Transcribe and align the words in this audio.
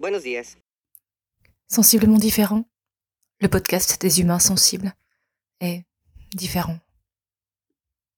Buenos 0.00 0.22
días. 0.22 0.56
Sensiblement 1.68 2.16
différent, 2.16 2.64
le 3.38 3.48
podcast 3.48 4.00
des 4.00 4.22
humains 4.22 4.38
sensibles 4.38 4.94
est 5.60 5.84
différent. 6.32 6.78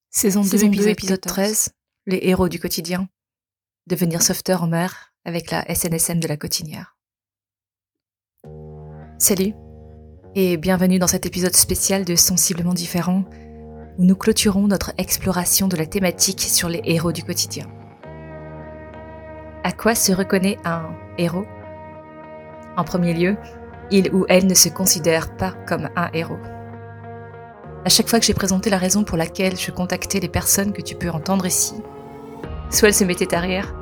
Saison 0.09 0.43
2, 0.43 0.47
Saison 0.47 0.67
deux, 0.69 0.73
épisode, 0.75 0.93
épisode 0.93 1.21
13, 1.21 1.71
les 2.07 2.21
héros 2.23 2.49
du 2.49 2.61
quotidien. 2.61 3.09
Devenir 3.89 4.23
sauveteur 4.23 4.63
en 4.63 4.69
mer 4.69 5.13
avec 5.25 5.51
la 5.51 5.65
SNSM 5.75 6.21
de 6.21 6.29
la 6.29 6.37
Cotinière. 6.37 6.97
Salut 9.19 9.53
et 10.37 10.59
bienvenue 10.59 11.01
dans 11.01 11.09
cet 11.09 11.27
épisode 11.27 11.57
spécial 11.57 12.05
de 12.05 12.15
Sensiblement 12.15 12.75
différent 12.75 13.25
où 13.99 14.05
nous 14.05 14.15
clôturons 14.15 14.69
notre 14.69 14.93
exploration 14.99 15.67
de 15.67 15.77
la 15.77 15.87
thématique 15.87 16.43
sur 16.43 16.69
les 16.69 16.81
héros 16.85 17.11
du 17.11 17.25
quotidien. 17.25 17.67
À 19.65 19.73
quoi 19.73 19.97
se 19.97 20.13
reconnaît 20.13 20.59
un 20.65 20.97
héros? 21.19 21.47
En 22.77 22.85
premier 22.85 23.15
lieu, 23.15 23.37
il 23.91 24.13
ou 24.15 24.25
elle 24.29 24.47
ne 24.47 24.55
se 24.55 24.69
considère 24.69 25.37
pas 25.37 25.53
comme 25.67 25.89
un 25.97 26.09
héros. 26.15 26.39
À 27.85 27.89
chaque 27.89 28.09
fois 28.09 28.21
que 28.21 28.25
j'ai 28.25 28.35
présenté 28.35 28.71
la 28.71 28.79
raison 28.79 29.05
pour 29.05 29.19
laquelle 29.19 29.57
je 29.57 29.71
contactais 29.71 30.21
les 30.21 30.29
personnes 30.29 30.73
que 30.73 30.83
tu 30.83 30.95
peux 30.95 31.11
entendre 31.11 31.47
ici, 31.47 31.75
soit 32.71 32.89
elles 32.89 32.95
se 32.95 33.05
mettaient 33.05 33.35
à 33.35 33.41
rire, 33.41 33.75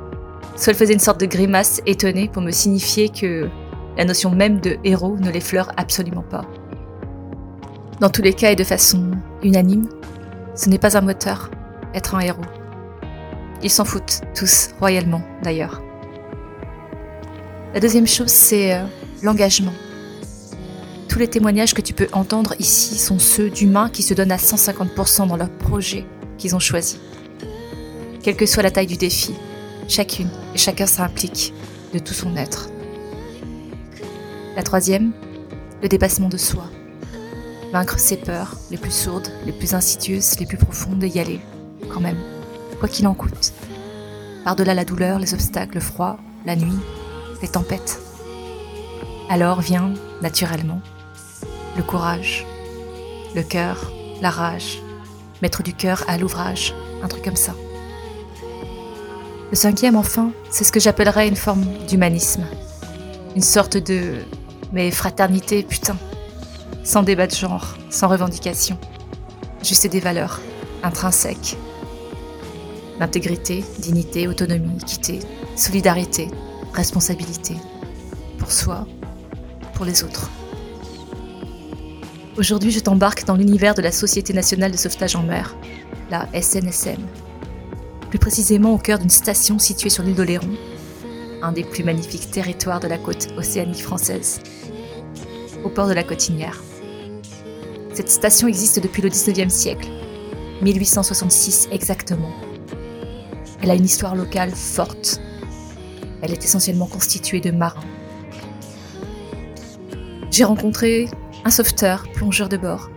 soit 0.55 0.71
elles 0.71 0.77
faisaient 0.77 0.93
une 0.93 0.99
sorte 0.99 1.21
de 1.21 1.25
grimace 1.25 1.81
étonnée 1.85 2.27
pour 2.27 2.41
me 2.41 2.51
signifier 2.51 3.09
que 3.09 3.49
la 3.97 4.05
notion 4.05 4.31
même 4.31 4.59
de 4.59 4.77
héros 4.83 5.17
ne 5.17 5.29
l'effleure 5.29 5.71
absolument 5.77 6.23
pas. 6.23 6.45
Dans 7.99 8.09
tous 8.09 8.23
les 8.23 8.33
cas 8.33 8.51
et 8.51 8.55
de 8.55 8.63
façon 8.63 9.11
unanime, 9.43 9.87
ce 10.55 10.69
n'est 10.69 10.79
pas 10.79 10.97
un 10.97 11.01
moteur, 11.01 11.51
être 11.93 12.15
un 12.15 12.19
héros. 12.19 12.41
Ils 13.63 13.69
s'en 13.69 13.85
foutent, 13.85 14.21
tous, 14.35 14.71
royalement 14.79 15.21
d'ailleurs. 15.43 15.81
La 17.73 17.79
deuxième 17.79 18.07
chose, 18.07 18.27
c'est 18.27 18.73
euh, 18.73 18.83
l'engagement. 19.23 19.71
Tous 21.07 21.19
les 21.19 21.29
témoignages 21.29 21.73
que 21.73 21.81
tu 21.81 21.93
peux 21.93 22.09
entendre 22.11 22.53
ici 22.59 22.97
sont 22.97 23.17
ceux 23.17 23.49
d'humains 23.49 23.89
qui 23.89 24.03
se 24.03 24.13
donnent 24.13 24.33
à 24.33 24.37
150% 24.37 25.27
dans 25.27 25.37
leur 25.37 25.49
projet 25.49 26.05
qu'ils 26.37 26.53
ont 26.53 26.59
choisi. 26.59 26.99
Quelle 28.21 28.35
que 28.35 28.45
soit 28.45 28.63
la 28.63 28.71
taille 28.71 28.87
du 28.87 28.97
défi, 28.97 29.33
chacune 29.87 30.29
et 30.53 30.57
chacun 30.57 30.85
s'implique 30.85 31.53
de 31.93 31.99
tout 31.99 32.13
son 32.13 32.35
être. 32.35 32.69
La 34.57 34.63
troisième, 34.63 35.13
le 35.81 35.87
dépassement 35.87 36.27
de 36.27 36.37
soi. 36.37 36.65
Vaincre 37.71 37.99
ses 37.99 38.17
peurs, 38.17 38.57
les 38.69 38.77
plus 38.77 38.93
sourdes, 38.93 39.29
les 39.45 39.53
plus 39.53 39.73
insidieuses, 39.73 40.37
les 40.39 40.45
plus 40.45 40.57
profondes 40.57 41.01
et 41.05 41.07
y 41.07 41.21
aller, 41.21 41.39
quand 41.89 42.01
même, 42.01 42.19
quoi 42.81 42.89
qu'il 42.89 43.07
en 43.07 43.13
coûte. 43.13 43.53
Par-delà 44.43 44.73
la 44.73 44.83
douleur, 44.83 45.19
les 45.19 45.33
obstacles, 45.33 45.75
le 45.75 45.79
froid, 45.79 46.17
la 46.45 46.57
nuit, 46.57 46.79
les 47.41 47.47
tempêtes. 47.47 47.99
Alors 49.29 49.61
vient, 49.61 49.93
naturellement, 50.21 50.81
le 51.77 51.83
courage, 51.83 52.45
le 53.35 53.43
cœur, 53.43 53.91
la 54.21 54.29
rage, 54.29 54.81
mettre 55.41 55.63
du 55.63 55.73
cœur 55.73 56.03
à 56.07 56.17
l'ouvrage, 56.17 56.73
un 57.03 57.07
truc 57.07 57.23
comme 57.23 57.35
ça. 57.35 57.53
Le 59.49 59.55
cinquième, 59.55 59.95
enfin, 59.95 60.31
c'est 60.49 60.63
ce 60.63 60.71
que 60.71 60.79
j'appellerais 60.79 61.27
une 61.27 61.35
forme 61.35 61.65
d'humanisme. 61.87 62.45
Une 63.35 63.41
sorte 63.41 63.77
de... 63.77 64.15
Mais 64.71 64.91
fraternité, 64.91 65.63
putain. 65.63 65.97
Sans 66.83 67.03
débat 67.03 67.27
de 67.27 67.35
genre, 67.35 67.75
sans 67.89 68.07
revendication. 68.07 68.77
Juste 69.61 69.87
des 69.87 69.99
valeurs, 69.99 70.39
intrinsèques. 70.83 71.57
L'intégrité, 72.99 73.65
dignité, 73.79 74.27
autonomie, 74.27 74.77
équité, 74.81 75.19
solidarité, 75.57 76.29
responsabilité. 76.73 77.55
Pour 78.37 78.51
soi, 78.51 78.87
pour 79.73 79.85
les 79.85 80.03
autres. 80.03 80.29
Aujourd'hui, 82.37 82.71
je 82.71 82.79
t'embarque 82.79 83.25
dans 83.25 83.35
l'univers 83.35 83.75
de 83.75 83.81
la 83.81 83.91
Société 83.91 84.33
nationale 84.33 84.71
de 84.71 84.77
sauvetage 84.77 85.15
en 85.15 85.23
mer, 85.23 85.55
la 86.09 86.27
SNSM. 86.33 87.01
Plus 88.09 88.19
précisément 88.19 88.73
au 88.73 88.77
cœur 88.77 88.99
d'une 88.99 89.09
station 89.09 89.59
située 89.59 89.89
sur 89.89 90.03
l'île 90.03 90.15
d'Oléron, 90.15 90.49
un 91.41 91.51
des 91.51 91.63
plus 91.63 91.83
magnifiques 91.83 92.31
territoires 92.31 92.79
de 92.79 92.87
la 92.87 92.97
côte 92.97 93.29
océanique 93.37 93.83
française, 93.83 94.39
au 95.63 95.69
port 95.69 95.87
de 95.87 95.93
la 95.93 96.03
Cotinière. 96.03 96.61
Cette 97.93 98.09
station 98.09 98.47
existe 98.47 98.79
depuis 98.79 99.01
le 99.01 99.09
19e 99.09 99.49
siècle, 99.49 99.87
1866 100.61 101.69
exactement. 101.71 102.31
Elle 103.61 103.71
a 103.71 103.75
une 103.75 103.85
histoire 103.85 104.15
locale 104.15 104.51
forte. 104.51 105.21
Elle 106.21 106.31
est 106.31 106.43
essentiellement 106.43 106.87
constituée 106.87 107.41
de 107.41 107.51
marins. 107.51 107.83
J'ai 110.29 110.43
rencontré 110.43 111.09
un 111.43 111.49
sauveteur, 111.49 112.03
plongeur 112.13 112.47
de 112.47 112.57
bord, 112.57 112.89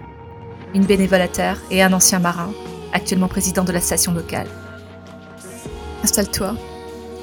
une 0.74 0.84
bénévole 0.84 1.26
et 1.70 1.82
un 1.82 1.92
ancien 1.92 2.18
marin, 2.18 2.52
actuellement 2.92 3.28
président 3.28 3.64
de 3.64 3.72
la 3.72 3.80
station 3.80 4.12
locale. 4.12 4.48
Installe-toi, 6.02 6.56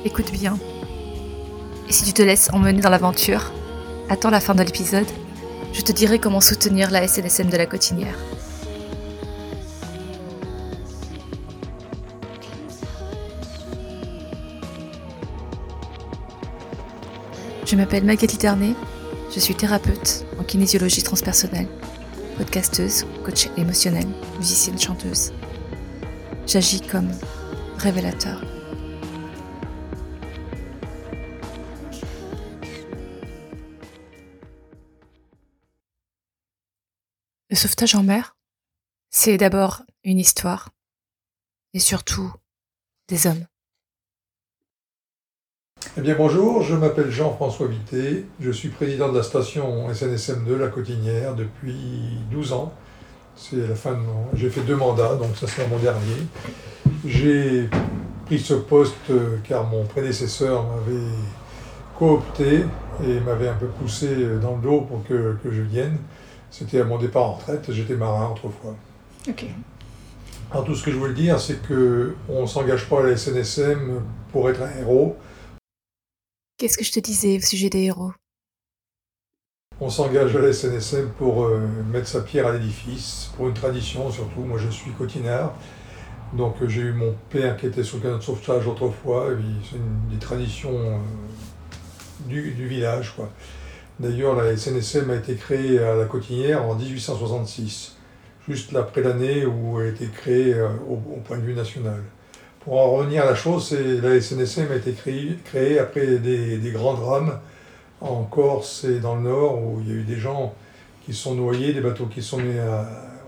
écoute 0.06 0.31
bien. 0.31 0.57
Et 1.88 1.94
si 1.94 2.06
tu 2.06 2.13
te 2.13 2.22
laisses 2.22 2.50
emmener 2.51 2.81
dans 2.81 2.89
l'aventure, 2.89 3.51
attends 4.09 4.29
la 4.29 4.39
fin 4.39 4.56
de 4.56 4.63
l'épisode, 4.63 5.07
je 5.73 5.81
te 5.81 5.91
dirai 5.91 6.19
comment 6.19 6.41
soutenir 6.41 6.91
la 6.91 7.07
SNSM 7.07 7.50
de 7.50 7.57
la 7.57 7.66
Cotinière. 7.66 8.18
Je 17.72 17.78
m'appelle 17.78 18.04
Magali 18.04 18.38
Ternet, 18.38 18.76
je 19.34 19.40
suis 19.40 19.56
thérapeute 19.56 20.26
en 20.38 20.44
kinésiologie 20.44 21.04
transpersonnelle, 21.04 21.70
podcasteuse, 22.36 23.06
coach 23.24 23.48
émotionnelle, 23.56 24.09
musicienne 24.38 24.78
chanteuse. 24.78 25.32
J'agis 26.46 26.81
comme 26.81 27.10
révélateur. 27.78 28.44
Le 37.50 37.56
sauvetage 37.56 37.96
en 37.96 38.04
mer, 38.04 38.36
c'est 39.12 39.38
d'abord 39.38 39.84
une 40.04 40.20
histoire 40.20 40.72
et 41.74 41.80
surtout 41.80 42.34
des 43.08 43.28
hommes. 43.28 43.46
Eh 45.97 46.02
bien 46.02 46.16
bonjour, 46.16 46.62
je 46.62 46.75
m'appelle 46.75 47.12
Jean-François 47.12 47.68
Vité, 47.68 48.25
je 48.40 48.50
suis 48.52 48.69
président 48.69 49.12
de 49.12 49.18
la 49.18 49.24
station 49.24 49.94
SNSM 49.94 50.46
de 50.46 50.53
la 50.53 50.68
Cotinière 50.68 51.36
depuis 51.36 52.18
12 52.31 52.53
ans. 52.53 52.72
C'est 53.36 53.68
la 53.68 53.75
fin 53.75 53.92
de 53.92 53.97
mon... 53.97 54.28
J'ai 54.34 54.50
fait 54.50 54.62
deux 54.62 54.75
mandats, 54.75 55.16
donc 55.16 55.36
ça 55.36 55.47
sera 55.47 55.68
mon 55.68 55.80
dernier. 55.80 56.28
J'ai 57.06 57.68
pris 58.25 58.40
ce 58.40 58.53
poste 58.53 58.96
euh, 59.09 59.38
car 59.44 59.66
mon 59.66 59.84
prédécesseur 59.84 60.64
m'avait 60.64 61.02
coopté 61.98 62.63
et 63.03 63.19
m'avait 63.19 63.50
un 63.50 63.56
peu 63.56 63.68
poussé 63.68 64.08
dans 64.42 64.56
le 64.56 64.62
dos 64.62 64.81
pour 64.81 65.03
que, 65.03 65.36
que 65.44 65.52
je 65.52 65.62
vienne. 65.62 65.98
C'était 66.52 66.80
à 66.80 66.86
mon 66.86 67.00
départ 67.00 67.24
en 67.24 67.34
retraite, 67.34 67.66
j'étais 67.69 67.96
marin 67.96 68.30
autrefois. 68.31 68.75
Ok. 69.28 69.46
Alors 70.52 70.63
tout 70.63 70.75
ce 70.75 70.84
que 70.84 70.92
je 70.92 70.98
voulais 70.98 71.13
dire, 71.13 71.40
c'est 71.40 71.59
qu'on 71.68 72.42
ne 72.42 72.48
s'engage 72.48 72.88
pas 72.88 73.00
à 73.00 73.08
la 73.08 73.18
SNSM 73.18 74.02
pour 74.31 74.50
être 74.50 74.62
un 74.62 74.80
héros, 74.80 75.18
Qu'est-ce 76.62 76.78
que 76.78 76.86
je 76.86 76.92
te 76.92 77.00
disais 77.00 77.38
au 77.38 77.42
sujet 77.42 77.72
des 77.72 77.86
héros? 77.86 78.12
On 79.80 79.90
s'engage 79.90 80.36
à 80.36 80.42
la 80.42 80.54
SNSM 80.54 81.10
pour 81.18 81.46
euh, 81.46 81.68
mettre 81.92 82.08
sa 82.08 82.22
pierre 82.22 82.46
à 82.46 82.52
l'édifice, 82.52 83.32
pour 83.36 83.48
une 83.48 83.56
tradition 83.56 84.12
surtout. 84.12 84.42
Moi 84.42 84.60
je 84.60 84.70
suis 84.70 84.92
cotinard, 84.92 85.56
donc 86.34 86.62
euh, 86.62 86.70
j'ai 86.70 86.82
eu 86.82 86.92
mon 86.92 87.16
père 87.32 87.58
qui 87.58 87.66
était 87.66 87.84
sur 87.84 87.98
le 87.98 88.04
canot 88.04 88.20
de 88.20 88.22
sauvetage 88.22 88.68
autrefois, 88.68 89.30
c'est 89.64 89.78
une 89.78 90.08
des 90.12 90.20
traditions 90.20 90.78
euh, 90.78 90.98
du, 92.28 92.68
village. 92.68 93.16
quoi. 93.16 93.32
D'ailleurs 94.00 94.36
la 94.36 94.56
SNSM 94.56 95.10
a 95.10 95.16
été 95.16 95.34
créée 95.34 95.80
à 95.80 95.96
la 95.96 96.06
Cotinière 96.06 96.64
en 96.64 96.75
1866, 96.75 97.96
juste 98.48 98.75
après 98.75 99.02
l'année 99.02 99.48
où 99.48 99.81
elle 99.81 99.88
a 99.88 99.90
été 99.90 100.06
créée 100.10 100.62
au 100.88 100.98
point 101.25 101.40
de 101.40 101.44
vue 101.44 101.56
national. 101.56 102.04
Pour 102.63 102.80
en 102.80 102.92
revenir 102.92 103.24
à 103.24 103.25
la 103.25 103.34
chose, 103.34 103.72
la 103.72 104.22
SNSM 104.22 104.72
a 104.72 104.75
été 104.75 104.94
créée, 104.94 105.80
après 105.80 106.18
des, 106.18 106.72
grands 106.72 106.94
drames 106.94 107.40
en 108.02 108.24
Corse 108.24 108.84
et 108.84 109.00
dans 109.00 109.16
le 109.16 109.22
Nord, 109.22 109.63
où 109.63 109.81
il 109.81 109.90
y 109.90 109.92
a 109.92 109.96
eu 109.96 110.04
des 110.04 110.18
gens 110.18 110.54
qui 111.04 111.16
sont 111.16 111.34
noyés, 111.34 111.74
des 111.74 111.81
bateaux 111.81 112.06
qui 112.06 112.22
sont 112.22 112.38
mis 112.38 112.54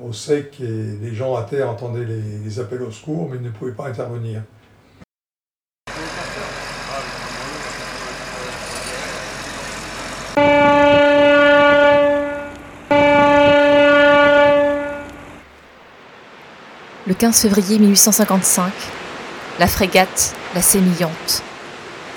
au 0.03 0.13
sec, 0.13 0.61
et 0.61 0.67
les 1.01 1.15
gens 1.15 1.35
à 1.35 1.41
terre 1.41 1.67
entendaient 1.67 2.05
les, 2.05 2.21
les 2.43 2.59
appels 2.59 2.83
au 2.83 2.91
secours, 2.91 3.27
mais 3.31 3.37
ils 3.37 3.43
ne 3.43 3.49
pouvaient 3.49 3.71
pas 3.71 3.87
intervenir. 3.87 4.43
Le 17.07 17.13
15 17.15 17.41
février 17.41 17.79
1855, 17.79 18.71
la 19.59 19.67
frégate 19.67 20.33
La 20.55 20.61
Sémillante 20.63 21.43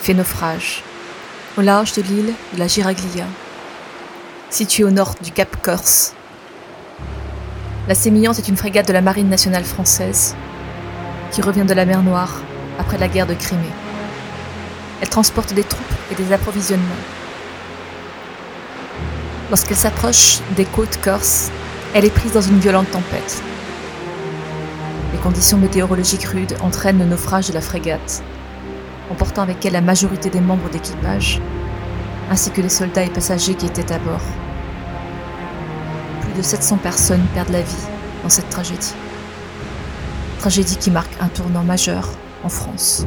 fait 0.00 0.14
naufrage. 0.14 0.82
au 1.58 1.60
large 1.60 1.92
de 1.92 2.02
l'île 2.02 2.32
de 2.54 2.58
la 2.58 2.66
Giraglia, 2.66 3.24
située 4.50 4.84
au 4.84 4.90
nord 4.90 5.14
du 5.22 5.32
Cap 5.32 5.56
Corse. 5.62 6.14
La 7.88 7.94
Sémillante 7.94 8.38
est 8.38 8.48
une 8.48 8.56
frégate 8.56 8.88
de 8.88 8.92
la 8.92 9.00
Marine 9.00 9.28
nationale 9.28 9.64
française 9.64 10.34
qui 11.30 11.42
revient 11.42 11.64
de 11.64 11.74
la 11.74 11.84
mer 11.84 12.02
Noire 12.02 12.40
après 12.78 12.98
la 12.98 13.08
guerre 13.08 13.26
de 13.26 13.34
Crimée. 13.34 13.62
Elle 15.02 15.08
transporte 15.08 15.52
des 15.52 15.64
troupes 15.64 15.82
et 16.10 16.14
des 16.14 16.32
approvisionnements. 16.32 17.02
Lorsqu'elle 19.50 19.76
s'approche 19.76 20.38
des 20.56 20.64
côtes 20.64 20.98
corses, 21.02 21.50
elle 21.94 22.04
est 22.04 22.10
prise 22.10 22.32
dans 22.32 22.40
une 22.40 22.60
violente 22.60 22.90
tempête. 22.90 23.42
Conditions 25.26 25.58
météorologiques 25.58 26.22
rudes 26.22 26.56
entraînent 26.62 27.00
le 27.00 27.04
naufrage 27.04 27.48
de 27.48 27.52
la 27.52 27.60
frégate, 27.60 28.22
emportant 29.10 29.42
avec 29.42 29.66
elle 29.66 29.72
la 29.72 29.80
majorité 29.80 30.30
des 30.30 30.40
membres 30.40 30.70
d'équipage, 30.70 31.40
ainsi 32.30 32.52
que 32.52 32.60
les 32.60 32.68
soldats 32.68 33.02
et 33.02 33.10
passagers 33.10 33.54
qui 33.56 33.66
étaient 33.66 33.92
à 33.92 33.98
bord. 33.98 34.22
Plus 36.20 36.32
de 36.32 36.42
700 36.42 36.76
personnes 36.76 37.26
perdent 37.34 37.50
la 37.50 37.62
vie 37.62 37.86
dans 38.22 38.28
cette 38.28 38.50
tragédie. 38.50 38.94
Tragédie 40.38 40.76
qui 40.76 40.92
marque 40.92 41.20
un 41.20 41.26
tournant 41.26 41.64
majeur 41.64 42.08
en 42.44 42.48
France. 42.48 43.04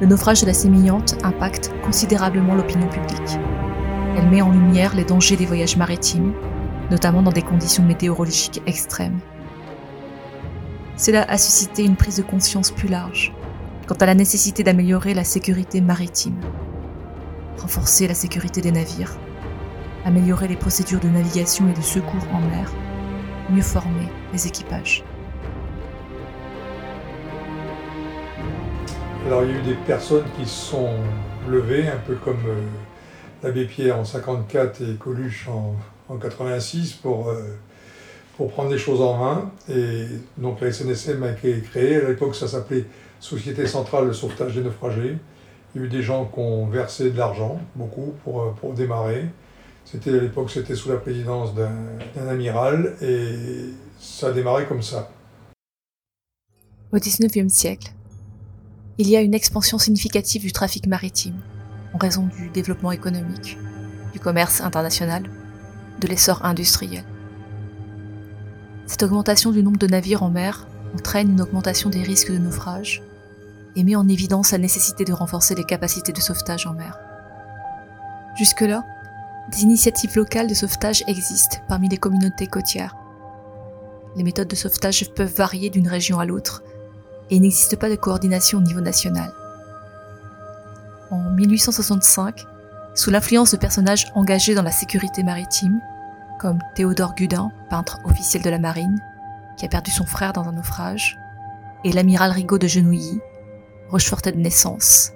Le 0.00 0.08
naufrage 0.08 0.40
de 0.40 0.46
la 0.46 0.54
Sémillante 0.54 1.14
impacte 1.22 1.70
considérablement 1.84 2.56
l'opinion 2.56 2.88
publique. 2.88 3.38
Elle 4.16 4.30
met 4.30 4.42
en 4.42 4.50
lumière 4.50 4.96
les 4.96 5.04
dangers 5.04 5.36
des 5.36 5.46
voyages 5.46 5.76
maritimes, 5.76 6.32
notamment 6.90 7.22
dans 7.22 7.30
des 7.30 7.42
conditions 7.42 7.84
météorologiques 7.84 8.62
extrêmes. 8.66 9.20
Cela 11.00 11.22
a 11.22 11.38
suscité 11.38 11.82
une 11.82 11.96
prise 11.96 12.18
de 12.18 12.22
conscience 12.22 12.70
plus 12.70 12.86
large 12.86 13.32
quant 13.86 13.94
à 13.94 14.04
la 14.04 14.14
nécessité 14.14 14.62
d'améliorer 14.62 15.14
la 15.14 15.24
sécurité 15.24 15.80
maritime, 15.80 16.38
renforcer 17.56 18.06
la 18.06 18.12
sécurité 18.12 18.60
des 18.60 18.70
navires, 18.70 19.16
améliorer 20.04 20.46
les 20.46 20.56
procédures 20.56 21.00
de 21.00 21.08
navigation 21.08 21.66
et 21.70 21.72
de 21.72 21.80
secours 21.80 22.26
en 22.34 22.40
mer, 22.42 22.70
mieux 23.48 23.62
former 23.62 24.08
les 24.34 24.46
équipages. 24.46 25.02
Alors 29.24 29.44
il 29.44 29.52
y 29.52 29.54
a 29.54 29.58
eu 29.58 29.62
des 29.62 29.76
personnes 29.86 30.26
qui 30.38 30.44
se 30.44 30.66
sont 30.66 30.90
levées, 31.48 31.88
un 31.88 32.00
peu 32.06 32.16
comme 32.16 32.44
euh, 32.46 32.60
l'abbé 33.42 33.64
Pierre 33.64 33.96
en 33.96 34.04
54 34.04 34.82
et 34.82 34.96
Coluche 34.96 35.48
en, 35.48 35.76
en 36.10 36.18
86, 36.18 36.92
pour, 36.92 37.30
euh, 37.30 37.56
pour 38.40 38.50
prendre 38.50 38.70
les 38.70 38.78
choses 38.78 39.02
en 39.02 39.18
main. 39.18 39.50
Et 39.68 40.06
donc 40.38 40.62
la 40.62 40.72
SNSM 40.72 41.22
a 41.24 41.32
été 41.32 41.60
créée. 41.60 41.96
À 41.96 42.08
l'époque, 42.08 42.34
ça 42.34 42.48
s'appelait 42.48 42.86
Société 43.20 43.66
Centrale 43.66 44.08
de 44.08 44.12
Sauvetage 44.14 44.54
des 44.54 44.62
Naufragés. 44.62 45.18
Il 45.74 45.78
y 45.78 45.84
a 45.84 45.86
eu 45.86 45.90
des 45.90 46.00
gens 46.00 46.24
qui 46.24 46.40
ont 46.40 46.66
versé 46.66 47.10
de 47.10 47.18
l'argent, 47.18 47.60
beaucoup, 47.74 48.14
pour, 48.24 48.40
euh, 48.40 48.50
pour 48.58 48.72
démarrer. 48.72 49.26
C'était 49.84 50.08
à 50.08 50.22
l'époque, 50.22 50.50
c'était 50.50 50.74
sous 50.74 50.88
la 50.88 50.96
présidence 50.96 51.54
d'un 51.54 52.28
amiral 52.30 52.96
et 53.02 53.74
ça 53.98 54.28
a 54.28 54.32
démarré 54.32 54.64
comme 54.64 54.80
ça. 54.80 55.10
Au 56.94 56.96
XIXe 56.96 57.52
siècle, 57.52 57.92
il 58.96 59.10
y 59.10 59.18
a 59.18 59.20
une 59.20 59.34
expansion 59.34 59.76
significative 59.76 60.40
du 60.40 60.52
trafic 60.52 60.86
maritime 60.86 61.36
en 61.92 61.98
raison 61.98 62.26
du 62.38 62.48
développement 62.48 62.92
économique, 62.92 63.58
du 64.14 64.18
commerce 64.18 64.62
international, 64.62 65.24
de 66.00 66.08
l'essor 66.08 66.42
industriel. 66.42 67.04
Cette 68.90 69.04
augmentation 69.04 69.52
du 69.52 69.62
nombre 69.62 69.78
de 69.78 69.86
navires 69.86 70.24
en 70.24 70.30
mer 70.30 70.66
entraîne 70.96 71.30
une 71.30 71.40
augmentation 71.40 71.90
des 71.90 72.02
risques 72.02 72.32
de 72.32 72.38
naufrage 72.38 73.04
et 73.76 73.84
met 73.84 73.94
en 73.94 74.08
évidence 74.08 74.50
la 74.50 74.58
nécessité 74.58 75.04
de 75.04 75.12
renforcer 75.12 75.54
les 75.54 75.62
capacités 75.62 76.10
de 76.10 76.20
sauvetage 76.20 76.66
en 76.66 76.72
mer. 76.72 76.98
Jusque-là, 78.36 78.84
des 79.52 79.62
initiatives 79.62 80.16
locales 80.16 80.48
de 80.48 80.54
sauvetage 80.54 81.04
existent 81.06 81.58
parmi 81.68 81.88
les 81.88 81.98
communautés 81.98 82.48
côtières. 82.48 82.96
Les 84.16 84.24
méthodes 84.24 84.48
de 84.48 84.56
sauvetage 84.56 85.08
peuvent 85.14 85.36
varier 85.36 85.70
d'une 85.70 85.86
région 85.86 86.18
à 86.18 86.24
l'autre 86.24 86.64
et 87.30 87.36
il 87.36 87.42
n'existe 87.42 87.76
pas 87.76 87.90
de 87.90 87.94
coordination 87.94 88.58
au 88.58 88.62
niveau 88.62 88.80
national. 88.80 89.32
En 91.12 91.30
1865, 91.30 92.44
sous 92.96 93.10
l'influence 93.12 93.52
de 93.52 93.56
personnages 93.56 94.10
engagés 94.16 94.56
dans 94.56 94.64
la 94.64 94.72
sécurité 94.72 95.22
maritime, 95.22 95.80
comme 96.40 96.58
Théodore 96.74 97.14
Gudin, 97.14 97.52
peintre 97.68 97.98
officiel 98.04 98.42
de 98.42 98.48
la 98.48 98.58
marine, 98.58 98.98
qui 99.58 99.66
a 99.66 99.68
perdu 99.68 99.90
son 99.90 100.06
frère 100.06 100.32
dans 100.32 100.44
un 100.44 100.52
naufrage, 100.52 101.18
et 101.84 101.92
l'amiral 101.92 102.30
Rigaud 102.30 102.58
de 102.58 102.66
Genouilly, 102.66 103.20
Rochefortet 103.90 104.32
de 104.32 104.38
naissance, 104.38 105.12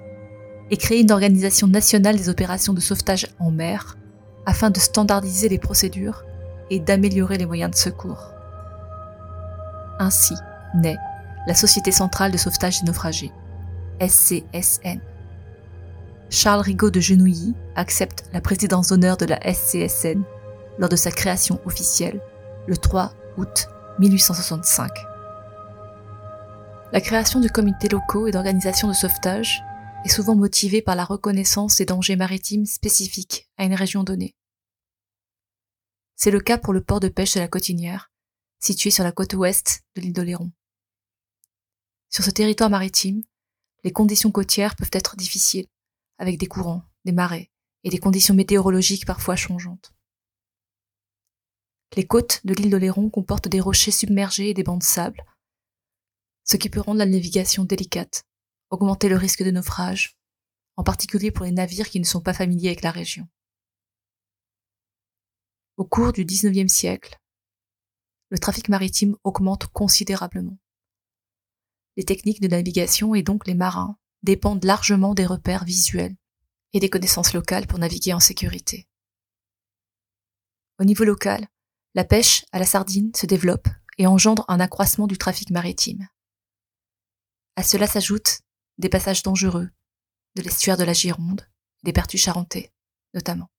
et 0.69 0.77
créé 0.77 1.01
une 1.01 1.11
organisation 1.11 1.67
nationale 1.67 2.15
des 2.15 2.29
opérations 2.29 2.73
de 2.73 2.79
sauvetage 2.79 3.27
en 3.39 3.49
mer 3.49 3.97
afin 4.45 4.69
de 4.69 4.79
standardiser 4.79 5.49
les 5.49 5.57
procédures 5.57 6.23
et 6.69 6.79
d'améliorer 6.79 7.37
les 7.37 7.45
moyens 7.45 7.71
de 7.71 7.75
secours. 7.75 8.31
Ainsi 9.99 10.35
naît 10.75 10.97
la 11.47 11.55
Société 11.55 11.91
centrale 11.91 12.31
de 12.31 12.37
sauvetage 12.37 12.81
des 12.81 12.87
naufragés, 12.87 13.31
SCSN. 13.99 14.99
Charles 16.29 16.61
Rigaud 16.61 16.91
de 16.91 16.99
Genouilly 16.99 17.55
accepte 17.75 18.25
la 18.33 18.41
présidence 18.41 18.89
d'honneur 18.89 19.17
de 19.17 19.25
la 19.25 19.39
SCSN 19.41 20.23
lors 20.77 20.89
de 20.89 20.95
sa 20.95 21.11
création 21.11 21.59
officielle 21.65 22.21
le 22.67 22.77
3 22.77 23.13
août 23.37 23.67
1865. 23.99 24.91
La 26.91 27.01
création 27.01 27.39
de 27.39 27.47
comités 27.47 27.89
locaux 27.89 28.27
et 28.27 28.31
d'organisations 28.31 28.87
de 28.87 28.93
sauvetage 28.93 29.61
est 30.05 30.09
souvent 30.09 30.35
motivée 30.35 30.81
par 30.81 30.95
la 30.95 31.03
reconnaissance 31.03 31.77
des 31.77 31.85
dangers 31.85 32.15
maritimes 32.15 32.65
spécifiques 32.65 33.49
à 33.57 33.65
une 33.65 33.73
région 33.73 34.03
donnée. 34.03 34.35
C'est 36.15 36.31
le 36.31 36.39
cas 36.39 36.57
pour 36.57 36.73
le 36.73 36.83
port 36.83 36.99
de 36.99 37.09
pêche 37.09 37.33
de 37.33 37.39
la 37.39 37.47
Cotinière, 37.47 38.11
situé 38.59 38.91
sur 38.91 39.03
la 39.03 39.11
côte 39.11 39.33
ouest 39.33 39.83
de 39.95 40.01
l'île 40.01 40.13
d'Oléron. 40.13 40.51
Sur 42.09 42.23
ce 42.23 42.31
territoire 42.31 42.69
maritime, 42.69 43.23
les 43.83 43.91
conditions 43.91 44.31
côtières 44.31 44.75
peuvent 44.75 44.89
être 44.93 45.15
difficiles, 45.15 45.67
avec 46.17 46.37
des 46.37 46.47
courants, 46.47 46.83
des 47.03 47.11
marées 47.11 47.51
et 47.83 47.89
des 47.89 47.99
conditions 47.99 48.33
météorologiques 48.33 49.05
parfois 49.05 49.35
changeantes. 49.35 49.94
Les 51.95 52.05
côtes 52.05 52.41
de 52.45 52.53
l'île 52.53 52.69
d'Oléron 52.69 53.09
comportent 53.09 53.47
des 53.47 53.61
rochers 53.61 53.91
submergés 53.91 54.49
et 54.49 54.53
des 54.53 54.63
bancs 54.63 54.81
de 54.81 54.85
sable, 54.85 55.23
ce 56.43 56.57
qui 56.57 56.69
peut 56.69 56.81
rendre 56.81 56.99
la 56.99 57.05
navigation 57.05 57.63
délicate, 57.63 58.25
augmenter 58.69 59.07
le 59.07 59.15
risque 59.15 59.43
de 59.43 59.51
naufrage, 59.51 60.17
en 60.75 60.83
particulier 60.83 61.31
pour 61.31 61.45
les 61.45 61.51
navires 61.51 61.89
qui 61.89 62.01
ne 62.01 62.05
sont 62.05 62.21
pas 62.21 62.33
familiers 62.33 62.69
avec 62.69 62.81
la 62.81 62.91
région. 62.91 63.27
Au 65.77 65.85
cours 65.85 66.11
du 66.11 66.25
XIXe 66.25 66.71
siècle, 66.71 67.17
le 68.29 68.39
trafic 68.39 68.67
maritime 68.67 69.15
augmente 69.23 69.67
considérablement. 69.67 70.57
Les 71.95 72.03
techniques 72.03 72.41
de 72.41 72.49
navigation 72.49 73.15
et 73.15 73.23
donc 73.23 73.47
les 73.47 73.55
marins 73.55 73.97
dépendent 74.21 74.65
largement 74.65 75.13
des 75.13 75.25
repères 75.25 75.63
visuels 75.63 76.15
et 76.73 76.81
des 76.81 76.89
connaissances 76.89 77.33
locales 77.33 77.67
pour 77.67 77.79
naviguer 77.79 78.13
en 78.13 78.19
sécurité. 78.19 78.85
Au 80.77 80.83
niveau 80.83 81.05
local, 81.05 81.47
la 81.95 82.03
pêche 82.03 82.45
à 82.51 82.59
la 82.59 82.65
sardine 82.65 83.11
se 83.15 83.25
développe 83.25 83.69
et 83.97 84.05
engendre 84.05 84.43
un 84.49 84.59
accroissement 84.59 85.07
du 85.07 85.17
trafic 85.17 85.49
maritime. 85.49 86.07
À 87.55 87.63
cela 87.63 87.87
s'ajoutent 87.87 88.41
des 88.77 88.89
passages 88.89 89.23
dangereux, 89.23 89.69
de 90.35 90.41
l'estuaire 90.41 90.75
de 90.75 90.83
la 90.83 90.91
Gironde, 90.91 91.47
des 91.83 91.93
pertus 91.93 92.21
charentais, 92.21 92.73
notamment. 93.13 93.49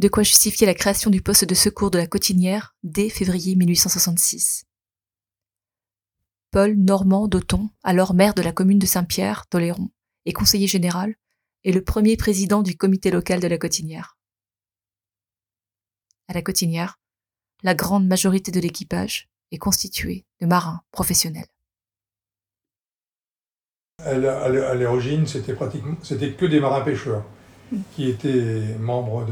De 0.00 0.08
quoi 0.08 0.24
justifier 0.24 0.66
la 0.66 0.74
création 0.74 1.08
du 1.08 1.22
poste 1.22 1.44
de 1.44 1.54
secours 1.54 1.92
de 1.92 1.98
la 1.98 2.08
Cotinière 2.08 2.74
dès 2.82 3.08
février 3.08 3.54
1866. 3.54 4.64
Paul 6.50 6.74
Normand 6.74 7.28
d'Auton, 7.28 7.70
alors 7.84 8.14
maire 8.14 8.34
de 8.34 8.42
la 8.42 8.52
commune 8.52 8.80
de 8.80 8.86
Saint-Pierre, 8.86 9.44
d'Oléron, 9.52 9.90
et 10.24 10.32
conseiller 10.32 10.66
général, 10.66 11.14
est 11.62 11.72
le 11.72 11.84
premier 11.84 12.16
président 12.16 12.62
du 12.62 12.76
comité 12.76 13.12
local 13.12 13.38
de 13.38 13.46
la 13.46 13.58
Cotinière 13.58 14.15
à 16.28 16.34
la 16.34 16.42
Cotinière, 16.42 16.98
la 17.62 17.74
grande 17.74 18.06
majorité 18.06 18.50
de 18.50 18.60
l'équipage 18.60 19.28
est 19.52 19.58
constituée 19.58 20.24
de 20.40 20.46
marins 20.46 20.80
professionnels. 20.90 21.46
À 24.04 24.14
l'origine, 24.74 25.26
c'était 25.26 25.54
pratiquement, 25.54 25.96
c'était 26.02 26.32
que 26.32 26.46
des 26.46 26.60
marins 26.60 26.82
pêcheurs 26.82 27.24
hmm. 27.72 27.78
qui 27.94 28.08
étaient 28.08 28.76
membres 28.78 29.26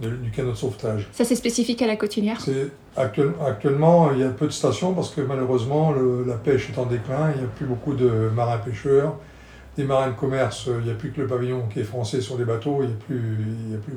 de, 0.00 0.10
du 0.16 0.30
canot 0.30 0.52
de 0.52 0.56
sauvetage. 0.56 1.08
Ça 1.12 1.24
c'est 1.24 1.36
spécifique 1.36 1.80
à 1.82 1.86
la 1.86 1.96
Cotinière 1.96 2.44
Actuellement, 2.96 4.12
il 4.12 4.20
y 4.20 4.22
a 4.22 4.28
peu 4.28 4.46
de 4.46 4.52
stations 4.52 4.92
parce 4.92 5.10
que 5.10 5.20
malheureusement, 5.20 5.92
la 5.92 6.34
pêche 6.34 6.70
est 6.70 6.78
en 6.78 6.86
déclin. 6.86 7.32
Il 7.32 7.38
n'y 7.38 7.44
a 7.44 7.48
plus 7.48 7.66
beaucoup 7.66 7.94
de 7.94 8.30
marins 8.34 8.58
pêcheurs. 8.58 9.16
Des 9.76 9.84
marins 9.84 10.10
de 10.10 10.16
commerce, 10.16 10.68
il 10.68 10.84
n'y 10.84 10.90
a 10.90 10.94
plus 10.94 11.10
que 11.10 11.20
le 11.20 11.26
pavillon 11.26 11.66
qui 11.72 11.80
est 11.80 11.84
français 11.84 12.20
sur 12.20 12.38
les 12.38 12.44
bateaux. 12.44 12.82
Il 12.82 12.88
n'y 12.88 12.94
a 12.94 12.96
plus, 12.96 13.38
il 13.66 13.72
y 13.72 13.74
a 13.74 13.78
plus 13.78 13.94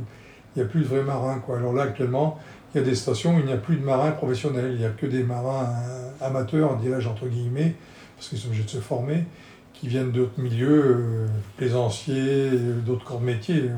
il 0.57 0.63
n'y 0.63 0.65
a 0.65 0.69
plus 0.69 0.81
de 0.81 0.87
vrais 0.87 1.03
marins. 1.03 1.39
Quoi. 1.45 1.59
Alors 1.59 1.71
là, 1.71 1.83
actuellement, 1.83 2.39
il 2.73 2.79
y 2.79 2.81
a 2.81 2.83
des 2.83 2.95
stations 2.95 3.35
où 3.35 3.39
il 3.39 3.45
n'y 3.45 3.53
a 3.53 3.57
plus 3.57 3.75
de 3.75 3.85
marins 3.85 4.09
professionnels, 4.09 4.71
il 4.73 4.79
n'y 4.79 4.85
a 4.85 4.89
que 4.89 5.05
des 5.05 5.23
marins 5.23 5.67
euh, 5.87 6.09
amateurs, 6.25 6.75
dirais-je 6.77 7.07
entre 7.07 7.27
guillemets, 7.27 7.75
parce 8.15 8.29
qu'ils 8.29 8.39
sont 8.39 8.47
obligés 8.47 8.63
de 8.63 8.69
se 8.69 8.79
former, 8.79 9.25
qui 9.73 9.87
viennent 9.87 10.11
d'autres 10.11 10.39
milieux, 10.39 11.27
plaisanciers, 11.57 12.49
d'autres 12.83 13.05
corps 13.05 13.19
de 13.19 13.25
métier. 13.25 13.69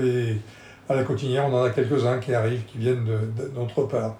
Et 0.00 0.36
à 0.88 0.94
la 0.94 1.02
Cotinière, 1.02 1.46
on 1.50 1.54
en 1.54 1.64
a 1.64 1.70
quelques-uns 1.70 2.18
qui 2.18 2.32
arrivent, 2.32 2.64
qui 2.66 2.78
viennent 2.78 3.04
d'autre 3.52 3.82
part. 3.82 4.14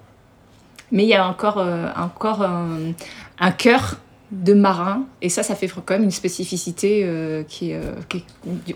Mais 0.90 1.04
il 1.04 1.08
y 1.08 1.14
a 1.14 1.28
encore, 1.28 1.64
encore 1.96 2.42
un 2.42 3.50
cœur 3.52 3.98
de 4.32 4.54
marins. 4.54 5.04
Et 5.20 5.28
ça, 5.28 5.42
ça 5.42 5.54
fait 5.54 5.68
quand 5.68 5.94
même 5.94 6.04
une 6.04 6.10
spécificité 6.10 7.04
euh, 7.04 7.44
qui, 7.44 7.70
est, 7.70 7.80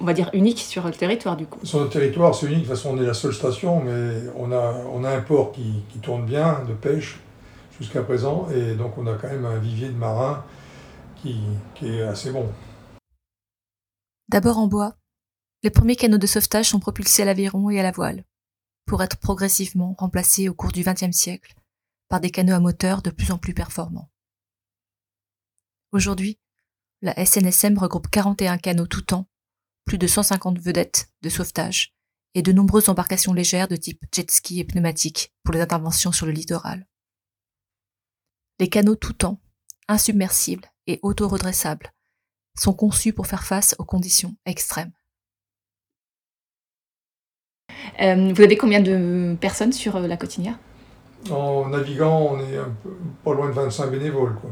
on 0.01 0.05
va 0.05 0.13
dire, 0.13 0.31
unique 0.35 0.61
sur 0.61 0.85
le 0.85 0.93
territoire 0.93 1.37
du 1.37 1.47
coup. 1.47 1.59
Sur 1.65 1.83
le 1.83 1.89
territoire, 1.89 2.35
c'est 2.35 2.47
unique. 2.47 2.63
De 2.63 2.67
toute 2.67 2.77
façon, 2.77 2.97
on 2.97 3.03
est 3.03 3.07
la 3.07 3.15
seule 3.15 3.33
station, 3.33 3.83
mais 3.83 4.31
on 4.37 4.53
a, 4.53 4.75
on 4.93 5.03
a 5.03 5.11
un 5.11 5.21
port 5.23 5.53
qui, 5.53 5.83
tourne 6.03 6.27
bien 6.27 6.63
de 6.69 6.75
pêche 6.75 7.19
jusqu'à 7.81 8.03
présent. 8.03 8.49
Et 8.55 8.75
donc, 8.75 8.99
on 8.99 9.07
a 9.07 9.15
quand 9.15 9.29
même 9.29 9.47
un 9.47 9.59
vivier 9.59 9.89
de 9.89 9.97
marins 9.97 10.45
qui, 11.23 11.37
qui 11.75 11.89
est 11.89 12.03
assez 12.03 12.31
bon. 12.31 12.47
D'abord 14.29 14.59
en 14.59 14.67
bois, 14.67 14.95
les 15.63 15.71
premiers 15.71 15.97
canaux 15.97 16.19
de 16.19 16.27
sauvetage 16.27 16.69
sont 16.69 16.81
propulsés 16.81 17.23
à 17.23 17.25
l'aviron 17.25 17.71
et 17.71 17.81
à 17.81 17.83
la 17.83 17.93
voile, 17.93 18.25
pour 18.87 19.03
être 19.03 19.17
progressivement 19.17 19.95
remplacés 19.99 20.49
au 20.49 20.55
cours 20.55 20.73
du 20.73 20.83
XXe 20.83 21.17
siècle 21.17 21.55
par 22.09 22.21
des 22.21 22.31
canaux 22.31 22.55
à 22.55 22.61
moteur 22.61 23.03
de 23.03 23.11
plus 23.11 23.33
en 23.33 23.39
plus 23.39 23.55
performants. 23.55 24.09
Aujourd'hui, 25.93 26.39
la 27.01 27.15
SNSM 27.25 27.79
regroupe 27.79 28.09
41 28.09 28.59
canaux 28.59 28.87
tout 28.87 29.03
temps, 29.03 29.29
plus 29.85 29.99
de 29.99 30.07
150 30.07 30.59
vedettes 30.59 31.11
de 31.23 31.29
sauvetage 31.29 31.95
et 32.35 32.43
de 32.43 32.53
nombreuses 32.53 32.89
embarcations 32.89 33.33
légères 33.33 33.69
de 33.69 33.77
type 33.77 34.03
jet 34.13 34.31
ski 34.31 34.59
et 34.59 34.65
pneumatique 34.65 35.33
pour 35.45 35.55
les 35.55 35.61
interventions 35.61 36.13
sur 36.13 36.27
le 36.27 36.33
littoral. 36.33 36.87
Les 38.59 38.69
canaux 38.69 38.97
tout 38.97 39.13
temps, 39.13 39.41
insubmersibles 39.87 40.69
et 40.89 40.99
auto-redressables, 41.03 41.93
sont 42.59 42.73
conçus 42.73 43.13
pour 43.13 43.27
faire 43.27 43.45
face 43.45 43.77
aux 43.79 43.85
conditions 43.85 44.35
extrêmes. 44.45 44.93
Euh, 48.01 48.33
vous 48.35 48.43
avez 48.43 48.57
combien 48.57 48.81
de 48.81 49.37
personnes 49.41 49.73
sur 49.73 49.97
euh, 49.97 50.07
la 50.07 50.17
Cotinière 50.17 50.59
En 51.31 51.69
navigant, 51.69 52.33
on 52.33 52.41
est 52.41 52.57
un 52.57 52.75
peu, 52.83 52.97
pas 53.25 53.33
loin 53.33 53.49
de 53.49 53.55
25 53.55 53.91
bénévoles. 53.91 54.35
Quoi. 54.41 54.51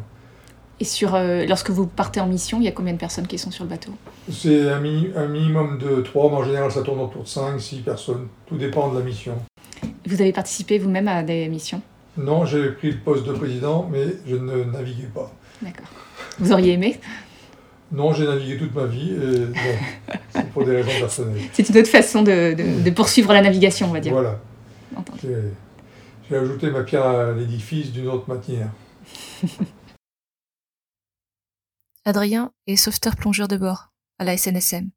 Et 0.80 0.84
sur, 0.84 1.14
euh, 1.14 1.46
lorsque 1.46 1.70
vous 1.70 1.86
partez 1.86 2.20
en 2.20 2.26
mission, 2.26 2.58
il 2.58 2.64
y 2.64 2.68
a 2.68 2.72
combien 2.72 2.92
de 2.92 2.98
personnes 2.98 3.26
qui 3.26 3.38
sont 3.38 3.50
sur 3.50 3.64
le 3.64 3.70
bateau? 3.70 3.92
C'est 4.30 4.70
un, 4.70 4.80
minimum 4.80 5.78
de 5.78 6.00
3, 6.00 6.30
mais 6.30 6.36
en 6.36 6.44
général 6.44 6.70
ça 6.72 6.82
tourne 6.82 7.00
autour 7.00 7.22
de 7.22 7.28
5, 7.28 7.60
6 7.60 7.80
personnes. 7.80 8.26
Tout 8.46 8.56
dépend 8.56 8.92
de 8.92 8.98
la 8.98 9.04
mission. 9.04 9.34
Vous 10.06 10.20
avez 10.20 10.32
participé 10.32 10.78
vous-même 10.78 11.06
à 11.06 11.22
des 11.22 11.48
missions? 11.48 11.80
Non, 12.16 12.44
j'ai 12.44 12.70
pris 12.70 12.90
le 12.90 12.98
poste 12.98 13.24
de 13.26 13.32
président, 13.32 13.88
mais 13.90 14.04
je 14.26 14.36
ne 14.36 14.64
naviguais 14.64 15.08
pas. 15.14 15.32
D'accord. 15.62 15.86
Vous 16.38 16.52
auriez 16.52 16.72
aimé? 16.72 16.98
Non, 17.92 18.12
j'ai 18.12 18.26
navigué 18.26 18.56
toute 18.56 18.74
ma 18.74 18.86
vie, 18.86 19.12
et 19.12 19.46
c'est 20.30 20.50
pour 20.50 20.64
des 20.64 20.76
raisons 20.76 20.98
personnelles. 20.98 21.42
C'est 21.52 21.68
une 21.68 21.78
autre 21.78 21.88
façon 21.88 22.22
de, 22.22 22.82
de, 22.82 22.90
poursuivre 22.90 23.32
la 23.32 23.42
navigation, 23.42 23.88
on 23.88 23.92
va 23.92 24.00
dire. 24.00 24.12
Voilà. 24.12 24.40
J'ai 25.22 26.36
ajouté 26.36 26.70
ma 26.70 26.82
pierre 26.82 27.06
à 27.06 27.32
l'édifice 27.32 27.92
d'une 27.92 28.08
autre 28.08 28.28
manière. 28.28 28.70
Adrien 32.06 32.52
est 32.66 32.76
sauveteur 32.76 33.16
plongeur 33.16 33.48
de 33.48 33.56
bord 33.56 33.90
à 34.18 34.24
la 34.24 34.36
SNSM. 34.36 34.90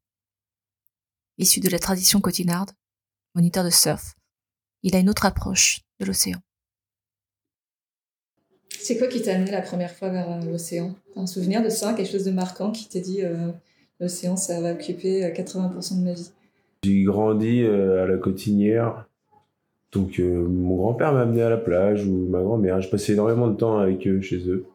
Issu 1.38 1.60
de 1.60 1.70
la 1.70 1.78
tradition 1.78 2.20
cotinarde, 2.20 2.72
moniteur 3.34 3.64
de 3.64 3.70
surf, 3.70 4.14
il 4.82 4.94
a 4.94 4.98
une 4.98 5.08
autre 5.08 5.24
approche 5.24 5.80
de 6.00 6.04
l'océan. 6.04 6.38
C'est 8.68 8.98
quoi 8.98 9.06
qui 9.06 9.22
t'a 9.22 9.36
amené 9.36 9.50
la 9.50 9.62
première 9.62 9.90
fois 9.90 10.10
vers 10.10 10.30
euh, 10.30 10.40
l'océan? 10.42 10.94
Un 11.16 11.26
souvenir 11.26 11.62
de 11.62 11.70
ça, 11.70 11.94
quelque 11.94 12.12
chose 12.12 12.26
de 12.26 12.30
marquant 12.30 12.72
qui 12.72 12.90
t'a 12.90 13.00
dit 13.00 13.22
euh, 13.22 13.52
l'océan, 14.00 14.36
ça 14.36 14.60
va 14.60 14.72
occuper 14.72 15.22
80% 15.22 15.94
euh, 15.94 16.00
de 16.00 16.04
ma 16.04 16.12
vie? 16.12 16.30
J'ai 16.84 17.04
grandi 17.04 17.64
à 17.64 18.06
la 18.06 18.18
Cotinière. 18.18 19.08
Donc 19.92 20.18
mon 20.18 20.76
grand-père 20.76 21.14
m'a 21.14 21.22
amené 21.22 21.40
à 21.40 21.48
la 21.48 21.56
plage 21.56 22.06
ou 22.06 22.28
ma 22.28 22.42
grand-mère. 22.42 22.82
Je 22.82 22.90
passais 22.90 23.14
énormément 23.14 23.48
de 23.48 23.56
temps 23.56 23.78
avec 23.78 24.06
eux 24.06 24.20
chez 24.20 24.46
eux. 24.46 24.66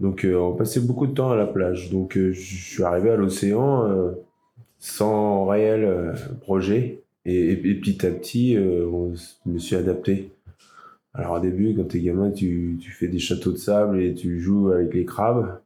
Donc 0.00 0.24
euh, 0.24 0.36
on 0.36 0.54
passait 0.54 0.80
beaucoup 0.80 1.06
de 1.06 1.12
temps 1.14 1.30
à 1.30 1.36
la 1.36 1.46
plage. 1.46 1.90
Donc 1.90 2.16
euh, 2.16 2.32
je 2.32 2.56
suis 2.56 2.82
arrivé 2.82 3.10
à 3.10 3.16
l'océan 3.16 3.88
euh, 3.88 4.12
sans 4.78 5.46
réel 5.46 6.14
projet. 6.40 7.02
Et, 7.24 7.56
petit 7.56 8.06
à 8.06 8.10
petit, 8.10 8.54
je 8.54 9.50
me 9.50 9.58
suis 9.58 9.76
adapté. 9.76 10.30
Alors 11.12 11.32
au 11.36 11.40
début, 11.40 11.74
quand 11.74 11.84
t'es 11.84 12.00
gamin, 12.00 12.30
tu, 12.30 12.78
fais 12.80 13.08
des 13.08 13.18
châteaux 13.18 13.52
de 13.52 13.58
sable 13.58 14.00
et 14.00 14.14
tu 14.14 14.40
joues 14.40 14.68
avec 14.68 14.94
les 14.94 15.04
crabes. 15.04 15.60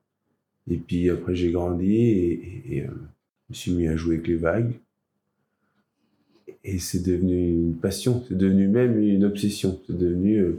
Et 0.69 0.77
puis 0.77 1.09
après, 1.09 1.37
j'ai 1.37 1.53
grandi 1.53 1.95
et, 1.95 2.79
et, 2.79 2.81
je 2.83 2.91
me 3.51 3.55
suis 3.55 3.73
mis 3.73 3.87
à 3.87 3.97
jouer 3.97 4.17
avec 4.17 4.27
les 4.27 4.37
vagues. 4.37 4.73
Et 6.65 6.79
c'est 6.79 7.03
devenu 7.05 7.51
une 7.51 7.77
passion, 7.77 8.25
c'est 8.27 8.37
devenu 8.37 8.67
même 8.67 9.01
une 9.01 9.25
obsession. 9.25 9.81
C'est 9.87 9.99
devenu 9.99 10.57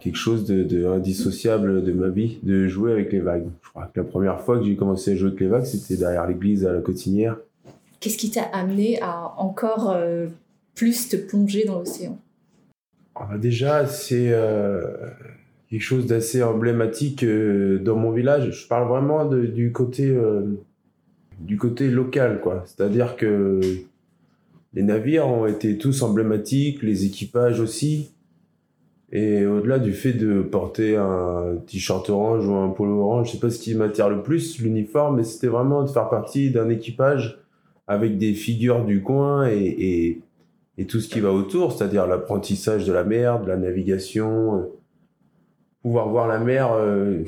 quelque 0.00 0.16
chose 0.16 0.44
de, 0.44 0.62
de, 0.62 0.86
indissociable 0.86 1.82
de 1.82 1.92
ma 1.92 2.08
vie, 2.08 2.38
de 2.42 2.68
jouer 2.68 2.92
avec 2.92 3.12
les 3.12 3.20
vagues. 3.20 3.46
Je 3.62 3.68
crois 3.70 3.86
que 3.86 4.00
la 4.00 4.04
première 4.04 4.40
fois 4.40 4.58
que 4.58 4.64
j'ai 4.64 4.76
commencé 4.76 5.12
à 5.12 5.16
jouer 5.16 5.28
avec 5.28 5.40
les 5.40 5.48
vagues, 5.48 5.64
c'était 5.64 5.96
derrière 5.96 6.26
l'église 6.26 6.66
à 6.66 6.72
la 6.72 6.80
Cotinière. 6.80 7.36
Qu'est-ce 8.00 8.18
qui 8.18 8.30
t'a 8.30 8.42
amené 8.42 9.00
à 9.00 9.32
encore 9.38 9.90
euh, 9.90 10.26
plus 10.74 11.08
te 11.08 11.16
plonger 11.16 11.64
dans 11.64 11.78
l'océan? 11.78 12.18
Ah 13.14 13.26
bah 13.30 13.38
Déjà, 13.38 13.86
c'est 13.86 14.32
euh, 14.32 14.82
quelque 15.70 15.82
chose 15.82 16.06
d'assez 16.06 16.42
emblématique 16.42 17.24
euh, 17.24 17.78
dans 17.78 17.96
mon 17.96 18.10
village. 18.10 18.50
Je 18.50 18.68
parle 18.68 18.88
vraiment 18.88 19.24
de, 19.24 19.46
du 19.46 19.72
côté 19.72 20.14
du 21.38 21.58
côté 21.58 21.90
local, 21.90 22.40
quoi. 22.40 22.64
C'est-à-dire 22.64 23.16
que 23.16 23.60
les 24.72 24.82
navires 24.82 25.28
ont 25.28 25.46
été 25.46 25.76
tous 25.76 26.02
emblématiques, 26.02 26.82
les 26.82 27.04
équipages 27.04 27.60
aussi. 27.60 28.10
Et 29.12 29.46
au-delà 29.46 29.78
du 29.78 29.92
fait 29.92 30.12
de 30.12 30.42
porter 30.42 30.96
un 30.96 31.56
t-shirt 31.66 32.10
orange 32.10 32.46
ou 32.46 32.54
un 32.54 32.70
polo 32.70 33.00
orange, 33.02 33.28
je 33.28 33.32
sais 33.32 33.38
pas 33.38 33.50
ce 33.50 33.60
qui 33.60 33.74
m'attire 33.74 34.08
le 34.08 34.22
plus, 34.22 34.58
l'uniforme, 34.58 35.16
mais 35.16 35.24
c'était 35.24 35.46
vraiment 35.46 35.84
de 35.84 35.88
faire 35.88 36.08
partie 36.08 36.50
d'un 36.50 36.68
équipage 36.68 37.38
avec 37.86 38.18
des 38.18 38.34
figures 38.34 38.84
du 38.84 39.02
coin 39.02 39.48
et, 39.48 39.58
et, 39.58 40.20
et 40.78 40.86
tout 40.86 41.00
ce 41.00 41.08
qui 41.08 41.20
va 41.20 41.32
autour, 41.32 41.72
c'est-à-dire 41.72 42.06
l'apprentissage 42.08 42.84
de 42.84 42.92
la 42.92 43.04
mer, 43.04 43.40
de 43.40 43.46
la 43.46 43.56
navigation, 43.56 44.56
euh, 44.56 44.62
pouvoir 45.82 46.08
voir 46.08 46.26
la 46.26 46.40
mer, 46.40 46.72
euh, 46.72 47.22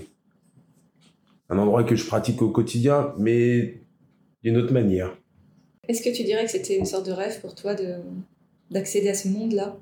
un 1.48 1.58
endroit 1.58 1.84
que 1.84 1.94
je 1.94 2.04
pratique 2.04 2.42
au 2.42 2.48
quotidien, 2.48 3.14
mais 3.18 3.80
d'une 4.42 4.56
autre 4.56 4.72
manière. 4.72 5.16
Est-ce 5.86 6.02
que 6.02 6.14
tu 6.14 6.24
dirais 6.24 6.44
que 6.44 6.50
c'était 6.50 6.76
une 6.76 6.84
sorte 6.84 7.06
de 7.06 7.12
rêve 7.12 7.40
pour 7.40 7.54
toi 7.54 7.76
d'accéder 8.70 9.10
à 9.10 9.14
ce 9.14 9.28
monde-là? 9.28 9.76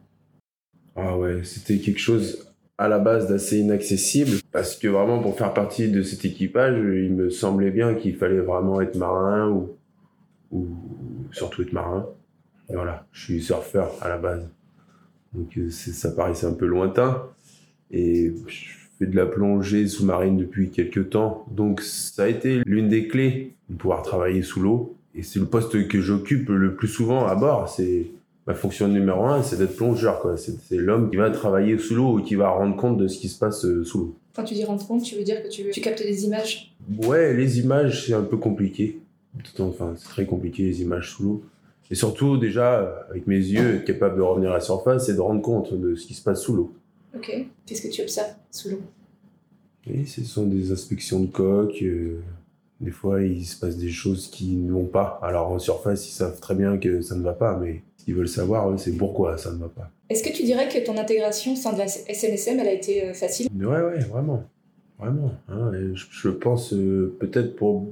Ah 0.96 1.16
ouais, 1.16 1.44
c'était 1.44 1.78
quelque 1.78 2.00
chose 2.00 2.46
à 2.78 2.88
la 2.88 2.98
base 2.98 3.28
d'assez 3.28 3.58
inaccessible 3.58 4.38
parce 4.52 4.76
que 4.76 4.88
vraiment 4.88 5.20
pour 5.20 5.36
faire 5.36 5.54
partie 5.54 5.90
de 5.90 6.02
cet 6.02 6.24
équipage, 6.24 6.76
il 6.76 7.14
me 7.14 7.30
semblait 7.30 7.70
bien 7.70 7.94
qu'il 7.94 8.16
fallait 8.16 8.40
vraiment 8.40 8.80
être 8.80 8.96
marin 8.96 9.48
ou, 9.50 9.76
ou 10.52 10.66
surtout 11.32 11.62
être 11.62 11.72
marin. 11.72 12.06
voilà, 12.68 13.06
je 13.12 13.24
suis 13.24 13.42
surfeur 13.42 13.92
à 14.00 14.08
la 14.08 14.18
base. 14.18 14.48
Donc 15.34 15.56
euh, 15.58 15.70
ça 15.70 16.10
paraissait 16.10 16.46
un 16.46 16.54
peu 16.54 16.66
lointain 16.66 17.24
et 17.90 18.34
je 18.46 18.68
fais 18.98 19.06
de 19.06 19.16
la 19.16 19.26
plongée 19.26 19.86
sous-marine 19.86 20.36
depuis 20.36 20.70
quelques 20.70 21.10
temps. 21.10 21.46
Donc 21.50 21.80
ça 21.80 22.24
a 22.24 22.28
été 22.28 22.62
l'une 22.66 22.88
des 22.88 23.08
clés 23.08 23.54
de 23.68 23.76
pouvoir 23.76 24.02
travailler 24.02 24.42
sous 24.42 24.60
l'eau 24.60 24.96
et 25.14 25.22
c'est 25.22 25.38
le 25.38 25.46
poste 25.46 25.88
que 25.88 26.00
j'occupe 26.00 26.48
le 26.48 26.74
plus 26.74 26.88
souvent 26.88 27.26
à 27.26 27.34
bord, 27.34 27.68
c'est 27.68 28.06
ma 28.46 28.54
fonction 28.54 28.88
numéro 28.88 29.24
un, 29.24 29.42
c'est 29.42 29.56
d'être 29.56 29.76
plongeur. 29.76 30.20
Quoi. 30.20 30.36
C'est, 30.36 30.76
l'homme 30.76 31.10
qui 31.10 31.16
va 31.16 31.30
travailler 31.30 31.78
sous 31.78 31.94
l'eau 31.94 32.20
et 32.20 32.22
qui 32.22 32.34
va 32.34 32.50
rendre 32.50 32.76
compte 32.76 32.96
de 32.98 33.08
ce 33.08 33.18
qui 33.18 33.28
se 33.28 33.38
passe 33.38 33.64
euh, 33.64 33.84
sous 33.84 33.98
l'eau. 33.98 34.16
Quand 34.34 34.44
tu 34.44 34.54
dis 34.54 34.64
rendre 34.64 34.86
compte, 34.86 35.02
tu 35.02 35.16
veux 35.16 35.24
dire 35.24 35.42
que 35.42 35.48
tu, 35.48 35.70
tu 35.70 35.80
captes 35.80 36.02
des 36.02 36.24
images? 36.24 36.74
Ouais, 37.04 37.34
les 37.34 37.58
images, 37.58 38.06
c'est 38.06 38.14
un 38.14 38.22
peu 38.22 38.36
compliqué. 38.36 39.00
Enfin, 39.58 39.94
c'est 39.96 40.08
très 40.08 40.26
compliqué, 40.26 40.64
les 40.64 40.82
images 40.82 41.10
sous 41.10 41.22
l'eau. 41.22 41.44
Et 41.90 41.94
surtout, 41.94 42.36
déjà, 42.36 43.06
avec 43.10 43.26
mes 43.26 43.36
yeux, 43.36 43.76
être 43.76 43.84
capable 43.84 44.16
de 44.16 44.22
revenir 44.22 44.50
à 44.50 44.54
la 44.54 44.60
surface 44.60 45.08
et 45.08 45.14
de 45.14 45.20
rendre 45.20 45.40
compte 45.40 45.72
de 45.72 45.94
ce 45.94 46.06
qui 46.06 46.14
se 46.14 46.22
passe 46.22 46.42
sous 46.42 46.54
l'eau. 46.54 46.74
Ok. 47.14 47.32
Qu'est-ce 47.64 47.82
que 47.82 47.92
tu 47.92 48.02
observes 48.02 48.34
sous 48.50 48.70
l'eau? 48.70 48.80
Oui, 49.86 50.06
ce 50.06 50.24
sont 50.24 50.46
des 50.46 50.72
inspections 50.72 51.20
de 51.20 51.26
coques. 51.26 51.82
Euh, 51.82 52.20
des 52.80 52.90
fois, 52.90 53.22
il 53.22 53.44
se 53.44 53.58
passe 53.58 53.76
des 53.76 53.90
choses 53.90 54.28
qui 54.28 54.56
ne 54.56 54.72
vont 54.72 54.86
pas. 54.86 55.18
Alors, 55.22 55.50
en 55.50 55.58
surface, 55.58 56.08
ils 56.08 56.12
savent 56.12 56.40
très 56.40 56.54
bien 56.54 56.76
que 56.76 57.00
ça 57.00 57.14
ne 57.14 57.22
va 57.22 57.32
pas, 57.32 57.56
mais 57.56 57.82
ils 58.06 58.14
veulent 58.14 58.28
savoir, 58.28 58.78
c'est 58.78 58.96
pourquoi 58.96 59.36
ça 59.36 59.52
ne 59.52 59.58
va 59.58 59.68
pas. 59.68 59.90
Est-ce 60.08 60.22
que 60.22 60.34
tu 60.34 60.44
dirais 60.44 60.68
que 60.68 60.84
ton 60.84 60.96
intégration 60.96 61.52
au 61.54 61.56
sein 61.56 61.72
de 61.72 61.78
la 61.78 61.88
SNSM, 61.88 62.60
elle 62.60 62.68
a 62.68 62.72
été 62.72 63.04
euh, 63.04 63.12
facile? 63.12 63.48
Ouais, 63.58 63.66
ouais, 63.66 63.98
vraiment. 64.00 64.44
Vraiment. 64.98 65.32
Hein. 65.48 65.72
je, 65.94 66.28
pense 66.28 66.72
euh, 66.72 67.14
peut-être 67.18 67.54
pour 67.56 67.88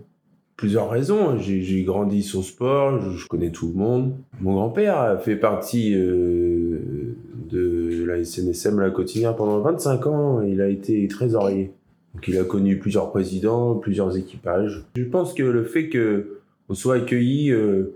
plusieurs 0.56 0.88
raisons. 0.88 1.38
J'ai 1.38 1.82
grandi 1.82 2.22
sur 2.22 2.40
le 2.40 2.44
sport, 2.44 3.00
je, 3.00 3.26
connais 3.26 3.50
tout 3.50 3.68
le 3.68 3.74
monde. 3.74 4.14
Mon 4.40 4.54
grand-père 4.54 4.98
a 4.98 5.18
fait 5.18 5.36
partie 5.36 5.94
euh, 5.94 7.14
de 7.50 8.04
la 8.06 8.24
SNSM 8.24 8.80
La 8.80 8.90
Cotinière 8.90 9.36
pendant 9.36 9.60
25 9.60 10.06
ans. 10.06 10.42
Il 10.42 10.60
a 10.60 10.68
été 10.68 11.06
trésorier. 11.08 11.72
Donc 12.14 12.28
il 12.28 12.38
a 12.38 12.44
connu 12.44 12.78
plusieurs 12.78 13.10
présidents, 13.10 13.74
plusieurs 13.74 14.16
équipages. 14.16 14.84
Je 14.96 15.04
pense 15.04 15.34
que 15.34 15.42
le 15.42 15.64
fait 15.64 15.88
que 15.88 16.38
on 16.68 16.74
soit 16.74 16.96
accueilli 16.96 17.50
euh, 17.50 17.94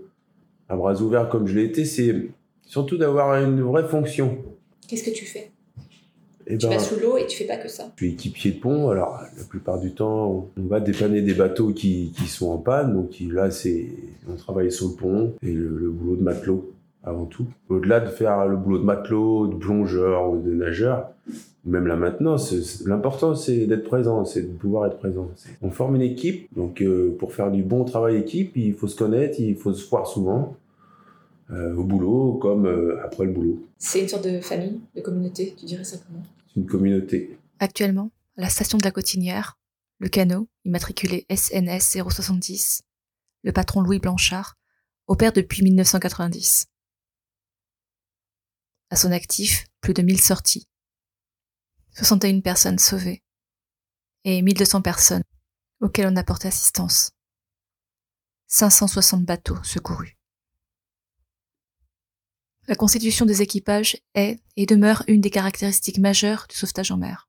à 0.69 0.75
bras 0.75 1.01
ouverts 1.01 1.29
comme 1.29 1.47
je 1.47 1.55
l'ai 1.55 1.65
été, 1.65 1.83
c'est 1.85 2.15
surtout 2.63 2.97
d'avoir 2.97 3.35
une 3.43 3.61
vraie 3.61 3.87
fonction. 3.87 4.37
Qu'est-ce 4.87 5.03
que 5.03 5.15
tu 5.15 5.25
fais? 5.25 5.51
Et 6.47 6.57
Tu 6.57 6.65
vas 6.67 6.79
sous 6.79 6.99
l'eau 6.99 7.15
et 7.17 7.27
tu 7.27 7.37
fais 7.37 7.45
pas 7.45 7.57
que 7.57 7.67
ça. 7.67 7.91
je 7.95 8.05
suis 8.05 8.13
équipier 8.13 8.51
de 8.53 8.59
pont, 8.59 8.89
alors 8.89 9.19
la 9.37 9.43
plupart 9.43 9.79
du 9.79 9.93
temps, 9.93 10.47
on 10.57 10.61
va 10.63 10.79
dépanner 10.79 11.21
des 11.21 11.35
bateaux 11.35 11.73
qui, 11.73 12.11
qui 12.17 12.25
sont 12.25 12.49
en 12.49 12.57
panne. 12.57 12.93
Donc 12.93 13.11
là, 13.31 13.51
c'est 13.51 13.85
on 14.27 14.35
travaille 14.35 14.71
sur 14.71 14.87
le 14.89 14.95
pont 14.95 15.33
et 15.43 15.51
le, 15.51 15.77
le 15.77 15.89
boulot 15.91 16.15
de 16.15 16.23
matelot 16.23 16.71
avant 17.03 17.25
tout. 17.25 17.45
Au-delà 17.69 17.99
de 17.99 18.09
faire 18.09 18.47
le 18.47 18.57
boulot 18.57 18.79
de 18.79 18.83
matelot, 18.83 19.47
de 19.47 19.55
plongeur 19.57 20.31
ou 20.31 20.41
de 20.41 20.51
nageur, 20.51 21.11
même 21.65 21.87
la 21.87 21.95
maintenance, 21.95 22.49
c'est- 22.55 22.85
l'important 22.87 23.35
c'est 23.35 23.65
d'être 23.67 23.83
présent, 23.83 24.23
c'est 24.25 24.41
de 24.43 24.53
pouvoir 24.57 24.85
être 24.87 24.97
présent. 24.97 25.29
On 25.61 25.69
forme 25.71 25.95
une 25.95 26.01
équipe, 26.01 26.47
donc 26.55 26.81
euh, 26.81 27.15
pour 27.19 27.33
faire 27.33 27.51
du 27.51 27.63
bon 27.63 27.83
travail 27.85 28.15
équipe, 28.17 28.55
il 28.55 28.73
faut 28.73 28.87
se 28.87 28.95
connaître, 28.95 29.39
il 29.39 29.55
faut 29.55 29.73
se 29.73 29.87
voir 29.89 30.07
souvent. 30.07 30.55
euh, 31.51 31.73
au 31.75 31.83
boulot 31.83 32.33
comme 32.35 32.67
euh, 32.67 33.03
après 33.03 33.25
le 33.25 33.31
boulot. 33.33 33.67
C'est 33.79 34.01
une 34.01 34.07
sorte 34.07 34.23
de 34.25 34.39
famille, 34.39 34.79
de 34.95 35.01
communauté, 35.01 35.55
tu 35.57 35.65
dirais 35.65 35.83
ça 35.83 35.97
comment? 36.05 36.21
C'est 36.47 36.59
une 36.59 36.67
communauté. 36.67 37.39
Actuellement, 37.57 38.11
à 38.37 38.41
la 38.41 38.49
station 38.49 38.77
de 38.77 38.83
la 38.83 38.91
Cotinière, 38.91 39.57
le 39.97 40.09
canot, 40.09 40.47
immatriculé 40.65 41.25
SNS 41.27 41.97
070, 42.07 42.83
le 43.41 43.51
patron 43.51 43.81
Louis 43.81 43.97
Blanchard, 43.97 44.57
opère 45.07 45.33
depuis 45.33 45.63
1990. 45.63 46.67
À 48.91 48.95
son 48.95 49.11
actif, 49.11 49.65
plus 49.81 49.95
de 49.95 50.03
1000 50.03 50.21
sorties, 50.21 50.67
61 51.99 52.39
personnes 52.39 52.79
sauvées 52.79 53.21
et 54.23 54.41
1200 54.41 54.81
personnes 54.81 55.23
auxquelles 55.81 56.07
on 56.07 56.15
apporte 56.15 56.45
assistance. 56.45 57.11
560 58.47 59.25
bateaux 59.25 59.61
secourus. 59.63 60.17
La 62.69 62.75
constitution 62.75 63.25
des 63.25 63.41
équipages 63.41 63.97
est 64.13 64.39
et 64.55 64.65
demeure 64.65 65.03
une 65.09 65.19
des 65.19 65.29
caractéristiques 65.29 65.97
majeures 65.97 66.45
du 66.49 66.55
sauvetage 66.55 66.89
en 66.91 66.97
mer 66.97 67.27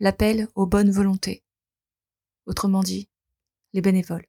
l'appel 0.00 0.48
aux 0.56 0.66
bonnes 0.66 0.90
volontés. 0.90 1.44
Autrement 2.46 2.82
dit, 2.82 3.08
les 3.74 3.80
bénévoles. 3.80 4.26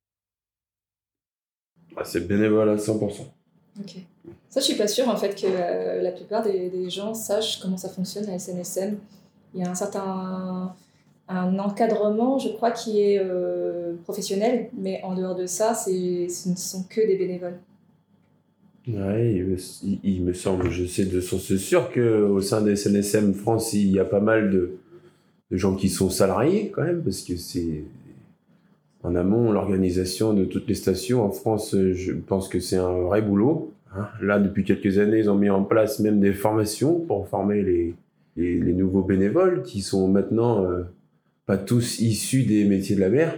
Ah, 1.98 2.06
c'est 2.06 2.28
bénévole 2.28 2.70
à 2.70 2.76
100%. 2.76 3.32
Ok. 3.80 3.96
Ça, 4.48 4.60
je 4.60 4.66
suis 4.66 4.76
pas 4.76 4.88
sûre 4.88 5.10
en 5.10 5.18
fait 5.18 5.34
que 5.34 5.48
euh, 5.48 6.04
la 6.04 6.12
plupart 6.12 6.44
des, 6.44 6.70
des 6.70 6.92
gens 6.92 7.16
sachent 7.16 7.60
comment 7.60 7.78
ça 7.78 7.90
fonctionne 7.90 8.30
à 8.30 8.38
SNSM. 8.38 9.00
Il 9.56 9.62
y 9.62 9.66
a 9.66 9.72
un 9.72 9.76
certain 9.76 10.76
un 11.30 11.60
encadrement, 11.60 12.40
je 12.40 12.50
crois, 12.50 12.72
qui 12.72 13.02
est 13.02 13.20
euh, 13.20 13.96
professionnel, 14.04 14.70
mais 14.78 15.02
en 15.04 15.16
dehors 15.16 15.36
de 15.36 15.48
ça, 15.48 15.76
ce 15.76 15.92
ne 16.50 16.56
sont 16.56 16.84
que 16.90 17.02
des 17.08 17.18
bénévoles. 17.18 17.60
Ouais, 18.88 19.34
il 19.36 19.46
me, 19.46 19.58
il- 19.84 20.00
il 20.04 20.24
me 20.24 20.34
semble, 20.34 20.70
je 20.70 20.86
sais 20.86 21.06
de 21.06 21.20
source 21.20 21.56
sûre 21.56 21.92
qu'au 21.92 22.40
sein 22.42 22.62
des 22.62 22.74
SNSM 22.74 23.34
France, 23.34 23.74
il 23.74 23.90
y 23.92 24.00
a 24.00 24.06
pas 24.06 24.20
mal 24.20 24.52
de, 24.52 24.78
de 25.52 25.58
gens 25.58 25.76
qui 25.76 25.90
sont 25.90 26.10
salariés 26.10 26.72
quand 26.72 26.84
même, 26.84 27.04
parce 27.04 27.24
que 27.24 27.38
c'est 27.38 27.84
en 29.04 29.16
amont 29.16 29.52
l'organisation 29.52 30.34
de 30.34 30.46
toutes 30.46 30.68
les 30.68 30.76
stations 30.76 31.24
en 31.24 31.32
France, 31.32 31.76
je 31.94 32.12
pense 32.14 32.50
que 32.50 32.60
c'est 32.60 32.78
un 32.78 32.98
vrai 33.02 33.22
boulot. 33.22 33.72
hein. 33.96 34.08
Là, 34.22 34.40
depuis 34.40 34.64
quelques 34.64 34.98
années, 34.98 35.20
ils 35.20 35.30
ont 35.30 35.36
mis 35.36 35.50
en 35.50 35.64
place 35.64 36.00
même 36.00 36.20
des 36.20 36.34
formations 36.34 37.00
pour 37.02 37.28
former 37.28 37.62
les, 37.62 37.94
les, 38.36 38.60
les 38.60 38.74
nouveaux 38.74 39.04
bénévoles 39.04 39.64
qui 39.64 39.82
sont 39.82 40.08
maintenant 40.08 40.66
euh, 40.66 40.84
pas 41.46 41.58
tous 41.58 42.00
issus 42.00 42.44
des 42.44 42.66
métiers 42.66 42.96
de 42.96 43.02
la 43.02 43.10
mer. 43.10 43.38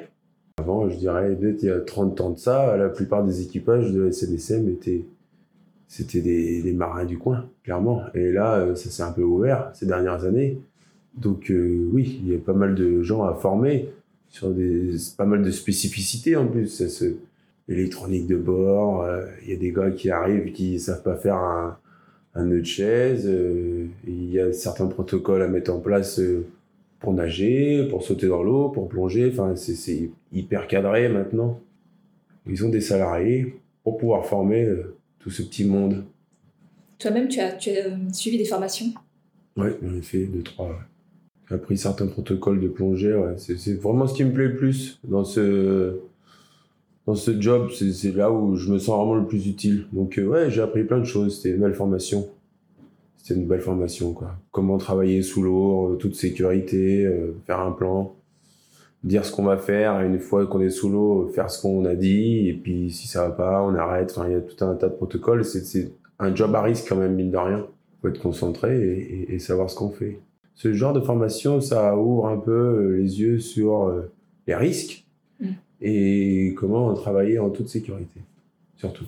Avant, 0.58 0.90
je 0.90 0.98
dirais, 0.98 1.36
peut-être 1.36 1.62
il 1.62 1.68
y 1.68 1.72
a 1.72 1.80
30 1.80 2.22
ans 2.22 2.30
de 2.32 2.40
ça, 2.40 2.76
la 2.78 2.90
plupart 2.90 3.24
des 3.24 3.42
équipages 3.42 3.92
de 3.92 4.10
SNSM 4.10 4.70
étaient 4.70 5.06
c'était 5.90 6.22
des, 6.22 6.74
marins 6.74 7.06
du 7.06 7.18
coin, 7.18 7.50
clairement. 7.64 8.02
Et 8.14 8.34
là, 8.34 8.56
euh, 8.56 8.76
ça 8.76 8.90
s'est 8.90 9.04
un 9.04 9.14
peu 9.14 9.24
ouvert 9.24 9.72
ces 9.74 9.86
dernières 9.86 10.26
années. 10.26 10.60
Donc 11.16 11.50
euh, 11.50 11.88
oui, 11.94 12.20
il 12.22 12.30
y 12.30 12.36
a 12.36 12.40
pas 12.40 12.54
mal 12.54 12.76
de 12.76 13.02
gens 13.04 13.24
à 13.24 13.34
former 13.34 13.88
sur 14.28 14.52
des 14.52 14.96
pas 15.18 15.26
mal 15.26 15.42
de 15.44 15.52
spécificités 15.52 16.36
en 16.36 16.48
plus. 16.48 16.68
Ça 16.68 17.06
L'électronique 17.70 18.28
de 18.28 18.38
bord, 18.38 19.06
il 19.44 19.50
y 19.50 19.54
a 19.54 19.58
des 19.58 19.74
gars 19.74 19.92
qui 19.92 20.10
arrivent 20.10 20.54
qui 20.54 20.80
savent 20.80 21.04
pas 21.04 21.18
faire 21.18 21.36
un, 21.36 21.78
un 22.38 22.46
nœud 22.46 22.62
de 22.62 22.66
chaise. 22.66 23.26
euh, 23.28 23.88
il 24.08 24.32
y 24.32 24.40
a 24.40 24.54
certains 24.54 24.88
protocoles 24.88 25.42
à 25.42 25.48
mettre 25.48 25.72
en 25.74 25.80
place 25.80 26.20
euh, 26.20 26.46
pour 27.00 27.14
nager, 27.14 27.88
pour 27.90 28.04
sauter 28.04 28.28
dans 28.28 28.44
l'eau, 28.44 28.70
pour 28.70 28.88
plonger. 28.88 29.30
Enfin, 29.32 29.56
c'est- 29.56 30.10
hyper 30.32 30.68
cadré 30.68 31.10
maintenant. 31.10 31.60
Ils 32.48 32.64
ont 32.66 32.70
des 32.70 32.82
salariés 32.82 33.56
pour 33.84 33.98
pouvoir 33.98 34.26
former 34.26 34.64
euh, 34.64 34.96
tout 35.20 35.30
ce 35.30 35.42
petit 35.42 35.66
monde. 35.66 36.06
Toi-même, 37.00 37.28
tu 37.28 37.40
as, 37.40 37.52
tu 37.54 37.70
as 37.72 37.90
suivi 38.14 38.38
des 38.38 38.46
formations? 38.46 38.88
Ouais, 39.56 39.76
j'en 39.84 39.96
ai 39.96 40.02
fait 40.02 40.26
deux, 40.26 40.44
trois. 40.44 40.68
ouais. 40.68 40.76
J'ai 41.50 41.56
appris 41.56 41.78
certains 41.78 42.08
protocoles 42.08 42.60
de 42.60 42.68
plongée. 42.68 43.14
Ouais. 43.14 43.34
C'est, 43.38 43.58
c'est 43.58 43.74
vraiment 43.76 44.06
ce 44.08 44.14
qui 44.16 44.24
me 44.26 44.32
plaît 44.34 44.48
le 44.50 44.58
plus 44.58 45.00
dans 45.04 45.24
ce, 45.24 45.98
dans 47.08 47.16
ce 47.16 47.40
job. 47.42 47.70
C'est, 47.72 48.16
là 48.16 48.32
où 48.32 48.56
je 48.56 48.72
me 48.72 48.78
sens 48.78 48.98
vraiment 48.98 49.16
le 49.16 49.26
plus 49.26 49.48
utile. 49.48 49.88
Donc, 49.92 50.20
euh, 50.20 50.28
ouais, 50.28 50.52
j'ai 50.52 50.62
appris 50.62 50.84
plein 50.84 51.00
de 51.00 51.06
choses. 51.06 51.38
C'était 51.38 51.56
une 51.56 51.62
belle 51.62 51.74
formation. 51.74 52.28
C'était 53.18 53.40
une 53.40 53.48
belle 53.48 53.62
formation, 53.62 54.14
quoi. 54.14 54.36
Comment 54.52 54.78
travailler 54.78 55.24
sous 55.24 55.42
l'eau, 55.42 55.96
toute 56.00 56.16
sécurité, 56.16 57.06
euh, 57.06 57.36
faire 57.46 57.62
un 57.62 57.72
plan, 57.72 58.14
dire 59.04 59.26
ce 59.26 59.32
qu'on 59.32 59.44
va 59.44 59.58
faire. 59.58 60.02
Et 60.02 60.06
une 60.06 60.20
fois 60.20 60.46
qu'on 60.46 60.62
est 60.62 60.70
sous 60.70 60.90
l'eau, 60.90 61.28
faire 61.34 61.50
ce 61.50 61.62
qu'on 61.62 61.86
a 61.86 61.96
dit. 61.96 62.50
Et 62.50 62.54
puis, 62.54 62.92
si 62.92 63.08
ça 63.08 63.28
va 63.28 63.34
pas, 63.34 63.64
on 63.64 63.74
arrête. 63.74 64.14
Enfin, 64.16 64.28
il 64.28 64.34
y 64.34 64.36
a 64.36 64.42
tout 64.42 64.64
un 64.64 64.76
tas 64.76 64.90
de 64.90 64.94
protocoles. 64.94 65.44
C'est, 65.44 65.92
un 66.20 66.34
job 66.34 66.54
à 66.56 66.64
risque, 66.64 66.90
quand 66.90 66.96
même, 66.96 67.16
mine 67.16 67.32
de 67.32 67.38
rien 67.38 67.66
faut 68.02 68.10
être 68.10 68.22
concentré 68.22 69.26
et, 69.28 69.40
savoir 69.40 69.72
ce 69.72 69.76
qu'on 69.76 69.90
fait. 69.90 70.20
Ce 70.54 70.72
genre 70.72 70.94
de 70.94 71.02
formation, 71.02 71.62
ça 71.62 71.98
ouvre 71.98 72.28
un 72.28 72.38
peu 72.38 72.52
euh, 72.52 72.98
les 72.98 73.20
yeux 73.20 73.40
sur 73.40 73.92
les 74.46 74.56
risques. 74.56 75.07
Et 75.82 76.54
comment 76.58 76.94
travailler 76.94 77.40
en 77.40 77.50
toute 77.50 77.70
sécurité, 77.70 78.22
surtout. 78.76 79.06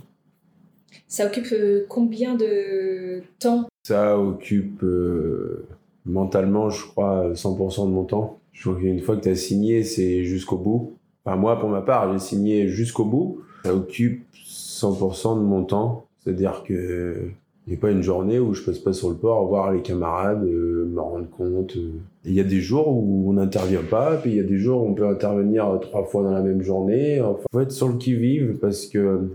Ça 1.08 1.26
occupe 1.26 1.52
euh, 1.54 1.86
combien 1.90 2.36
de 2.36 3.22
temps? 3.40 3.68
Ça 3.84 4.20
occupe 4.20 4.84
euh, 4.84 5.66
mentalement, 6.06 6.70
je 6.70 6.86
crois, 6.86 7.34
100% 7.34 7.88
de 7.88 7.92
mon 7.92 8.04
temps. 8.04 8.40
Je 8.52 8.70
crois 8.70 8.80
qu'une 8.80 9.00
fois 9.00 9.16
que 9.16 9.22
tu 9.22 9.30
as 9.30 9.36
signé, 9.36 9.84
c'est 9.84 10.24
jusqu'au 10.24 10.58
bout. 10.58 10.94
Enfin, 11.26 11.38
moi, 11.38 11.60
pour 11.60 11.70
ma 11.70 11.82
part, 11.82 12.12
j'ai 12.12 12.20
signé 12.20 12.68
jusqu'au 12.68 13.06
bout. 13.06 13.42
Ça 13.64 13.74
occupe 13.74 14.24
100% 14.34 15.38
de 15.40 15.44
mon 15.44 15.64
temps. 15.64 16.06
C'est-à-dire 16.20 16.64
que 16.64 17.32
n'y 17.70 17.78
a 17.78 17.80
pas 17.80 17.92
une 17.92 18.02
journée 18.02 18.40
où 18.40 18.54
je 18.54 18.64
passe 18.64 18.80
pas 18.80 18.94
sur 18.94 19.10
le 19.10 19.16
port 19.16 19.46
voir 19.48 19.72
les 19.72 19.82
camarades, 19.82 20.44
euh, 20.44 20.86
me 20.86 21.00
rendre 21.00 21.30
compte. 21.30 21.76
euh. 21.78 22.00
Il 22.26 22.34
y 22.34 22.40
a 22.40 22.44
des 22.44 22.62
jours 22.62 22.88
où 22.88 23.30
on 23.30 23.34
n'intervient 23.34 23.84
pas, 23.84 24.18
puis 24.18 24.32
il 24.32 24.38
y 24.38 24.40
a 24.40 24.44
des 24.44 24.58
jours 24.58 24.84
où 24.84 24.88
on 24.88 24.94
peut 24.94 25.08
intervenir 25.08 25.80
trois 25.82 26.04
fois 26.04 26.24
dans 26.24 26.32
la 26.32 26.42
même 26.42 26.62
journée. 26.62 27.22
Enfin, 27.22 27.44
faut 27.52 27.60
être 27.60 27.72
sur 27.72 27.88
le 27.88 27.98
qui-vive 27.98 28.58
parce 28.60 28.88
que 28.88 29.30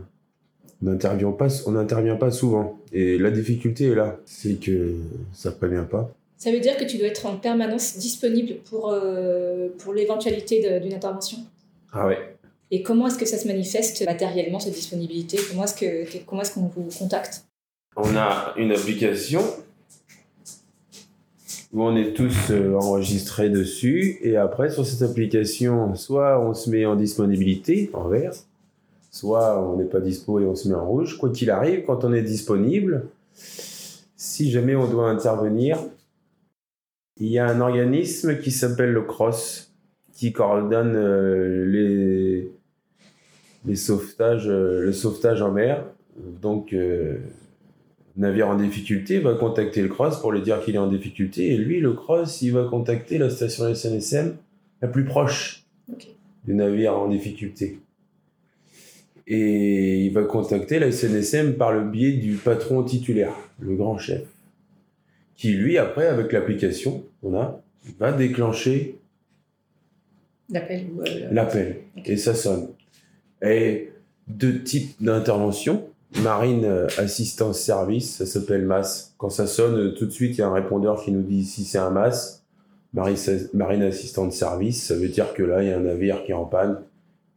on 0.83 0.87
n'intervient 0.87 1.33
pas, 1.33 1.49
on 1.67 2.17
pas 2.17 2.31
souvent. 2.31 2.79
Et 2.93 3.19
la 3.19 3.31
difficulté 3.31 3.87
est 3.87 3.95
là, 3.95 4.19
c'est 4.25 4.61
que 4.61 4.95
ça 5.33 5.51
prévient 5.51 5.85
pas. 5.91 6.11
Ça 6.37 6.53
veut 6.53 6.61
dire 6.61 6.77
que 6.77 6.85
tu 6.85 6.99
dois 6.99 7.07
être 7.07 7.27
en 7.27 7.37
permanence 7.37 7.97
disponible 7.97 8.57
pour, 8.69 8.91
euh, 8.93 9.69
pour 9.79 9.95
l'éventualité 9.95 10.81
d'une 10.81 10.93
intervention? 10.93 11.39
Ah 11.93 12.07
ouais. 12.07 12.19
Et 12.71 12.83
comment 12.83 13.07
est-ce 13.07 13.19
que 13.19 13.27
ça 13.27 13.39
se 13.39 13.47
manifeste 13.47 14.05
matériellement, 14.05 14.59
cette 14.59 14.75
disponibilité? 14.75 15.39
Comment 15.49 15.65
est-ce 15.65 16.55
qu'on 16.55 16.71
vous 16.77 16.89
contacte? 16.99 17.45
On 17.97 18.17
a 18.17 18.55
une 18.57 18.73
application 18.73 19.43
où 21.73 21.83
on 21.83 21.97
est 21.97 22.13
tous 22.13 22.51
euh, 22.51 22.75
enregistrés 22.75 23.51
dessus. 23.51 24.19
Et 24.23 24.37
après, 24.37 24.71
sur 24.71 24.87
cette 24.87 25.09
application, 25.09 25.95
soit 25.97 26.41
on 26.41 26.55
se 26.55 26.71
met 26.71 26.87
en 26.87 26.97
disponibilité, 26.97 27.91
en 27.93 28.09
vert, 28.09 28.33
soit 29.11 29.61
on 29.63 29.77
n'est 29.77 29.85
pas 29.85 30.01
dispo 30.01 30.41
et 30.41 30.45
on 30.45 30.55
se 30.55 30.69
met 30.69 30.75
en 30.75 30.87
rouge. 30.87 31.19
Quoi 31.19 31.31
qu'il 31.31 31.51
arrive, 31.51 31.85
quand 31.85 32.05
on 32.05 32.13
est 32.13 32.23
disponible, 32.23 33.07
si 33.35 34.51
jamais 34.51 34.75
on 34.77 34.89
doit 34.89 35.11
intervenir, 35.11 35.79
il 37.17 37.29
y 37.29 37.39
a 37.39 37.47
un 37.47 37.61
organisme 37.61 38.39
qui 38.39 38.51
s'appelle 38.51 38.93
le 38.93 39.03
CROSS 39.03 39.73
qui 40.15 40.33
coordonne 40.33 40.95
euh, 40.97 42.51
les, 43.65 43.77
sauvetages, 43.77 44.49
euh, 44.49 44.81
le 44.81 44.93
sauvetage 44.93 45.43
en 45.43 45.51
mer. 45.51 45.85
Donc, 46.41 46.73
navire 48.17 48.49
en 48.49 48.57
difficulté 48.57 49.19
va 49.19 49.35
contacter 49.35 49.83
le 49.83 49.89
cross 49.89 50.21
pour 50.21 50.33
lui 50.33 50.43
dire 50.43 50.63
qu'il 50.63 50.75
est 50.75 50.79
en 50.79 50.87
difficulté 50.87 51.53
et 51.53 51.57
lui 51.57 51.81
le 51.81 51.93
cross 51.93 52.43
il 52.43 52.53
va 52.53 52.65
contacter 52.65 53.19
la 53.19 53.31
station 53.31 53.73
SNSM 53.75 54.37
la 54.83 54.89
plus 54.89 55.05
proche 55.05 55.65
du 56.45 56.55
navire 56.55 56.97
en 56.97 57.09
difficulté 57.09 57.79
et 59.27 60.05
il 60.05 60.13
va 60.13 60.23
contacter 60.23 60.79
la 60.79 60.93
SNSM 60.93 61.55
par 61.55 61.73
le 61.73 61.85
biais 61.85 62.13
du 62.13 62.35
patron 62.35 62.83
titulaire 62.85 63.35
le 63.59 63.75
grand 63.75 63.99
chef 63.99 64.23
qui 65.35 65.53
lui 65.53 65.79
après 65.79 66.07
avec 66.07 66.33
l'application 66.33 67.05
qu'on 67.21 67.37
a 67.37 67.61
va 67.99 68.13
déclencher 68.13 68.99
L'appel 70.51 70.87
euh, 71.07 71.29
L'appel. 71.31 71.77
Et 72.05 72.17
ça 72.17 72.35
sonne. 72.35 72.69
Et 73.43 73.91
deux 74.29 74.63
types 74.63 75.03
d'intervention. 75.03 75.89
Marine 76.23 76.65
euh, 76.65 76.87
assistance 76.99 77.61
service, 77.61 78.17
ça 78.17 78.27
s'appelle 78.27 78.65
MAS. 78.65 79.15
Quand 79.19 79.31
ça 79.31 79.47
sonne, 79.47 79.77
euh, 79.77 79.95
tout 79.95 80.07
de 80.07 80.11
suite, 80.11 80.37
il 80.37 80.41
y 80.41 80.43
a 80.43 80.49
un 80.49 80.53
répondeur 80.53 81.03
qui 81.03 81.13
nous 81.13 81.23
dit 81.23 81.45
si 81.45 81.65
c'est 81.65 81.79
un 81.79 81.91
MAS. 81.91 82.45
Marine, 82.95 83.83
assistante 83.83 84.33
service, 84.33 84.85
ça 84.85 84.95
veut 84.95 85.09
dire 85.09 85.35
que 85.35 85.43
là, 85.43 85.63
il 85.63 85.69
y 85.69 85.73
a 85.73 85.77
un 85.77 85.81
navire 85.81 86.23
qui 86.25 86.31
est 86.31 86.35
en 86.35 86.45
panne 86.45 86.79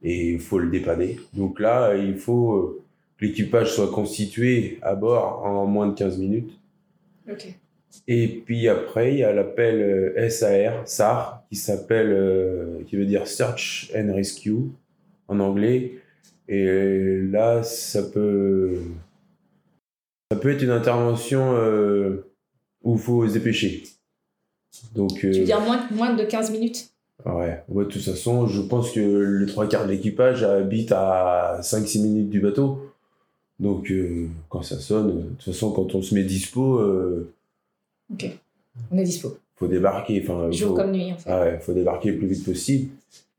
et 0.03 0.33
il 0.33 0.39
faut 0.39 0.59
le 0.59 0.69
dépanner. 0.69 1.17
Donc 1.33 1.59
là, 1.59 1.95
il 1.95 2.15
faut 2.15 2.53
euh, 2.53 2.83
que 3.17 3.25
l'équipage 3.25 3.73
soit 3.73 3.89
constitué 3.89 4.77
à 4.83 4.93
bord 4.93 5.43
en 5.43 5.65
moins 5.65 5.87
de 5.87 5.95
15 5.95 6.19
minutes. 6.19 6.51
Ok. 7.29 7.47
Et 8.07 8.27
puis 8.45 8.67
après, 8.67 9.13
il 9.13 9.19
y 9.19 9.23
a 9.23 9.33
l'appel 9.33 10.13
euh, 10.15 10.29
SAR, 10.29 10.87
SAR, 10.87 11.43
qui 11.49 11.55
s'appelle, 11.55 12.11
euh, 12.11 12.83
qui 12.85 12.95
veut 12.95 13.05
dire 13.05 13.27
Search 13.27 13.91
and 13.95 14.13
Rescue 14.13 14.69
en 15.27 15.39
anglais. 15.39 15.93
Et 16.49 17.21
là, 17.29 17.61
ça 17.63 18.03
peut, 18.03 18.77
ça 20.31 20.37
peut 20.37 20.49
être 20.51 20.61
une 20.63 20.69
intervention 20.71 21.55
euh, 21.57 22.25
où 22.83 22.95
il 22.95 23.01
faut 23.01 23.27
se 23.27 23.33
dépêcher. 23.33 23.83
Donc, 24.95 25.15
Tu 25.19 25.27
euh, 25.27 25.39
veux 25.39 25.45
dire 25.45 25.59
moins, 25.61 25.85
moins 25.91 26.13
de 26.15 26.23
15 26.23 26.51
minutes? 26.51 26.89
Ouais, 27.25 27.63
ouais, 27.67 27.85
de 27.85 27.89
toute 27.89 28.01
façon, 28.03 28.47
je 28.47 28.61
pense 28.61 28.91
que 28.91 28.99
les 29.39 29.45
trois 29.47 29.67
quarts 29.67 29.85
de 29.85 29.91
l'équipage 29.91 30.43
habitent 30.43 30.91
à 30.93 31.59
5-6 31.61 32.01
minutes 32.03 32.29
du 32.29 32.39
bateau. 32.39 32.93
Donc, 33.59 33.91
euh, 33.91 34.27
quand 34.49 34.61
ça 34.61 34.79
sonne, 34.79 35.17
de 35.17 35.29
toute 35.29 35.43
façon, 35.43 35.71
quand 35.71 35.95
on 35.95 36.01
se 36.01 36.13
met 36.13 36.23
dispo, 36.23 36.77
euh, 36.79 37.33
Ok. 38.13 38.29
On 38.91 38.97
est 38.99 39.03
dispo. 39.03 39.35
faut 39.55 39.67
débarquer. 39.67 40.23
Jour 40.23 40.51
faut- 40.69 40.73
comme 40.75 40.91
nuit, 40.91 41.11
en 41.11 41.17
fait. 41.17 41.29
Ah 41.29 41.41
ouais, 41.41 41.59
faut 41.59 41.73
débarquer 41.73 42.11
le 42.11 42.17
plus 42.19 42.27
vite 42.27 42.45
possible 42.45 42.91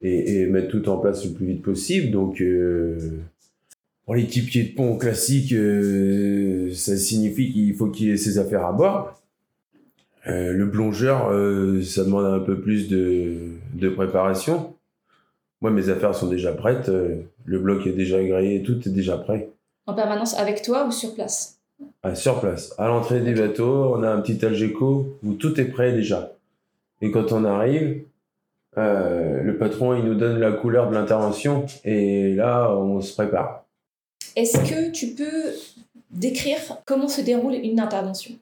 et, 0.02 0.40
et 0.40 0.46
mettre 0.46 0.68
tout 0.68 0.88
en 0.88 0.98
place 0.98 1.24
le 1.24 1.32
plus 1.32 1.46
vite 1.46 1.62
possible. 1.62 2.10
Donc, 2.10 2.40
euh, 2.40 2.98
pour 4.04 4.14
l'équipier 4.14 4.64
de 4.64 4.74
pont 4.74 4.96
classique, 4.96 5.52
euh, 5.52 6.72
ça 6.72 6.96
signifie 6.96 7.52
qu'il 7.52 7.74
faut 7.74 7.88
qu'il 7.88 8.10
ait 8.10 8.16
ses 8.16 8.38
affaires 8.38 8.64
à 8.64 8.72
bord. 8.72 9.20
Euh, 10.26 10.52
le 10.52 10.70
plongeur, 10.70 11.30
ça 11.84 12.04
demande 12.04 12.26
un 12.26 12.40
peu 12.40 12.60
plus 12.60 12.88
de, 12.88 13.36
de 13.74 13.88
préparation. 13.88 14.74
Moi, 15.60 15.70
mes 15.70 15.88
affaires 15.88 16.14
sont 16.14 16.28
déjà 16.28 16.52
prêtes. 16.52 16.90
le 17.44 17.58
bloc 17.58 17.86
est 17.86 17.92
déjà 17.92 18.18
agréé, 18.18 18.62
tout 18.62 18.78
est 18.86 18.92
déjà 18.92 19.16
prêt. 19.16 19.50
En 19.86 19.94
permanence 19.94 20.38
avec 20.38 20.62
toi 20.62 20.86
ou 20.86 20.90
sur 20.90 21.14
place? 21.14 21.58
Ah, 22.02 22.14
sur 22.14 22.40
place, 22.40 22.74
à 22.78 22.88
l'entrée 22.88 23.20
du 23.20 23.34
bateau, 23.34 23.94
on 23.94 24.02
a 24.02 24.10
un 24.10 24.20
petit 24.20 24.44
Algeco 24.44 25.18
où 25.24 25.34
tout 25.34 25.60
est 25.60 25.64
prêt 25.64 25.92
déjà. 25.92 26.32
Et 27.00 27.10
quand 27.10 27.32
on 27.32 27.44
arrive, 27.44 28.02
euh, 28.78 29.42
le 29.42 29.56
patron 29.58 29.94
il 29.96 30.04
nous 30.04 30.14
donne 30.14 30.38
la 30.38 30.52
couleur 30.52 30.88
de 30.88 30.94
l'intervention 30.94 31.66
et 31.84 32.34
là 32.34 32.72
on 32.72 33.00
se 33.00 33.12
prépare. 33.12 33.64
Est-ce 34.36 34.58
que 34.58 34.90
tu 34.90 35.08
peux 35.08 35.54
décrire 36.10 36.58
comment 36.84 37.08
se 37.08 37.20
déroule 37.20 37.54
une 37.54 37.80
intervention? 37.80 38.34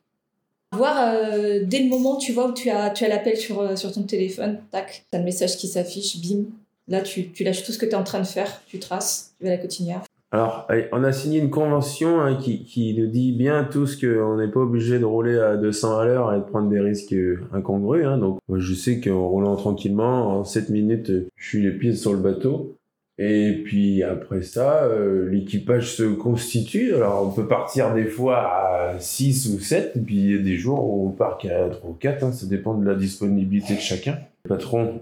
Voir 0.72 0.96
euh, 0.99 1.61
dès 1.64 1.79
le 1.79 1.88
moment 1.88 2.16
tu 2.16 2.33
vois 2.33 2.49
où 2.49 2.53
tu 2.53 2.70
as, 2.70 2.90
tu 2.90 3.05
as 3.05 3.09
l'appel 3.09 3.37
sur, 3.37 3.61
euh, 3.61 3.77
sur 3.77 3.92
ton 3.92 4.03
téléphone, 4.03 4.61
tac, 4.70 5.07
tu 5.11 5.16
as 5.16 5.20
le 5.20 5.25
message 5.25 5.57
qui 5.57 5.68
s'affiche, 5.68 6.20
bim. 6.20 6.44
Là, 6.88 7.01
tu, 7.01 7.33
tu 7.33 7.42
lâches 7.42 7.64
tout 7.64 7.72
ce 7.72 7.79
que 7.79 7.87
tu 7.87 7.92
es 7.92 7.96
en 7.96 8.05
train 8.05 8.20
de 8.20 8.27
faire, 8.27 8.62
tu 8.68 8.79
traces, 8.79 9.35
tu 9.38 9.44
vas 9.44 9.53
à 9.53 9.57
la 9.57 9.61
cotinière. 9.61 10.03
Alors, 10.33 10.67
on 10.93 11.05
a 11.05 11.12
signé 11.12 11.39
une 11.39 11.51
convention 11.51 12.21
hein, 12.21 12.37
qui, 12.37 12.65
qui 12.65 12.95
nous 12.95 13.07
dit 13.07 13.33
bien 13.33 13.65
tous 13.65 13.97
qu'on 13.97 14.37
n'est 14.37 14.51
pas 14.51 14.61
obligé 14.61 14.99
de 14.99 15.05
rouler 15.05 15.39
à 15.39 15.57
200 15.57 15.99
à 15.99 16.05
l'heure 16.05 16.35
et 16.35 16.39
de 16.39 16.43
prendre 16.43 16.69
des 16.69 16.81
risques 16.81 17.12
euh, 17.12 17.41
incongrus. 17.53 18.05
Hein. 18.05 18.19
Donc, 18.19 18.41
moi, 18.49 18.59
je 18.59 18.75
sais 18.75 19.01
qu'en 19.01 19.29
roulant 19.29 19.55
tranquillement, 19.55 20.39
en 20.39 20.45
7 20.45 20.71
minutes, 20.71 21.12
je 21.37 21.49
suis 21.49 21.62
les 21.62 21.71
pieds 21.71 21.95
sur 21.95 22.12
le 22.12 22.19
bateau. 22.19 22.77
Et 23.19 23.62
puis 23.65 24.03
après 24.03 24.43
ça, 24.43 24.85
euh, 24.85 25.31
l'équipage 25.31 25.95
se 25.95 26.03
constitue. 26.03 26.95
Alors, 26.95 27.27
on 27.27 27.31
peut 27.31 27.49
partir 27.49 27.95
des 27.95 28.05
fois 28.05 28.39
à 28.39 28.99
6 28.99 29.55
ou 29.55 29.61
7, 29.61 29.93
et 29.97 30.01
puis 30.01 30.17
il 30.17 30.33
y 30.33 30.39
a 30.39 30.43
des 30.43 30.57
jours 30.57 30.85
où 30.85 31.09
on 31.09 31.12
part 31.12 31.39
qu'à 31.39 31.69
3 31.69 31.91
ou 31.91 31.95
4. 31.95 32.25
Hein. 32.25 32.33
Ça 32.33 32.47
dépend 32.47 32.75
de 32.75 32.85
la 32.85 32.95
disponibilité 32.95 33.75
de 33.75 33.81
chacun. 33.81 34.19
Le 34.45 34.51
patron, 34.51 35.01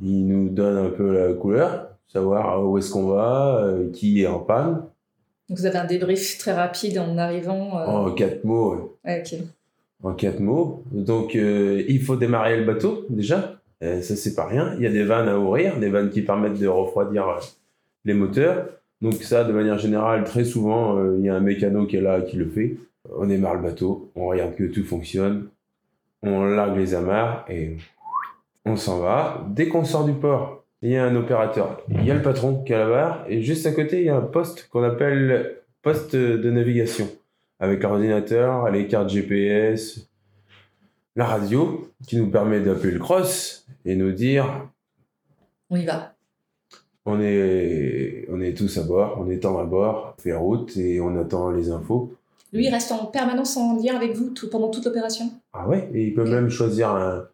il 0.00 0.26
nous 0.28 0.50
donne 0.50 0.78
un 0.78 0.90
peu 0.90 1.12
la 1.12 1.32
couleur, 1.34 1.89
savoir 2.12 2.64
où 2.68 2.78
est-ce 2.78 2.90
qu'on 2.90 3.06
va, 3.06 3.60
euh, 3.62 3.90
qui 3.92 4.22
est 4.22 4.26
en 4.26 4.38
panne. 4.40 4.82
Donc, 5.48 5.58
vous 5.58 5.66
avez 5.66 5.78
un 5.78 5.84
débrief 5.86 6.38
très 6.38 6.52
rapide 6.52 6.98
en 6.98 7.16
arrivant. 7.18 7.78
euh, 7.78 7.84
En 7.86 8.10
quatre 8.12 8.44
mots, 8.44 8.98
ouais. 9.04 9.22
en 10.02 10.12
quatre 10.14 10.40
mots. 10.40 10.82
Donc, 10.92 11.34
euh, 11.36 11.82
il 11.88 12.00
faut 12.02 12.16
démarrer 12.16 12.58
le 12.58 12.64
bateau, 12.64 13.04
déjà. 13.10 13.56
Euh, 13.82 14.02
ça, 14.02 14.14
c'est 14.16 14.34
pas 14.34 14.46
rien. 14.46 14.74
Il 14.76 14.82
y 14.82 14.86
a 14.86 14.90
des 14.90 15.04
vannes 15.04 15.28
à 15.28 15.38
ouvrir, 15.38 15.78
des 15.78 15.88
vannes 15.88 16.10
qui 16.10 16.22
permettent 16.22 16.58
de 16.58 16.66
refroidir 16.68 17.28
euh, 17.28 17.38
les 18.04 18.14
moteurs. 18.14 18.66
Donc, 19.00 19.14
ça, 19.14 19.44
de 19.44 19.52
manière 19.52 19.78
générale, 19.78 20.24
très 20.24 20.44
souvent, 20.44 20.96
euh, 20.98 21.16
il 21.18 21.24
y 21.24 21.28
a 21.28 21.34
un 21.34 21.40
mécano 21.40 21.86
qui 21.86 21.96
est 21.96 22.00
là 22.02 22.20
qui 22.20 22.36
le 22.36 22.48
fait. 22.48 22.76
On 23.16 23.26
démarre 23.26 23.54
le 23.54 23.62
bateau, 23.62 24.10
on 24.14 24.26
regarde 24.26 24.54
que 24.56 24.64
tout 24.64 24.84
fonctionne, 24.84 25.48
on 26.22 26.44
largue 26.44 26.76
les 26.76 26.94
amarres 26.94 27.46
et 27.48 27.78
on 28.66 28.76
s'en 28.76 28.98
va. 28.98 29.42
Dès 29.48 29.68
qu'on 29.68 29.84
sort 29.84 30.04
du 30.04 30.12
port, 30.12 30.59
il 30.82 30.90
y 30.90 30.96
a 30.96 31.04
un 31.04 31.14
opérateur. 31.16 31.82
Il 31.90 32.04
y 32.04 32.10
a 32.10 32.14
le 32.14 32.22
patron 32.22 32.62
qui 32.62 32.72
est 32.72 32.76
à 32.76 32.78
la 32.80 32.88
barre 32.88 33.24
et 33.28 33.42
juste 33.42 33.66
à 33.66 33.72
côté, 33.72 34.00
il 34.00 34.06
y 34.06 34.08
a 34.08 34.16
un 34.16 34.22
poste 34.22 34.68
qu'on 34.68 34.82
appelle 34.82 35.56
poste 35.82 36.16
de 36.16 36.50
navigation 36.50 37.08
avec 37.58 37.82
l'ordinateur, 37.82 38.70
les 38.70 38.86
cartes 38.86 39.10
GPS, 39.10 40.08
la 41.16 41.26
radio 41.26 41.90
qui 42.06 42.16
nous 42.16 42.30
permet 42.30 42.60
d'appeler 42.60 42.92
le 42.92 42.98
cross 42.98 43.66
et 43.84 43.96
nous 43.96 44.12
dire 44.12 44.68
On 45.68 45.76
y 45.76 45.84
va. 45.84 46.14
on 47.04 47.20
est, 47.20 48.26
on 48.30 48.40
est 48.40 48.56
tous 48.56 48.78
à 48.78 48.82
bord, 48.82 49.18
on 49.20 49.28
est 49.28 49.44
en 49.44 49.58
à 49.58 49.64
bord, 49.64 50.14
on 50.18 50.22
fait 50.22 50.34
route 50.34 50.76
et 50.78 51.00
on 51.00 51.20
attend 51.20 51.50
les 51.50 51.70
infos. 51.70 52.14
Lui, 52.52 52.66
il 52.66 52.70
reste 52.70 52.90
en 52.90 53.06
permanence 53.06 53.56
en 53.56 53.76
lien 53.76 53.94
avec 53.94 54.14
vous 54.14 54.30
tout, 54.30 54.48
pendant 54.50 54.70
toute 54.70 54.84
l'opération? 54.84 55.30
Ah 55.52 55.68
ouais, 55.68 55.88
et 55.94 56.06
il 56.06 56.14
peut 56.14 56.28
même 56.28 56.48
choisir 56.48 56.90
un, 56.90 57.28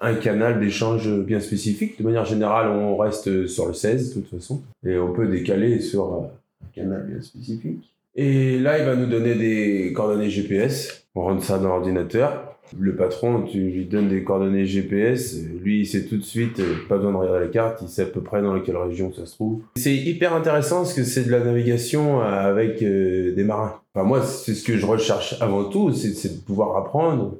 un 0.00 0.14
canal 0.14 0.60
d'échange 0.60 1.08
bien 1.24 1.40
spécifique. 1.40 1.98
De 1.98 2.04
manière 2.04 2.24
générale, 2.24 2.68
on 2.68 2.96
reste 2.96 3.46
sur 3.46 3.66
le 3.66 3.74
16 3.74 4.10
de 4.10 4.20
toute 4.20 4.30
façon 4.30 4.62
et 4.86 4.98
on 4.98 5.12
peut 5.12 5.26
décaler 5.26 5.80
sur 5.80 6.14
euh, 6.14 6.18
un 6.64 6.74
canal 6.74 7.06
bien 7.08 7.20
spécifique. 7.20 7.92
Et 8.14 8.58
là, 8.58 8.78
il 8.78 8.84
va 8.84 8.96
nous 8.96 9.06
donner 9.06 9.34
des 9.34 9.92
coordonnées 9.92 10.30
GPS. 10.30 11.06
On 11.14 11.22
rentre 11.22 11.44
ça 11.44 11.58
dans 11.58 11.68
l'ordinateur. 11.68 12.56
Le 12.78 12.94
patron, 12.96 13.42
tu 13.42 13.58
lui 13.58 13.86
donnes 13.86 14.08
des 14.08 14.24
coordonnées 14.24 14.66
GPS. 14.66 15.36
Lui, 15.62 15.80
il 15.80 15.86
sait 15.86 16.04
tout 16.04 16.16
de 16.16 16.22
suite, 16.22 16.60
euh, 16.60 16.74
pas 16.88 16.96
besoin 16.96 17.12
de 17.12 17.16
regarder 17.16 17.46
la 17.46 17.50
carte, 17.50 17.80
il 17.80 17.88
sait 17.88 18.02
à 18.02 18.06
peu 18.06 18.20
près 18.20 18.42
dans 18.42 18.60
quelle 18.60 18.76
région 18.76 19.12
ça 19.12 19.24
se 19.24 19.34
trouve. 19.34 19.62
C'est 19.76 19.94
hyper 19.94 20.34
intéressant 20.34 20.78
parce 20.78 20.94
que 20.94 21.04
c'est 21.04 21.24
de 21.24 21.30
la 21.30 21.40
navigation 21.40 22.20
avec 22.20 22.82
euh, 22.82 23.34
des 23.34 23.44
marins. 23.44 23.80
Enfin, 23.94 24.06
moi, 24.06 24.22
c'est 24.22 24.54
ce 24.54 24.64
que 24.64 24.76
je 24.76 24.84
recherche 24.84 25.36
avant 25.40 25.64
tout, 25.64 25.92
c'est 25.92 26.28
de 26.28 26.40
pouvoir 26.40 26.76
apprendre 26.76 27.38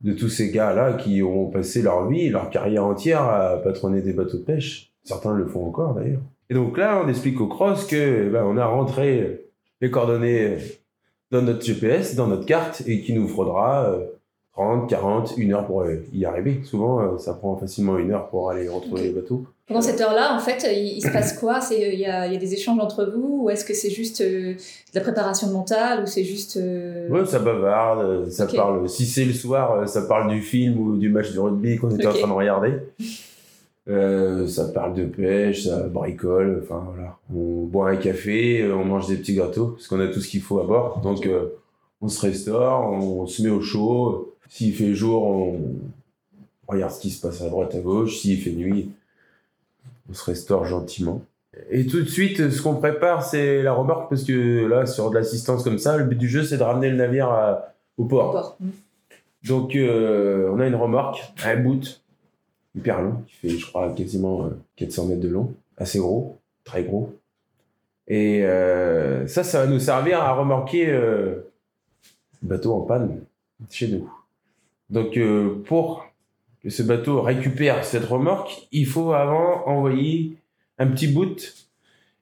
de 0.00 0.12
tous 0.12 0.28
ces 0.28 0.50
gars-là 0.50 0.94
qui 0.94 1.22
ont 1.22 1.50
passé 1.50 1.82
leur 1.82 2.08
vie, 2.08 2.28
leur 2.28 2.50
carrière 2.50 2.84
entière 2.84 3.22
à 3.22 3.56
patronner 3.62 4.02
des 4.02 4.12
bateaux 4.12 4.38
de 4.38 4.42
pêche. 4.42 4.92
Certains 5.02 5.34
le 5.34 5.46
font 5.46 5.66
encore 5.66 5.94
d'ailleurs. 5.94 6.22
Et 6.50 6.54
donc 6.54 6.76
là, 6.76 7.02
on 7.04 7.08
explique 7.08 7.40
au 7.40 7.46
cross 7.46 7.86
que 7.86 8.28
ben, 8.28 8.44
on 8.44 8.56
a 8.56 8.66
rentré 8.66 9.46
les 9.80 9.90
coordonnées 9.90 10.58
dans 11.30 11.42
notre 11.42 11.64
GPS, 11.64 12.14
dans 12.14 12.26
notre 12.26 12.46
carte, 12.46 12.82
et 12.86 13.00
qui 13.00 13.12
nous 13.12 13.28
faudra 13.28 13.86
euh, 13.86 14.04
30, 14.54 14.88
40, 14.88 15.34
une 15.36 15.52
heure 15.52 15.66
pour 15.66 15.84
y 16.12 16.24
arriver. 16.24 16.60
Souvent, 16.64 17.00
euh, 17.00 17.18
ça 17.18 17.34
prend 17.34 17.56
facilement 17.56 17.98
une 17.98 18.12
heure 18.12 18.28
pour 18.28 18.50
aller 18.50 18.68
retrouver 18.68 19.02
les 19.02 19.10
bateaux. 19.10 19.44
Pendant 19.66 19.80
cette 19.80 20.00
heure-là, 20.00 20.36
en 20.36 20.38
fait, 20.38 20.64
il, 20.70 20.98
il 20.98 21.00
se 21.02 21.10
passe 21.10 21.38
quoi? 21.38 21.58
Il 21.72 21.94
y 21.94 22.02
y 22.02 22.06
a 22.06 22.36
des 22.36 22.52
échanges 22.52 22.78
entre 22.78 23.04
vous 23.04 23.40
Ou 23.44 23.50
est-ce 23.50 23.64
que 23.64 23.74
c'est 23.74 23.90
juste 23.90 24.20
euh, 24.20 24.52
de 24.52 24.58
la 24.94 25.00
préparation 25.00 25.48
mentale 25.48 26.02
Ou 26.02 26.06
c'est 26.06 26.22
juste... 26.22 26.56
euh, 26.58 27.08
Ouais, 27.08 27.24
ça 27.26 27.38
bavarde, 27.40 28.28
ça 28.30 28.46
parle. 28.46 28.88
Si 28.88 29.06
c'est 29.06 29.24
le 29.24 29.32
soir, 29.32 29.88
ça 29.88 30.02
parle 30.02 30.30
du 30.30 30.40
film 30.42 30.78
ou 30.78 30.96
du 30.98 31.08
match 31.08 31.32
de 31.32 31.40
rugby 31.40 31.78
qu'on 31.78 31.90
était 31.90 32.06
en 32.06 32.12
train 32.12 32.28
de 32.28 32.32
regarder. 32.32 32.74
Euh, 33.88 34.46
ça 34.46 34.68
parle 34.68 34.94
de 34.94 35.04
pêche, 35.04 35.64
ça 35.64 35.88
bricole, 35.88 36.60
enfin 36.62 36.82
voilà. 36.94 37.16
On 37.34 37.64
boit 37.64 37.90
un 37.90 37.96
café, 37.96 38.70
on 38.72 38.84
mange 38.84 39.08
des 39.08 39.16
petits 39.16 39.34
gâteaux, 39.34 39.68
parce 39.68 39.88
qu'on 39.88 40.00
a 40.00 40.06
tout 40.06 40.20
ce 40.20 40.28
qu'il 40.28 40.40
faut 40.40 40.60
à 40.60 40.64
bord. 40.64 41.00
Donc 41.02 41.28
on 42.00 42.08
se 42.08 42.20
restaure, 42.20 42.90
on 42.92 43.26
se 43.26 43.42
met 43.42 43.50
au 43.50 43.60
chaud. 43.60 44.33
S'il 44.48 44.74
fait 44.74 44.94
jour, 44.94 45.22
on 45.26 45.58
regarde 46.68 46.92
ce 46.92 47.00
qui 47.00 47.10
se 47.10 47.20
passe 47.20 47.42
à 47.42 47.48
droite, 47.48 47.74
à 47.74 47.80
gauche. 47.80 48.18
S'il 48.18 48.40
fait 48.40 48.52
nuit, 48.52 48.90
on 50.10 50.14
se 50.14 50.24
restaure 50.24 50.64
gentiment. 50.64 51.22
Et 51.70 51.86
tout 51.86 52.00
de 52.00 52.08
suite, 52.08 52.50
ce 52.50 52.60
qu'on 52.62 52.74
prépare, 52.76 53.24
c'est 53.24 53.62
la 53.62 53.72
remorque, 53.72 54.08
parce 54.10 54.24
que 54.24 54.66
là, 54.66 54.86
sur 54.86 55.10
de 55.10 55.14
l'assistance 55.16 55.62
comme 55.62 55.78
ça, 55.78 55.96
le 55.96 56.04
but 56.04 56.16
du 56.18 56.28
jeu, 56.28 56.42
c'est 56.42 56.58
de 56.58 56.62
ramener 56.62 56.90
le 56.90 56.96
navire 56.96 57.28
à- 57.28 57.72
au 57.96 58.02
au 58.02 58.06
port. 58.06 58.32
port 58.32 58.58
Donc, 59.44 59.76
euh, 59.76 60.50
on 60.52 60.58
a 60.58 60.66
une 60.66 60.74
remorque, 60.74 61.20
un 61.44 61.56
boot, 61.56 62.02
hyper 62.74 63.02
long, 63.02 63.22
qui 63.28 63.34
fait, 63.36 63.48
je 63.50 63.66
crois, 63.66 63.92
quasiment 63.94 64.46
euh, 64.46 64.48
400 64.76 65.06
mètres 65.06 65.20
de 65.20 65.28
long, 65.28 65.52
assez 65.76 65.98
gros, 66.00 66.38
très 66.64 66.82
gros. 66.82 67.14
Et 68.08 68.44
euh, 68.44 69.26
ça, 69.28 69.44
ça 69.44 69.60
va 69.64 69.66
nous 69.70 69.78
servir 69.78 70.20
à 70.20 70.34
remorquer 70.34 70.88
euh, 70.90 71.36
le 72.42 72.48
bateau 72.48 72.74
en 72.74 72.80
panne 72.80 73.20
chez 73.70 73.86
nous. 73.88 74.10
Donc, 74.94 75.16
euh, 75.16 75.56
pour 75.66 76.06
que 76.62 76.70
ce 76.70 76.84
bateau 76.84 77.20
récupère 77.20 77.84
cette 77.84 78.04
remorque, 78.04 78.68
il 78.70 78.86
faut 78.86 79.12
avant 79.12 79.66
envoyer 79.66 80.36
un 80.78 80.86
petit 80.86 81.08
bout 81.08 81.66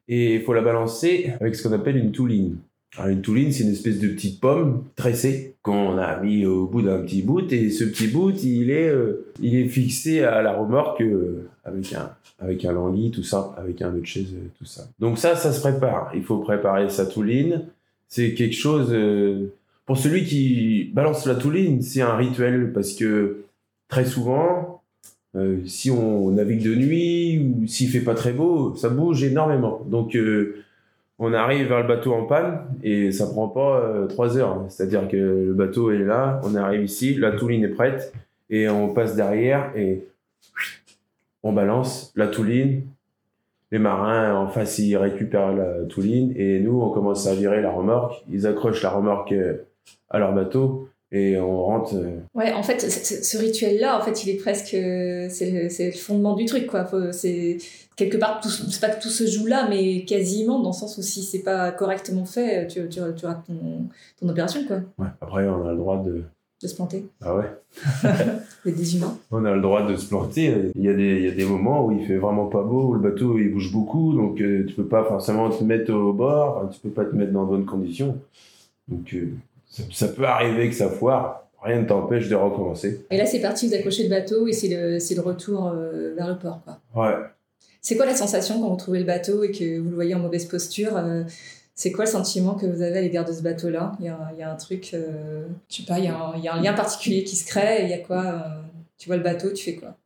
et 0.09 0.37
il 0.37 0.41
faut 0.41 0.55
la 0.55 0.63
balancer 0.63 1.33
avec 1.39 1.55
ce 1.55 1.63
qu'on 1.63 1.75
appelle 1.75 1.99
une 1.99 2.13
touline. 2.13 2.57
Une 2.99 3.21
touline, 3.21 3.53
c'est 3.53 3.65
une 3.65 3.73
espèce 3.73 3.99
de 3.99 4.09
petite 4.09 4.41
pomme 4.41 4.85
tressée 4.97 5.55
qu'on 5.61 5.99
a 5.99 6.19
mis 6.21 6.47
au 6.47 6.67
bout 6.67 6.81
d'un 6.81 7.01
petit 7.03 7.21
bout 7.21 7.53
et 7.53 7.69
ce 7.69 7.85
petit 7.85 8.09
bout, 8.09 8.33
il 8.43 8.71
est, 8.71 8.89
euh, 8.89 9.27
il 9.41 9.55
est 9.55 9.69
fixé 9.69 10.25
à 10.25 10.41
la 10.41 10.57
remorque 10.57 11.03
euh, 11.03 11.51
avec 11.65 11.93
un 11.93 12.11
avec 12.39 12.65
un 12.65 12.75
tout 13.13 13.23
ça, 13.23 13.55
avec 13.57 13.83
un 13.83 13.93
de 13.93 14.05
chaise, 14.05 14.35
tout 14.59 14.65
ça. 14.65 14.89
Donc 14.99 15.19
ça, 15.19 15.37
ça 15.37 15.53
se 15.53 15.61
prépare. 15.61 16.11
Il 16.15 16.25
faut 16.25 16.39
préparer 16.39 16.89
sa 16.89 17.07
touline. 17.07 17.67
C'est 18.09 18.35
quelque 18.35 18.57
chose 18.57 18.93
pour 19.87 19.99
celui 19.99 20.25
qui 20.25 20.91
balance 20.95 21.27
la 21.27 21.35
touline, 21.35 21.83
c'est 21.83 22.03
un 22.03 22.17
rituel 22.17 22.73
parce 22.73 22.95
que 22.95 23.45
très 23.89 24.05
souvent, 24.05 24.83
si 25.65 25.91
on 25.91 26.31
navigue 26.31 26.63
de 26.63 26.75
nuit 26.75 27.39
ou 27.39 27.67
s'il 27.67 27.89
fait 27.89 28.01
pas 28.01 28.15
très 28.15 28.33
beau, 28.33 28.75
ça 28.75 28.89
bouge 28.89 29.25
énormément. 29.25 29.83
Donc 29.87 30.15
on 31.25 31.33
arrive 31.35 31.69
vers 31.69 31.83
le 31.83 31.87
bateau 31.87 32.15
en 32.15 32.25
panne 32.25 32.63
et 32.83 33.13
ça 33.13 33.29
prend 33.29 33.47
pas 33.47 33.79
euh, 33.79 34.07
trois 34.09 34.37
heures. 34.37 34.65
C'est-à-dire 34.69 35.07
que 35.07 35.17
le 35.17 35.53
bateau 35.55 35.93
est 35.93 35.99
là, 35.99 36.41
on 36.43 36.57
arrive 36.57 36.83
ici, 36.83 37.15
la 37.15 37.31
touline 37.31 37.63
est 37.63 37.69
prête 37.69 38.13
et 38.51 38.69
on 38.69 38.93
passe 38.93 39.15
derrière 39.15 39.71
et 39.77 40.05
on 41.45 41.53
balance 41.53 42.13
la 42.17 42.27
touline. 42.27 42.83
Les 43.71 43.79
marins 43.79 44.35
en 44.35 44.49
face 44.49 44.81
ils 44.81 44.97
récupèrent 44.97 45.53
la 45.53 45.85
touline 45.85 46.33
et 46.37 46.59
nous 46.59 46.81
on 46.81 46.91
commence 46.91 47.29
à 47.29 47.37
virer 47.37 47.63
la 47.63 47.71
remorque. 47.71 48.25
Ils 48.29 48.45
accrochent 48.49 48.83
la 48.83 48.91
remorque 48.91 49.31
euh, 49.31 49.65
à 50.11 50.19
leur 50.19 50.33
bateau 50.35 50.89
et 51.13 51.39
on 51.39 51.63
rentre. 51.63 51.95
Euh, 51.95 52.21
ouais, 52.35 52.53
en 52.53 52.63
fait, 52.63 52.81
ce 52.81 53.39
rituel-là, 53.39 53.99
en 53.99 54.01
fait, 54.01 54.25
il 54.25 54.31
est 54.31 54.39
presque, 54.39 54.71
c'est 54.71 55.71
le, 55.79 55.91
fondement 55.93 56.35
du 56.35 56.47
truc, 56.47 56.67
quoi. 56.67 56.89
C'est 57.13 57.59
quelque 57.97 58.17
part, 58.17 58.41
c'est 58.43 58.81
pas 58.81 58.89
que 58.89 59.01
tout 59.01 59.11
se 59.11 59.27
joue 59.27 59.47
là, 59.47 59.67
mais 59.69 60.05
quasiment 60.07 60.61
dans 60.61 60.71
le 60.71 60.75
sens 60.75 60.97
où 60.97 61.03
si 61.03 61.23
c'est 61.23 61.43
pas 61.43 61.71
correctement 61.71 62.25
fait, 62.25 62.67
tu, 62.67 62.89
tu, 62.89 63.01
tu 63.15 63.27
rates 63.27 63.45
ton, 63.47 63.89
ton, 64.19 64.29
opération, 64.29 64.65
quoi. 64.67 64.79
Ouais. 64.99 65.11
Après, 65.21 65.47
on 65.47 65.67
a 65.67 65.73
le 65.73 65.79
droit 65.79 66.03
de. 66.03 66.23
De 66.63 66.69
se 66.69 66.77
planter. 66.77 67.05
Ah 67.21 67.35
ouais. 67.35 67.51
des 68.71 68.97
humains. 68.97 69.19
On 69.33 69.45
a 69.45 69.53
le 69.53 69.61
droit 69.61 69.85
de 69.85 69.97
se 69.97 70.07
planter. 70.07 70.71
Il 70.77 70.85
y, 70.85 70.89
a 70.89 70.95
des, 70.95 71.17
il 71.17 71.25
y 71.25 71.29
a 71.29 71.33
des 71.33 71.45
moments 71.45 71.85
où 71.85 71.91
il 71.91 72.07
fait 72.07 72.19
vraiment 72.19 72.47
pas 72.47 72.63
beau, 72.63 72.85
où 72.85 72.95
le 72.95 73.01
bateau 73.01 73.37
il 73.37 73.53
bouge 73.53 73.73
beaucoup, 73.73 74.15
donc 74.15 74.41
euh, 74.41 74.65
tu 74.65 74.75
peux 74.75 74.87
pas 74.87 75.03
forcément 75.03 75.51
te 75.51 75.65
mettre 75.65 75.93
au 75.93 76.13
bord, 76.13 76.71
tu 76.71 76.79
peux 76.79 76.91
pas 76.91 77.05
te 77.05 77.17
mettre 77.17 77.33
dans 77.33 77.47
de 77.47 77.49
bonnes 77.49 77.65
conditions. 77.65 78.17
Donc 78.87 79.13
euh, 79.13 79.33
ça, 79.91 80.09
peut 80.09 80.25
arriver 80.25 80.69
que 80.69 80.75
ça 80.75 80.89
foire, 80.89 81.49
rien 81.63 81.81
ne 81.81 81.87
t'empêche 81.87 82.29
de 82.29 82.35
recommencer. 82.35 83.05
Et 83.11 83.17
là, 83.17 83.27
c'est 83.27 83.41
parti, 83.41 83.69
vous 83.69 83.75
accrochez 83.75 84.05
le 84.05 84.11
bateau 84.11 84.47
et 84.47 84.53
c'est 84.53 84.69
le, 84.69 84.99
le, 84.99 85.21
retour 85.21 85.69
euh, 85.69 86.15
vers 86.15 86.29
le 86.29 86.39
port. 86.39 86.61
Quoi. 86.65 86.79
Ouais. 86.95 87.15
C'est 87.81 87.97
quoi 87.97 88.07
la 88.07 88.15
sensation 88.15 88.61
quand 88.61 88.69
vous 88.69 88.77
trouvez 88.77 89.01
le 89.01 89.05
bateau 89.05 89.43
et 89.43 89.51
que 89.51 89.79
vous 89.79 89.89
le 89.89 89.95
voyez 89.95 90.15
en 90.15 90.21
mauvaise 90.21 90.45
posture 90.45 90.97
euh, 90.97 91.25
C'est 91.75 91.91
quoi 91.91 92.05
le 92.05 92.11
sentiment 92.11 92.55
que 92.55 92.67
vous 92.67 92.83
avez 92.83 92.99
à 92.99 93.01
l'égard 93.01 93.25
de 93.25 93.33
ce 93.33 93.43
bateau-là? 93.43 93.93
Il, 93.99 94.05
il 94.33 94.39
y, 94.39 94.43
a, 94.43 94.53
un 94.53 94.57
truc, 94.57 94.91
euh, 94.95 95.47
je 95.69 95.77
sais 95.77 95.83
pas, 95.85 95.99
il 95.99 96.05
y, 96.05 96.09
a 96.09 96.17
un, 96.17 96.37
il 96.37 96.45
y, 96.45 96.49
a 96.49 96.55
un 96.55 96.63
lien 96.63 96.75
particulier 96.75 97.25
qui 97.25 97.37
se 97.37 97.47
crée. 97.47 97.85
Il 97.85 97.89
y 97.89 97.95
a 97.95 97.99
quoi 97.99 98.45
Tu 98.99 99.09
vois 99.09 99.17
le 99.17 99.23
bateau, 99.23 99.53
tu 99.53 99.65
fais 99.65 99.77
quoi? 99.77 99.97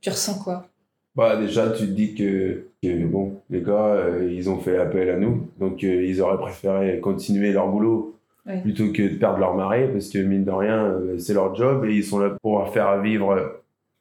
Tu 0.00 0.08
ressens 0.08 0.38
quoi? 0.42 0.66
Bah 1.14 1.36
déjà, 1.36 1.70
tu 1.70 1.86
te 1.86 1.90
dis 1.90 2.14
que, 2.14 2.68
que 2.82 3.04
bon, 3.04 3.34
les 3.50 3.60
gars, 3.62 4.06
ils 4.30 4.48
ont 4.48 4.58
fait 4.58 4.78
appel 4.78 5.10
à 5.10 5.18
nous, 5.18 5.48
donc 5.58 5.82
ils 5.82 6.22
auraient 6.22 6.38
préféré 6.38 7.00
continuer 7.00 7.52
leur 7.52 7.68
boulot 7.68 8.19
plutôt 8.62 8.92
que 8.92 9.02
de 9.02 9.16
perdre 9.16 9.38
leur 9.38 9.54
marée, 9.54 9.88
parce 9.92 10.08
que 10.08 10.18
mine 10.18 10.44
de 10.44 10.50
rien, 10.50 10.84
euh, 10.84 11.18
c'est 11.18 11.34
leur 11.34 11.54
job 11.54 11.84
et 11.84 11.94
ils 11.94 12.04
sont 12.04 12.18
là 12.18 12.36
pour 12.42 12.72
faire 12.72 13.00
vivre 13.00 13.60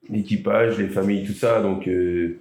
l'équipage, 0.09 0.77
les 0.79 0.87
familles, 0.87 1.25
tout 1.25 1.33
ça. 1.33 1.61
Donc, 1.61 1.87
euh, 1.87 2.39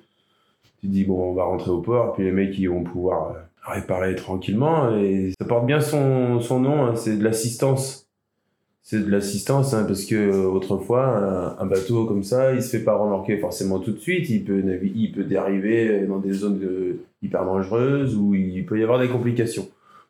tu 0.80 0.87
dis, 0.87 1.04
bon, 1.04 1.30
on 1.30 1.34
va 1.34 1.44
rentrer 1.44 1.70
au 1.70 1.80
port, 1.80 2.14
puis 2.14 2.24
les 2.24 2.32
mecs, 2.32 2.56
ils 2.58 2.68
vont 2.68 2.84
pouvoir 2.84 3.30
euh, 3.30 3.72
réparer 3.72 4.14
tranquillement. 4.14 4.96
Et 4.96 5.32
ça 5.38 5.46
porte 5.46 5.66
bien 5.66 5.80
son, 5.80 6.40
son 6.40 6.61
nom, 6.61 6.84
hein, 6.84 6.96
c'est 6.96 7.16
de 7.16 7.24
l'assistance. 7.24 8.06
C'est 8.80 9.04
de 9.04 9.11
l'assistance, 9.11 9.74
hein, 9.74 9.84
parce 9.87 10.06
que 10.06 10.46
autrefois, 10.46 11.58
un, 11.61 11.66
bateau 11.66 12.06
comme 12.06 12.22
ça, 12.22 12.54
il 12.54 12.62
se 12.62 12.74
fait 12.74 12.82
pas 12.82 12.96
remorquer 12.96 13.37
forcément 13.37 13.80
tout 13.80 13.92
de 13.92 13.98
suite. 13.98 14.30
Il 14.30 14.44
peut, 14.44 14.62
il 14.82 15.12
peut 15.12 15.24
dériver 15.24 16.06
dans 16.06 16.18
des 16.18 16.32
zones 16.32 16.96
hyper 17.20 17.44
dangereuses 17.44 18.16
où 18.16 18.34
il 18.34 18.64
peut 18.64 18.80
y 18.80 18.82
avoir 18.82 18.98
des 18.98 19.08
complications. 19.08 19.68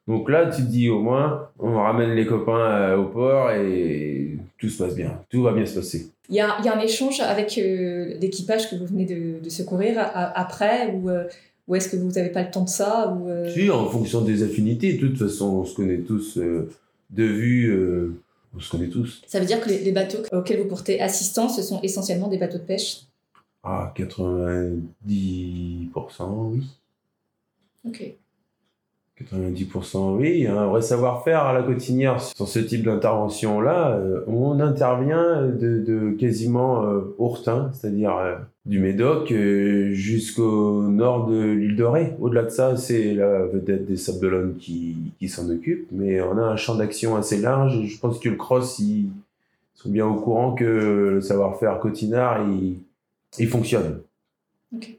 Donc 0.09 0.31
là, 0.31 0.47
tu 0.47 0.63
te 0.63 0.69
dis 0.69 0.89
au 0.89 1.01
moins, 1.03 1.51
on 1.59 1.75
ramène 1.75 2.15
les 2.15 2.25
copains 2.25 2.59
euh, 2.59 2.97
au 2.97 3.05
port 3.05 3.51
et 3.51 4.39
tout 4.59 4.71
se 4.71 4.83
passe 4.83 4.95
bien, 4.95 5.23
tout 5.29 5.43
va 5.43 5.53
bien 5.53 5.67
se 5.67 5.75
passer. 5.75 6.09
Il 6.31 6.35
y 6.35 6.41
a, 6.41 6.57
un 6.57 6.81
échange 6.81 7.21
avec 7.21 7.59
euh, 7.59 8.15
l'équipage 8.19 8.71
que 8.71 8.77
vous 8.77 8.87
venez 8.87 9.05
de, 9.05 9.49
secourir 9.51 9.99
après 10.15 10.95
ou, 10.95 11.11
euh, 11.11 11.25
ou 11.69 11.75
est-ce 11.75 11.91
que 11.91 11.97
vous 11.97 12.11
n'avez 12.11 12.31
pas 12.31 12.43
le 12.43 12.51
temps 12.51 12.65
de 12.65 12.71
ça 12.71 13.15
ou, 13.15 13.29
Si, 13.51 13.71
en 13.71 13.87
fonction 13.87 14.23
des 14.23 14.43
affinités. 14.43 14.95
De 14.95 14.99
toute 14.99 15.19
façon, 15.19 15.59
on 15.59 15.65
se 15.67 15.75
connaît 15.75 15.99
tous 15.99 16.39
de 16.39 17.25
vue, 17.25 18.11
on 18.57 18.61
se 18.61 18.71
connaît 18.71 18.89
tous. 18.89 19.23
Ça 19.27 19.41
veut 19.41 19.47
dire 19.47 19.61
que 19.61 19.69
les, 19.69 19.81
les, 19.81 19.93
bateaux 19.93 20.23
auxquels 20.33 20.61
vous 20.61 20.69
portez 20.69 21.03
assistance, 21.03 21.57
ce 21.57 21.63
sont 21.63 21.81
essentiellement 21.83 22.29
des 22.29 22.39
bateaux 22.39 22.59
de 22.59 22.63
pêche? 22.63 23.03
Ah, 23.63 23.93
90%, 23.95 25.93
oui. 26.51 26.63
Ok. 27.87 28.15
90% 29.25 30.17
oui, 30.17 30.47
un 30.47 30.67
vrai 30.67 30.83
savoir-faire 30.83 31.41
à 31.43 31.53
la 31.53 31.63
cotinière 31.63 32.21
sur 32.21 32.47
ce 32.47 32.59
type 32.59 32.85
d'intervention-là. 32.85 33.97
Euh, 33.97 34.21
on 34.27 34.61
intervient 34.61 35.43
de, 35.43 35.79
de 35.79 36.11
quasiment 36.19 36.85
euh, 36.85 37.15
Ourtin, 37.19 37.71
c'est-à-dire 37.73 38.17
euh, 38.17 38.37
du 38.65 38.79
Médoc 38.79 39.33
jusqu'au 39.93 40.83
nord 40.83 41.27
de 41.27 41.51
l'île 41.51 41.77
de 41.77 41.85
Ré. 41.85 42.15
Au-delà 42.21 42.45
de 42.45 42.51
ça, 42.51 42.77
c'est 42.77 43.15
la 43.15 43.45
vedette 43.47 43.87
des 43.87 43.97
Sables 43.97 44.55
qui, 44.59 44.97
qui 45.19 45.29
s'en 45.29 45.49
occupe, 45.51 45.89
mais 45.91 46.21
on 46.21 46.39
a 46.39 46.43
un 46.43 46.57
champ 46.57 46.75
d'action 46.75 47.17
assez 47.17 47.39
large. 47.39 47.83
Je 47.85 47.99
pense 47.99 48.19
que 48.19 48.29
le 48.29 48.37
cross, 48.37 48.79
ils 48.79 49.09
sont 49.75 49.91
bien 49.91 50.07
au 50.07 50.15
courant 50.15 50.55
que 50.55 50.65
le 51.15 51.21
savoir-faire 51.21 51.81
cotinard, 51.81 52.43
il, 52.49 52.77
il 53.39 53.49
fonctionne. 53.49 54.01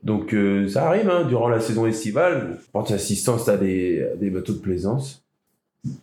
Donc 0.03 0.33
euh, 0.33 0.67
ça 0.67 0.87
arrive 0.87 1.09
hein, 1.09 1.25
durant 1.25 1.47
la 1.47 1.59
saison 1.59 1.85
estivale, 1.85 2.59
porter 2.71 2.95
assistance 2.95 3.47
à 3.47 3.57
des, 3.57 4.07
des, 4.17 4.29
bateaux 4.31 4.53
de 4.53 4.59
plaisance, 4.59 5.23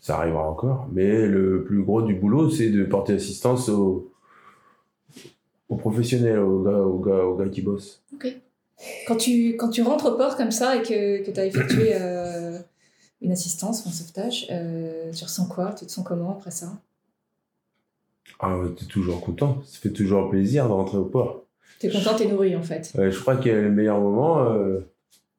ça 0.01 0.19
arrivera 0.19 0.49
encore. 0.49 0.89
Mais 0.93 1.27
le 1.27 1.65
plus 1.65 1.83
gros 1.83 2.03
du 2.03 2.15
boulot, 2.15 2.49
c'est 2.49 2.71
de 2.71 2.85
porter 2.85 3.15
assistance 3.15 3.69
aux, 3.69 4.13
aux 5.69 5.77
professionnels, 5.77 6.39
aux 6.39 6.63
gars, 6.63 6.79
aux, 6.79 7.01
gars, 7.01 7.25
aux 7.25 7.37
gars 7.37 7.49
qui 7.49 7.63
bossent. 7.63 8.03
Ok. 8.15 8.37
Quand 9.07 9.17
tu, 9.17 9.57
quand 9.57 9.71
tu 9.71 9.83
rentres 9.83 10.07
au 10.07 10.17
port 10.17 10.37
comme 10.37 10.51
ça 10.51 10.77
et 10.77 10.83
que, 10.83 11.25
que 11.25 11.31
tu 11.31 11.41
as 11.41 11.47
effectué 11.47 11.93
euh, 11.95 12.59
une 13.23 13.33
assistance 13.33 13.87
un 13.87 13.91
sauvetage, 13.91 14.47
euh, 14.51 15.11
tu 15.13 15.25
ressens 15.25 15.47
quoi? 15.47 15.73
Tu 15.73 15.87
te 15.87 15.91
sens 15.91 16.05
comment 16.05 16.33
après 16.33 16.51
ça? 16.51 16.73
Ah, 18.39 18.55
tu 18.77 18.85
es 18.85 18.87
toujours 18.87 19.21
content. 19.23 19.63
Ça 19.65 19.79
fait 19.79 19.93
toujours 19.93 20.29
plaisir 20.29 20.69
de 20.69 20.73
rentrer 20.73 20.99
au 20.99 21.07
port. 21.07 21.46
T'es 21.79 21.91
content, 21.91 22.15
t'es 22.15 22.27
nourri 22.27 22.57
en 22.57 22.63
fait. 22.63 22.93
je 22.95 23.21
crois 23.21 23.37
que 23.37 23.51
le 23.51 23.71
meilleur 23.71 24.01
moment, 24.01 24.51
euh, 24.51 24.81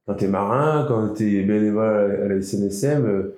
quand 0.06 0.16
t'es 0.16 0.28
marin, 0.28 0.86
quand 0.88 1.10
t'es 1.10 1.44
bénévole 1.44 2.22
à 2.24 2.28
la 2.28 2.42
SNSM, 2.42 3.06
euh, 3.06 3.38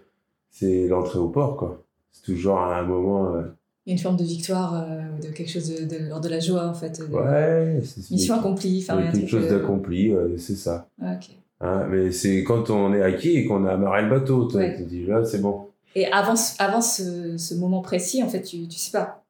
c'est 0.52 0.88
l'entrée 0.88 1.20
au 1.20 1.30
port, 1.30 1.56
quoi. 1.56 1.84
C'est 2.12 2.24
toujours 2.24 2.60
un 2.60 2.84
moment. 2.84 3.36
Euh, 3.36 3.42
Il 3.86 3.90
y 3.90 3.92
a 3.92 3.94
une 3.94 4.00
forme 4.00 4.18
de 4.18 4.24
victoire, 4.24 4.86
de 5.22 5.30
quelque 5.30 5.50
chose 5.50 5.70
de, 5.70 5.86
de, 5.86 6.20
de, 6.20 6.30
la 6.30 6.40
joie 6.40 6.68
en 6.68 6.74
fait. 6.74 7.02
ouais, 7.10 7.82
c'est 7.84 8.12
Mission 8.12 8.36
accomplie. 8.36 8.86
Enfin, 8.88 9.12
quelque 9.12 9.28
chose 9.28 9.48
d'accompli, 9.48 10.14
c'est 10.38 10.56
ça. 10.56 10.88
Ah, 11.02 11.14
ok. 11.14 11.30
Hein, 11.62 11.88
mais 11.90 12.12
c'est 12.12 12.44
quand 12.44 12.70
on 12.70 12.94
est 12.94 13.02
acquis 13.02 13.36
et 13.38 13.46
qu'on 13.46 13.66
a 13.66 13.74
amarré 13.74 14.04
le 14.04 14.10
bateau, 14.10 14.48
tu 14.48 14.58
te 14.58 14.84
dis 14.84 15.06
là, 15.06 15.24
c'est 15.26 15.42
bon. 15.42 15.68
Et 15.96 16.06
avant, 16.12 16.36
avant 16.60 16.82
ce, 16.82 17.38
ce, 17.38 17.56
moment 17.56 17.82
précis, 17.82 18.22
en 18.24 18.30
fait, 18.30 18.44
tu, 18.44 18.68
tu 18.68 18.78
sais 18.78 18.92
pas. 18.92 19.24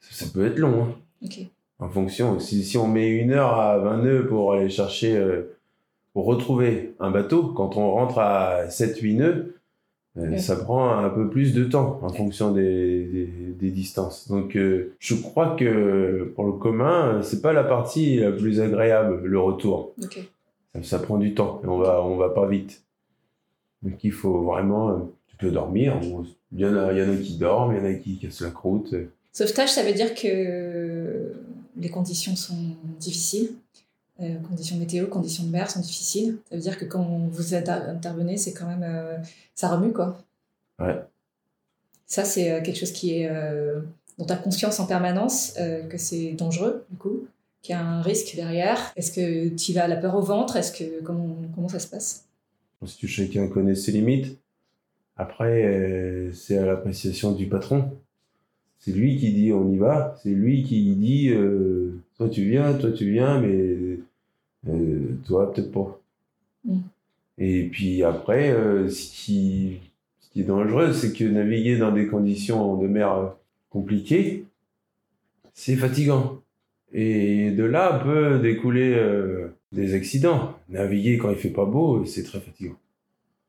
Ça, 0.00 0.26
peut 0.32 0.46
être 0.46 0.58
long. 0.58 0.84
Hein. 0.84 0.94
Ok 1.24 1.48
en 1.78 1.88
fonction. 1.88 2.38
Si, 2.38 2.64
si 2.64 2.78
on 2.78 2.88
met 2.88 3.08
une 3.08 3.32
heure 3.32 3.58
à 3.58 3.78
20 3.78 4.02
nœuds 4.02 4.26
pour 4.26 4.52
aller 4.52 4.70
chercher, 4.70 5.16
euh, 5.16 5.56
pour 6.12 6.24
retrouver 6.26 6.94
un 7.00 7.10
bateau, 7.10 7.48
quand 7.48 7.76
on 7.76 7.90
rentre 7.92 8.18
à 8.18 8.66
7-8 8.68 9.16
nœuds, 9.16 9.54
euh, 10.16 10.36
ça 10.38 10.54
prend 10.54 10.96
un 10.96 11.10
peu 11.10 11.28
plus 11.28 11.54
de 11.54 11.64
temps 11.64 11.98
en 12.02 12.08
fonction 12.08 12.52
des, 12.52 13.26
des, 13.58 13.70
distances. 13.70 14.28
Donc, 14.28 14.56
euh, 14.56 14.94
je 15.00 15.16
crois 15.16 15.56
que 15.56 16.32
pour 16.36 16.44
le 16.44 16.52
commun, 16.52 17.20
c'est 17.22 17.42
pas 17.42 17.52
la 17.52 17.64
partie 17.64 18.18
la 18.18 18.30
plus 18.30 18.60
agréable, 18.60 19.22
le 19.24 19.40
retour. 19.40 19.92
Ça, 20.72 20.82
ça, 20.82 20.98
prend 21.00 21.18
du 21.18 21.34
temps 21.34 21.60
et 21.64 21.66
on 21.66 21.78
va, 21.78 22.00
on 22.04 22.16
va 22.16 22.28
pas 22.28 22.46
vite. 22.46 22.84
Donc, 23.82 24.04
il 24.04 24.12
faut 24.12 24.42
vraiment, 24.42 25.10
tu 25.26 25.36
peux 25.36 25.50
dormir. 25.50 25.98
Il 26.52 26.60
y, 26.60 26.64
en 26.64 26.76
a, 26.76 26.92
il 26.92 26.98
y 26.98 27.02
en 27.02 27.12
a 27.12 27.16
qui 27.16 27.36
dorment, 27.36 27.74
il 27.74 27.78
y 27.78 27.80
en 27.80 27.90
a 27.90 27.94
qui 27.94 28.18
cassent 28.18 28.40
la 28.40 28.50
croûte. 28.50 28.94
Sauvetage, 29.32 29.72
ça 29.72 29.82
veut 29.82 29.94
dire 29.94 30.14
que 30.14 31.32
les 31.76 31.90
conditions 31.90 32.36
sont 32.36 32.76
difficiles. 32.98 33.52
Euh, 34.20 34.36
conditions 34.48 34.76
météo, 34.76 35.08
conditions 35.08 35.44
de 35.44 35.50
mer 35.50 35.70
sont 35.70 35.80
difficiles. 35.80 36.38
Ça 36.48 36.56
veut 36.56 36.62
dire 36.62 36.78
que 36.78 36.84
quand 36.84 37.02
vous 37.02 37.54
intervenez, 37.54 38.36
c'est 38.36 38.52
quand 38.52 38.66
même. 38.66 38.84
Euh, 38.84 39.16
ça 39.54 39.68
remue, 39.68 39.92
quoi. 39.92 40.22
Ouais. 40.78 41.00
Ça, 42.06 42.24
c'est 42.24 42.52
euh, 42.52 42.62
quelque 42.62 42.78
chose 42.78 42.92
qui 42.92 43.14
est 43.14 43.30
dont 44.16 44.26
tu 44.26 44.32
as 44.32 44.36
conscience 44.36 44.78
en 44.78 44.86
permanence 44.86 45.54
que 45.90 45.98
c'est 45.98 46.32
dangereux, 46.32 46.86
du 46.88 46.96
coup, 46.96 47.26
qu'il 47.62 47.72
y 47.72 47.76
a 47.76 47.84
un 47.84 48.00
risque 48.00 48.36
derrière 48.36 48.92
Est-ce 48.94 49.10
que 49.10 49.48
tu 49.48 49.72
vas 49.72 49.84
à 49.84 49.88
la 49.88 49.96
peur 49.96 50.14
au 50.14 50.20
ventre? 50.20 50.54
Est-ce 50.54 50.70
que 50.70 51.02
comment, 51.02 51.36
comment 51.52 51.68
ça 51.68 51.80
se 51.80 51.88
passe? 51.88 52.24
Que 53.00 53.06
chacun 53.08 53.48
connaît 53.48 53.74
ses 53.74 53.90
limites. 53.90 54.38
Après, 55.16 56.30
c'est 56.32 56.58
à 56.58 56.64
l'appréciation 56.64 57.32
du 57.32 57.48
patron. 57.48 57.90
C'est 58.84 58.92
lui 58.92 59.16
qui 59.16 59.32
dit 59.32 59.52
on 59.52 59.70
y 59.72 59.78
va. 59.78 60.16
C'est 60.22 60.30
lui 60.30 60.62
qui 60.62 60.94
dit 60.94 61.32
toi 62.18 62.28
tu 62.28 62.44
viens, 62.44 62.74
toi 62.74 62.90
tu 62.92 63.10
viens, 63.10 63.40
mais 63.40 63.98
toi 65.24 65.52
peut-être 65.52 65.72
pas. 65.72 66.00
Mm. 66.64 66.80
Et 67.38 67.64
puis 67.64 68.02
après, 68.02 68.50
euh, 68.50 68.88
ce, 68.88 69.10
qui, 69.10 69.80
ce, 70.20 70.30
qui, 70.30 70.40
est 70.40 70.44
dangereux, 70.44 70.92
c'est 70.92 71.12
que 71.12 71.24
naviguer 71.24 71.78
dans 71.78 71.92
des 71.92 72.06
conditions 72.06 72.76
de 72.76 72.86
mer 72.86 73.12
euh, 73.12 73.26
compliquées, 73.70 74.44
c'est 75.52 75.76
fatigant. 75.76 76.40
Et 76.92 77.50
de 77.50 77.64
là 77.64 78.00
peut 78.04 78.38
découler 78.38 78.94
euh, 78.94 79.48
des 79.72 79.94
accidents. 79.94 80.56
Naviguer 80.68 81.18
quand 81.18 81.30
il 81.30 81.36
fait 81.36 81.50
pas 81.50 81.64
beau, 81.64 82.04
c'est 82.04 82.22
très 82.22 82.40
fatigant. 82.40 82.76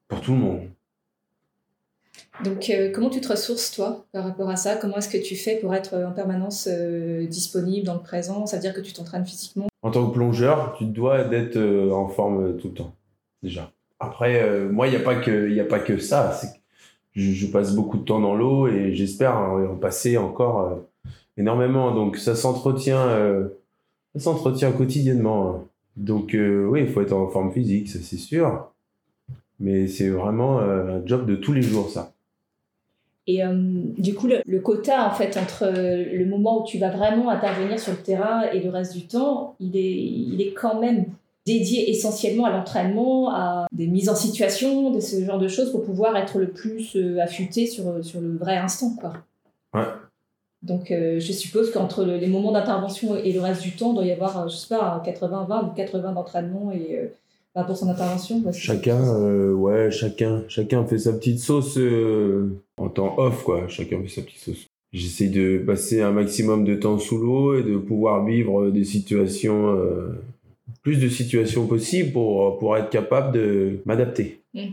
Pour 0.07 0.21
tout 0.21 0.31
le 0.31 0.39
monde. 0.39 0.61
Donc, 2.43 2.71
comment 2.93 3.09
tu 3.09 3.21
te 3.21 3.29
ressources, 3.29 3.71
toi, 3.71 4.05
par 4.11 4.25
rapport 4.25 4.49
à 4.49 4.55
ça? 4.55 4.75
Comment 4.75 4.97
est-ce 4.97 5.09
que 5.09 5.17
tu 5.17 5.35
fais 5.35 5.55
pour 5.55 5.73
être 5.73 5.95
en 5.95 6.11
permanence 6.11 6.67
disponible 7.29 7.85
dans 7.85 7.93
le 7.93 8.01
présent? 8.01 8.45
Ça 8.45 8.57
veut 8.57 8.61
dire 8.61 8.73
que 8.73 8.81
tu 8.81 8.93
t'entraînes 8.93 9.25
physiquement? 9.25 9.67
En 9.81 9.91
tant 9.91 10.07
que 10.07 10.13
plongeur, 10.13 10.75
tu 10.77 10.85
dois 10.85 11.23
d'être 11.23 11.57
en 11.91 12.07
forme 12.09 12.57
tout 12.57 12.67
le 12.69 12.73
temps, 12.73 12.93
déjà. 13.41 13.71
Après, 13.99 14.41
euh, 14.41 14.69
moi, 14.69 14.87
il 14.87 14.91
n'y 14.91 14.97
a, 14.97 14.99
pas 14.99 15.15
que, 15.15 15.59
a 15.59 15.63
pas 15.63 15.79
que 15.79 15.97
ça. 15.97 16.39
Je, 17.13 17.47
passe 17.47 17.73
beaucoup 17.73 17.97
de 17.97 18.03
temps 18.03 18.19
dans 18.19 18.35
l'eau 18.35 18.67
et 18.67 18.93
j'espère 18.93 19.37
en 19.37 19.75
passer 19.75 20.17
encore 20.17 20.61
euh, 20.61 20.75
énormément. 21.37 21.93
Donc, 21.93 22.17
ça 22.17 22.35
s'entretient, 22.35 23.07
euh, 23.07 23.47
s'entretient 24.17 24.71
quotidiennement. 24.73 25.67
Donc, 25.95 26.35
oui, 26.35 26.81
il 26.81 26.89
faut 26.89 27.01
être 27.01 27.13
en 27.13 27.29
forme 27.29 27.53
physique, 27.53 27.89
ça 27.89 27.99
c'est 28.01 28.17
sûr. 28.17 28.69
Mais 29.59 29.87
c'est 29.87 30.09
vraiment 30.09 30.59
un 30.59 31.05
job 31.05 31.25
de 31.25 31.35
tous 31.35 31.53
les 31.53 31.61
jours, 31.61 31.89
ça. 31.89 32.11
Et 33.27 33.41
du 33.97 34.13
coup, 34.13 34.27
le, 34.27 34.41
le, 34.45 34.59
quota, 34.59 35.07
en 35.07 35.11
fait, 35.11 35.37
entre 35.37 35.65
le 35.65 36.25
moment 36.25 36.61
où 36.61 36.65
tu 36.65 36.77
vas 36.77 36.89
vraiment 36.89 37.29
intervenir 37.29 37.79
sur 37.79 37.93
le 37.93 37.99
terrain 37.99 38.43
et 38.51 38.59
le 38.59 38.69
reste 38.69 38.93
du 38.93 39.07
temps, 39.07 39.55
il 39.59 39.75
est, 39.77 39.95
il 39.95 40.41
est 40.41 40.51
quand 40.51 40.79
même 40.79 41.05
dédié 41.45 41.91
essentiellement 41.91 42.45
à 42.45 42.51
l'entraînement, 42.51 43.29
à 43.33 43.67
des 43.71 43.87
mises 43.87 44.09
en 44.09 44.15
situation, 44.15 44.91
de 44.91 44.99
ce 44.99 45.23
genre 45.23 45.37
de 45.37 45.47
choses 45.47 45.71
pour 45.71 45.83
pouvoir 45.83 46.17
être 46.17 46.39
le 46.39 46.49
plus 46.49 46.95
euh, 46.95 47.21
affûté 47.21 47.67
sur, 47.67 48.03
sur 48.03 48.19
le 48.19 48.35
vrai 48.35 48.57
instant. 48.57 48.95
Quoi. 48.99 49.13
Ouais. 49.73 49.87
Donc 50.63 50.89
euh, 50.89 51.19
je 51.19 51.31
suppose 51.31 51.71
qu'entre 51.71 52.03
les 52.03 52.27
moments 52.27 52.51
d'intervention 52.51 53.15
et 53.15 53.31
le 53.31 53.41
reste 53.41 53.61
du 53.61 53.75
temps, 53.75 53.91
il 53.91 53.95
doit 53.95 54.05
y 54.05 54.11
avoir, 54.11 54.41
euh, 54.41 54.47
je 54.47 54.55
sais 54.55 54.75
pas, 54.75 55.01
80-20 55.05 55.69
ou 55.69 55.73
80 55.75 56.13
d'entraînement 56.13 56.71
et 56.71 57.11
euh, 57.57 57.63
pour 57.63 57.77
son 57.77 57.89
intervention. 57.89 58.43
chacun, 58.51 59.51
ouais, 59.51 59.91
chacun, 59.91 60.43
chacun 60.47 60.85
fait 60.85 60.99
sa 60.99 61.13
petite 61.13 61.39
sauce 61.39 61.79
en 62.77 62.89
temps 62.89 63.15
off, 63.17 63.43
quoi. 63.43 63.67
Chacun 63.67 64.01
fait 64.01 64.09
sa 64.09 64.21
petite 64.21 64.39
sauce. 64.39 64.67
J'essaie 64.93 65.27
de 65.27 65.57
passer 65.57 66.01
un 66.01 66.11
maximum 66.11 66.63
de 66.63 66.75
temps 66.75 66.97
sous 66.97 67.17
l'eau 67.17 67.57
et 67.57 67.63
de 67.63 67.77
pouvoir 67.77 68.25
vivre 68.25 68.69
des 68.69 68.85
situations 68.85 69.75
plus 70.85 70.99
de 70.99 71.09
situations 71.09 71.65
possibles 71.67 72.11
pour, 72.11 72.59
pour 72.59 72.77
être 72.77 72.89
capable 72.89 73.33
de 73.33 73.79
m'adapter. 73.85 74.41
Mm. 74.53 74.67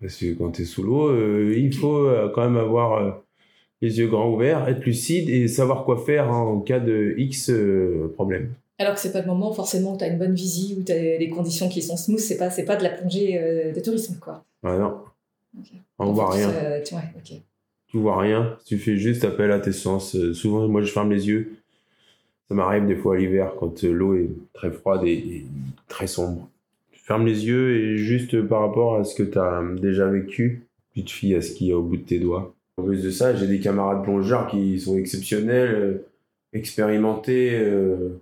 Parce 0.00 0.16
que 0.16 0.32
quand 0.34 0.52
tu 0.52 0.62
es 0.62 0.64
sous 0.64 0.82
l'eau, 0.82 1.08
euh, 1.08 1.54
il 1.56 1.74
faut 1.74 2.06
euh, 2.06 2.30
quand 2.34 2.44
même 2.44 2.56
avoir 2.56 2.92
euh, 2.94 3.10
les 3.82 3.98
yeux 3.98 4.08
grands 4.08 4.30
ouverts, 4.32 4.68
être 4.68 4.84
lucide 4.84 5.28
et 5.28 5.48
savoir 5.48 5.84
quoi 5.84 5.98
faire 5.98 6.30
en 6.30 6.60
cas 6.60 6.80
de 6.80 7.14
X 7.18 7.50
problème. 8.14 8.54
Alors 8.78 8.94
que 8.94 9.00
c'est 9.00 9.12
pas 9.12 9.20
le 9.20 9.26
moment 9.26 9.52
forcément 9.52 9.94
où 9.94 9.98
tu 9.98 10.04
as 10.04 10.08
une 10.08 10.18
bonne 10.18 10.34
visie, 10.34 10.76
où 10.78 10.82
tu 10.82 10.92
as 10.92 11.18
des 11.18 11.30
conditions 11.30 11.68
qui 11.68 11.80
sont 11.82 11.96
smooth, 11.96 12.18
c'est 12.18 12.36
pas, 12.36 12.50
c'est 12.50 12.64
pas 12.64 12.76
de 12.76 12.82
la 12.82 12.90
plongée 12.90 13.72
de 13.74 13.80
tourisme 13.80 14.18
quoi. 14.20 14.44
Ah 14.62 14.76
non. 14.76 14.98
On 15.98 16.12
voit 16.12 16.30
rien. 16.30 16.50
tu, 16.84 16.94
ouais, 16.94 17.00
tu 17.88 17.98
vois 17.98 18.20
rien, 18.20 18.58
tu 18.66 18.76
fais 18.76 18.96
juste 18.96 19.24
appel 19.24 19.50
à 19.50 19.60
tes 19.60 19.72
sens. 19.72 20.14
souvent, 20.32 20.68
moi 20.68 20.82
je 20.82 20.92
ferme 20.92 21.10
les 21.10 21.28
yeux 21.28 21.56
ça 22.48 22.54
m'arrive 22.54 22.86
des 22.86 22.96
fois 22.96 23.16
à 23.16 23.18
l'hiver 23.18 23.54
quand 23.58 23.84
euh, 23.84 23.92
l'eau 23.92 24.14
est 24.14 24.30
très 24.52 24.70
froide 24.70 25.02
et, 25.04 25.44
très 25.88 26.06
sombre. 26.06 26.48
Tu 26.92 27.00
fermes 27.00 27.26
les 27.26 27.46
yeux 27.46 27.76
et 27.76 27.96
juste 27.96 28.40
par 28.42 28.60
rapport 28.60 28.96
à 28.96 29.04
ce 29.04 29.14
que 29.14 29.22
tu 29.22 29.38
as 29.38 29.62
déjà 29.80 30.06
vécu, 30.06 30.66
tu 30.94 31.04
te 31.04 31.10
fies 31.10 31.34
à 31.34 31.42
ce 31.42 31.52
qu'il 31.52 31.68
y 31.68 31.72
a 31.72 31.78
au 31.78 31.82
bout 31.82 31.96
de 31.96 32.02
tes 32.02 32.18
doigts. 32.18 32.54
En 32.76 32.84
plus 32.84 33.02
de 33.02 33.10
ça, 33.10 33.34
j'ai 33.34 33.46
des 33.46 33.60
camarades 33.60 34.02
plongeurs 34.02 34.48
qui 34.48 34.78
sont 34.78 34.98
exceptionnels, 34.98 35.74
euh, 35.74 36.06
expérimentés, 36.52 37.58
euh, 37.58 38.20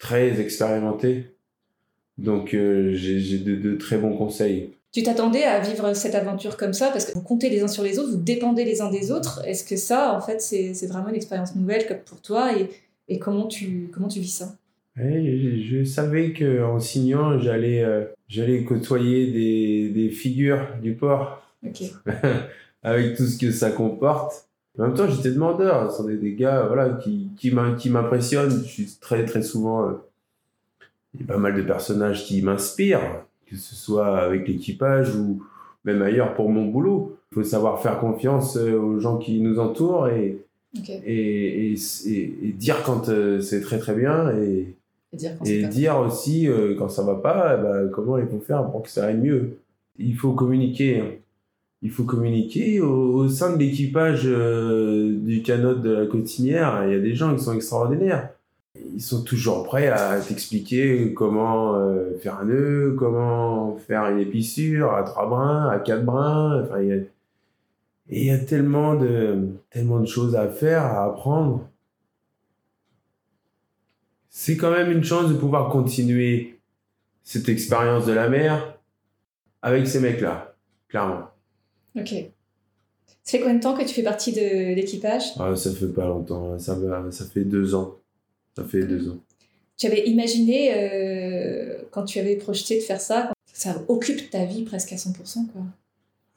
très 0.00 0.40
expérimentés. 0.40 1.26
Donc 2.18 2.48
j'ai 2.50 3.38
de, 3.38 3.54
de, 3.54 3.76
très 3.76 3.96
bons 3.96 4.16
conseils. 4.16 4.72
Tu 4.92 5.04
t'attendais 5.04 5.44
à 5.44 5.60
vivre 5.60 5.94
cette 5.94 6.16
aventure 6.16 6.56
comme 6.56 6.72
ça 6.72 6.88
parce 6.88 7.04
que 7.04 7.12
vous 7.12 7.22
comptez 7.22 7.48
les 7.48 7.62
uns 7.62 7.68
sur 7.68 7.84
les 7.84 8.00
autres, 8.00 8.10
vous 8.10 8.16
dépendez 8.16 8.64
les 8.64 8.82
uns 8.82 8.90
des 8.90 9.12
autres. 9.12 9.40
Est-ce 9.46 9.62
que 9.62 9.76
ça, 9.76 10.12
en 10.16 10.20
fait, 10.20 10.42
c'est 10.42 10.86
vraiment 10.88 11.10
une 11.10 11.14
expérience 11.14 11.54
nouvelle 11.54 12.02
pour 12.04 12.20
toi 12.20 12.58
et 12.58 12.68
et 13.10 13.18
comment 13.18 13.48
tu, 13.48 13.90
comment 13.92 14.08
tu 14.08 14.20
vis 14.20 14.32
ça? 14.32 14.56
Je, 14.96 15.84
savais 15.84 16.32
qu'en 16.32 16.78
signant, 16.78 17.38
j'allais 17.38 17.82
euh, 17.82 18.04
j'allais 18.28 18.64
côtoyer 18.64 19.32
des, 19.32 19.88
des, 19.90 20.10
figures 20.10 20.68
du 20.80 20.94
port. 20.94 21.42
Avec 22.82 23.16
tout 23.16 23.26
ce 23.26 23.36
que 23.36 23.50
ça 23.50 23.70
comporte. 23.70 24.48
En 24.78 24.84
même 24.84 24.94
temps, 24.94 25.08
j'étais 25.08 25.32
demandeur. 25.32 25.90
Ce 25.90 25.98
sont 25.98 26.04
des, 26.04 26.34
gars 26.34 26.64
voilà, 26.66 26.90
qui, 26.90 27.28
qui 27.36 27.50
m'impressionnent. 27.50 28.50
Je 28.50 28.68
suis 28.68 28.98
très, 29.00 29.24
très 29.24 29.42
souvent. 29.42 29.88
Euh, 29.88 29.92
il 31.14 31.20
y 31.20 31.24
a 31.24 31.26
pas 31.26 31.38
mal 31.38 31.54
de 31.54 31.62
personnages 31.62 32.24
qui 32.24 32.40
m'inspirent, 32.42 33.24
que 33.46 33.56
ce 33.56 33.74
soit 33.74 34.18
avec 34.18 34.46
l'équipage 34.46 35.14
ou 35.16 35.42
même 35.84 36.02
ailleurs 36.02 36.34
pour 36.34 36.48
mon 36.50 36.66
boulot. 36.66 37.16
Il 37.30 37.34
faut 37.36 37.44
savoir 37.44 37.80
faire 37.80 37.98
confiance 37.98 38.56
euh, 38.56 38.78
aux 38.78 39.00
gens 39.00 39.18
qui 39.18 39.40
nous 39.40 39.58
entourent 39.58 40.08
et, 40.08 40.38
et, 41.04 41.74
et, 42.06 42.52
dire 42.52 42.82
quand 42.84 43.08
euh, 43.08 43.40
c'est 43.40 43.60
très 43.60 43.78
très 43.78 43.94
bien 43.94 44.30
et, 44.36 44.76
et 45.44 45.64
dire, 45.64 45.98
aussi 45.98 46.48
euh, 46.48 46.74
quand 46.78 46.88
ça 46.88 47.02
va 47.02 47.16
pas, 47.16 47.56
ben, 47.56 47.88
comment 47.88 48.18
il 48.18 48.26
faut 48.26 48.40
faire 48.40 48.68
pour 48.70 48.82
que 48.82 48.88
ça 48.88 49.06
aille 49.06 49.16
mieux. 49.16 49.58
Il 49.98 50.16
faut 50.16 50.32
communiquer. 50.32 51.22
Il 51.82 51.90
faut 51.90 52.04
communiquer 52.04 52.80
au, 52.80 53.28
sein 53.28 53.56
de 53.56 53.58
l'équipage 53.58 54.22
euh, 54.26 55.16
du 55.16 55.42
canot 55.42 55.74
de 55.74 55.90
la 55.90 56.06
cotinière. 56.06 56.84
Il 56.86 56.92
y 56.92 56.94
a 56.94 57.00
des 57.00 57.14
gens 57.14 57.34
qui 57.34 57.42
sont 57.42 57.54
extraordinaires. 57.54 58.30
Ils 58.94 59.00
sont 59.00 59.24
toujours 59.24 59.64
prêts 59.64 59.88
à 59.88 60.20
t'expliquer 60.20 61.12
comment 61.14 61.74
faire 62.20 62.38
un 62.38 62.44
nœud, 62.44 62.94
comment 62.98 63.76
faire 63.76 64.06
une 64.06 64.20
épissure 64.20 64.92
à 64.92 65.02
trois 65.02 65.28
brins, 65.28 65.68
à 65.68 65.78
quatre 65.80 66.04
brins. 66.04 66.62
Enfin, 66.62 66.80
il 66.80 66.88
y 66.88 66.92
a, 66.92 66.96
il 68.10 68.24
y 68.24 68.30
a 68.30 68.38
tellement 68.38 68.94
de, 68.94 69.48
tellement 69.70 70.00
de 70.00 70.06
choses 70.06 70.34
à 70.36 70.48
faire, 70.48 70.82
à 70.82 71.04
apprendre. 71.04 71.68
C'est 74.28 74.56
quand 74.56 74.70
même 74.70 74.90
une 74.90 75.04
chance 75.04 75.28
de 75.28 75.34
pouvoir 75.34 75.70
continuer 75.70 76.58
cette 77.22 77.48
expérience 77.48 78.06
de 78.06 78.12
la 78.12 78.28
mer 78.28 78.78
avec 79.62 79.86
ces 79.86 80.00
mecs-là, 80.00 80.54
clairement. 80.88 81.29
Ok. 81.96 82.14
Ça 83.22 83.32
fait 83.32 83.40
combien 83.40 83.54
de 83.56 83.62
temps 83.62 83.76
que 83.76 83.82
tu 83.82 83.94
fais 83.94 84.02
partie 84.02 84.32
de 84.32 84.74
l'équipage? 84.74 85.24
Ah, 85.38 85.54
Ça 85.54 85.70
fait 85.72 85.88
pas 85.88 86.06
longtemps, 86.06 86.58
ça, 86.58 86.76
ça 87.10 87.24
fait 87.26 87.44
deux 87.44 87.74
ans. 87.74 87.96
Ça 88.56 88.64
fait 88.64 88.82
deux 88.82 89.08
ans. 89.08 89.18
Tu 89.76 89.86
avais 89.86 90.06
imaginé, 90.06 90.72
euh, 90.74 91.82
quand 91.90 92.04
tu 92.04 92.18
avais 92.18 92.36
projeté 92.36 92.76
de 92.76 92.82
faire 92.82 93.00
ça, 93.00 93.32
ça 93.52 93.82
occupe 93.88 94.30
ta 94.30 94.44
vie 94.44 94.62
presque 94.62 94.92
à 94.92 94.96
100%, 94.96 95.46
quoi 95.52 95.62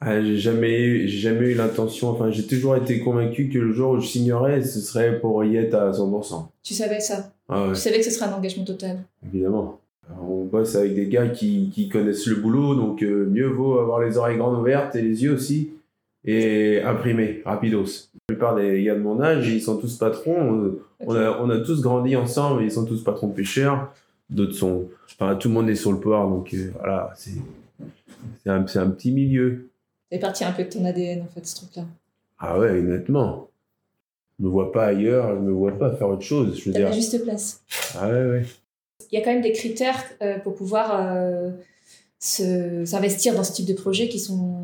ah, 0.06 0.22
j'ai 0.22 0.36
jamais, 0.36 1.08
jamais 1.08 1.46
eu 1.46 1.54
l'intention, 1.54 2.10
enfin, 2.10 2.30
j'ai 2.30 2.46
toujours 2.46 2.76
été 2.76 3.00
convaincu 3.00 3.48
que 3.48 3.58
le 3.58 3.72
jour 3.72 3.92
où 3.92 4.00
je 4.00 4.06
signerais, 4.06 4.62
ce 4.62 4.80
serait 4.80 5.18
pour 5.18 5.42
y 5.44 5.56
être 5.56 5.74
à 5.74 5.92
100%. 5.92 6.46
Tu 6.62 6.74
savais 6.74 7.00
ça? 7.00 7.32
Ah 7.48 7.70
Tu 7.74 7.80
savais 7.80 7.98
que 7.98 8.04
ce 8.04 8.10
serait 8.10 8.26
un 8.26 8.34
engagement 8.34 8.64
total? 8.64 8.98
Évidemment. 9.26 9.80
On 10.20 10.44
bosse 10.44 10.76
avec 10.76 10.94
des 10.94 11.06
gars 11.06 11.28
qui, 11.28 11.70
qui 11.72 11.88
connaissent 11.88 12.26
le 12.26 12.36
boulot, 12.36 12.74
donc 12.74 13.02
euh, 13.02 13.26
mieux 13.26 13.46
vaut 13.46 13.78
avoir 13.78 14.00
les 14.00 14.16
oreilles 14.16 14.38
grandes 14.38 14.58
ouvertes 14.58 14.94
et 14.96 15.02
les 15.02 15.22
yeux 15.22 15.32
aussi, 15.34 15.70
et 16.24 16.82
imprimer, 16.82 17.42
rapidos. 17.44 18.08
La 18.28 18.34
plupart 18.34 18.54
des 18.54 18.82
gars 18.82 18.94
de 18.94 19.00
mon 19.00 19.20
âge, 19.20 19.48
ils 19.48 19.60
sont 19.60 19.76
tous 19.76 19.96
patrons, 19.96 20.76
on, 21.00 21.14
a, 21.14 21.38
on 21.40 21.50
a 21.50 21.58
tous 21.58 21.80
grandi 21.82 22.16
ensemble, 22.16 22.62
ils 22.62 22.72
sont 22.72 22.84
tous 22.84 23.02
patrons 23.02 23.28
pêcheurs, 23.28 23.92
d'autres 24.30 24.54
sont... 24.54 24.88
Enfin, 25.18 25.36
tout 25.36 25.48
le 25.48 25.54
monde 25.54 25.68
est 25.68 25.76
sur 25.76 25.92
le 25.92 26.00
port, 26.00 26.28
donc 26.28 26.52
euh, 26.54 26.70
voilà, 26.78 27.12
c'est, 27.16 27.38
c'est 28.42 28.50
un, 28.50 28.64
un 28.64 28.90
petit 28.90 29.12
milieu 29.12 29.68
fait 30.14 30.20
partie 30.20 30.44
un 30.44 30.52
peu 30.52 30.64
de 30.64 30.68
ton 30.68 30.84
ADN, 30.84 31.22
en 31.22 31.26
fait, 31.26 31.44
ce 31.44 31.56
truc-là. 31.56 31.84
Ah 32.38 32.58
ouais, 32.58 32.70
honnêtement. 32.70 33.48
Je 34.38 34.44
me 34.44 34.50
vois 34.50 34.70
pas 34.70 34.86
ailleurs, 34.86 35.34
je 35.34 35.40
me 35.40 35.50
vois 35.50 35.72
pas 35.72 35.94
faire 35.96 36.08
autre 36.08 36.22
chose. 36.22 36.56
Je 36.58 36.66
veux 36.66 36.72
dire. 36.72 36.88
la 36.88 36.92
juste 36.92 37.22
place. 37.24 37.62
Ah 37.98 38.08
ouais, 38.08 38.24
ouais. 38.24 38.46
Il 39.14 39.18
y 39.18 39.20
a 39.20 39.24
quand 39.24 39.30
même 39.30 39.42
des 39.42 39.52
critères 39.52 40.02
euh, 40.22 40.40
pour 40.40 40.56
pouvoir 40.56 40.90
euh, 41.00 41.52
s'investir 42.18 43.36
dans 43.36 43.44
ce 43.44 43.52
type 43.52 43.66
de 43.66 43.72
projet 43.72 44.08
qui 44.08 44.18
sont 44.18 44.56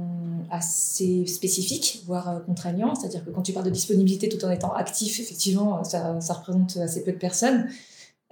assez 0.50 1.24
spécifiques, 1.26 2.02
voire 2.04 2.44
contraignants. 2.46 2.96
C'est-à-dire 2.96 3.24
que 3.24 3.30
quand 3.30 3.42
tu 3.42 3.52
parles 3.52 3.66
de 3.66 3.70
disponibilité 3.70 4.28
tout 4.28 4.44
en 4.44 4.50
étant 4.50 4.72
actif, 4.72 5.20
effectivement, 5.20 5.84
ça, 5.84 6.20
ça 6.20 6.34
représente 6.34 6.78
assez 6.78 7.04
peu 7.04 7.12
de 7.12 7.16
personnes. 7.18 7.68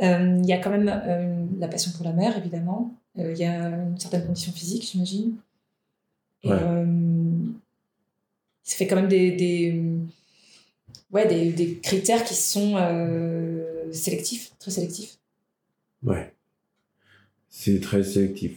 Il 0.00 0.44
y 0.44 0.52
a 0.52 0.58
quand 0.58 0.70
même 0.70 1.48
la 1.60 1.68
passion 1.68 1.92
pour 1.92 2.04
la 2.04 2.12
mer, 2.12 2.36
évidemment. 2.36 2.92
Il 3.16 3.38
y 3.38 3.44
a 3.44 3.68
une 3.68 3.96
certaine 3.96 4.26
condition 4.26 4.50
physique, 4.50 4.88
j'imagine. 4.90 5.36
Et 6.42 6.48
ça 8.64 8.76
fait 8.76 8.88
quand 8.88 8.96
même 8.96 9.06
des, 9.06 9.30
des 9.30 9.80
ouais, 11.12 11.28
des, 11.28 11.52
des, 11.52 11.78
critères 11.78 12.24
qui 12.24 12.34
sont 12.34 12.74
sélectifs, 13.92 14.50
très 14.58 14.72
sélectifs. 14.72 15.17
Ouais. 16.04 16.32
C'est 17.48 17.80
très 17.80 18.02
sélectif. 18.02 18.52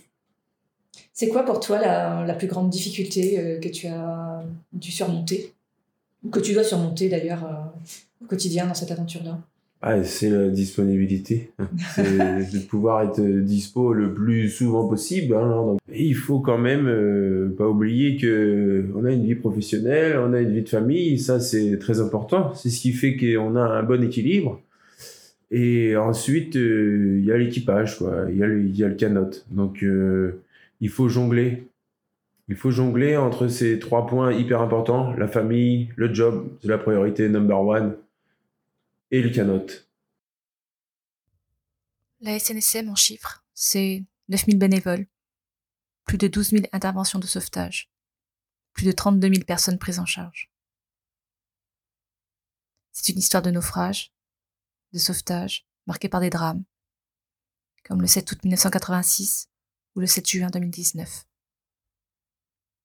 C'est 1.14 1.28
quoi 1.30 1.44
pour 1.44 1.60
toi 1.60 1.80
la, 1.80 2.26
la 2.26 2.34
plus 2.34 2.48
grande 2.48 2.70
difficulté 2.70 3.40
euh, 3.40 3.60
que 3.60 3.70
tu 3.70 3.88
as 3.88 4.44
dû 4.74 4.92
surmonter? 4.92 5.54
Ou 6.24 6.30
que 6.30 6.40
tu 6.40 6.54
dois 6.54 6.64
surmonter 6.64 7.10
d'ailleurs 7.10 7.44
euh, 7.46 8.24
au 8.24 8.28
quotidien 8.28 8.68
dans 8.68 8.74
cette 8.74 8.92
aventure-là? 8.92 9.40
Ah, 9.84 10.04
C'est 10.04 10.30
la 10.30 10.50
disponibilité. 10.50 11.52
c'est 11.96 12.04
de 12.04 12.60
pouvoir 12.60 13.02
être 13.02 13.20
dispo 13.22 13.94
le 13.94 14.14
plus 14.14 14.50
souvent 14.50 14.88
possible. 14.88 15.36
Hein, 15.36 15.78
il 15.92 16.14
faut 16.14 16.40
quand 16.40 16.60
même 16.60 16.88
euh, 16.88 17.56
pas 17.58 17.68
oublier 17.68 18.18
que 18.18 18.86
on 18.96 19.06
a 19.06 19.12
une 19.12 19.26
vie 19.26 19.34
professionnelle, 19.36 20.18
on 20.20 20.34
a 20.34 20.42
une 20.42 20.54
vie 20.54 20.62
de 20.62 20.70
famille. 20.70 21.18
Ça, 21.18 21.40
c'est 21.40 21.80
très 21.80 22.00
important. 22.00 22.54
C'est 22.54 22.70
ce 22.70 22.80
qui 22.80 22.94
fait 22.94 23.18
qu'on 23.18 23.56
a 23.56 23.62
un 23.62 23.84
bon 23.84 24.04
équilibre. 24.04 24.62
Et 25.52 25.98
ensuite, 25.98 26.56
il 26.56 27.24
y 27.26 27.32
a 27.32 27.38
l'équipage, 27.38 27.98
quoi. 27.98 28.26
Il 28.30 28.38
y 28.38 28.44
a 28.44 28.48
le, 28.48 28.96
canot. 28.96 29.32
Donc, 29.50 29.84
il 30.82 30.90
faut 30.90 31.10
jongler. 31.10 31.68
Il 32.48 32.56
faut 32.56 32.72
jongler 32.72 33.16
entre 33.16 33.48
ces 33.48 33.80
trois 33.80 34.08
points 34.08 34.34
hyper 34.34 34.62
importants, 34.62 35.14
la 35.14 35.28
famille, 35.28 35.90
le 35.96 36.14
job, 36.14 36.50
c'est 36.62 36.68
la 36.68 36.78
priorité 36.78 37.30
number 37.30 37.62
one, 37.62 37.96
et 39.10 39.22
le 39.22 39.30
canot. 39.30 39.68
La 42.20 42.38
SNSM 42.38 42.90
en 42.90 42.96
chiffres, 42.96 43.46
c'est 43.54 44.04
9000 44.28 44.58
bénévoles, 44.60 45.08
plus 46.06 46.18
de 46.18 46.28
12 46.28 46.50
000 46.50 46.64
interventions 46.74 47.20
de 47.20 47.26
sauvetage, 47.26 47.90
plus 48.74 48.86
de 48.86 48.92
32 48.92 49.30
000 49.30 49.46
personnes 49.46 49.80
prises 49.80 50.00
en 50.00 50.06
charge. 50.06 50.52
C'est 52.92 53.14
une 53.14 53.20
histoire 53.20 53.44
de 53.44 53.52
naufrage, 53.52 54.12
de 54.94 55.00
sauvetage, 55.00 55.66
marquée 55.88 56.10
par 56.10 56.22
des 56.22 56.30
drames, 56.30 56.64
comme 57.84 58.02
le 58.02 58.08
7 58.08 58.32
août 58.32 58.44
1986, 58.44 59.50
ou 59.96 60.00
le 60.00 60.08
7 60.08 60.28
juin 60.28 60.50
2019. 60.50 61.26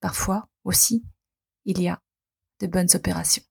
Parfois 0.00 0.48
aussi, 0.64 1.04
il 1.64 1.80
y 1.80 1.88
a 1.88 2.00
de 2.60 2.66
bonnes 2.66 2.88
opérations. 2.94 3.42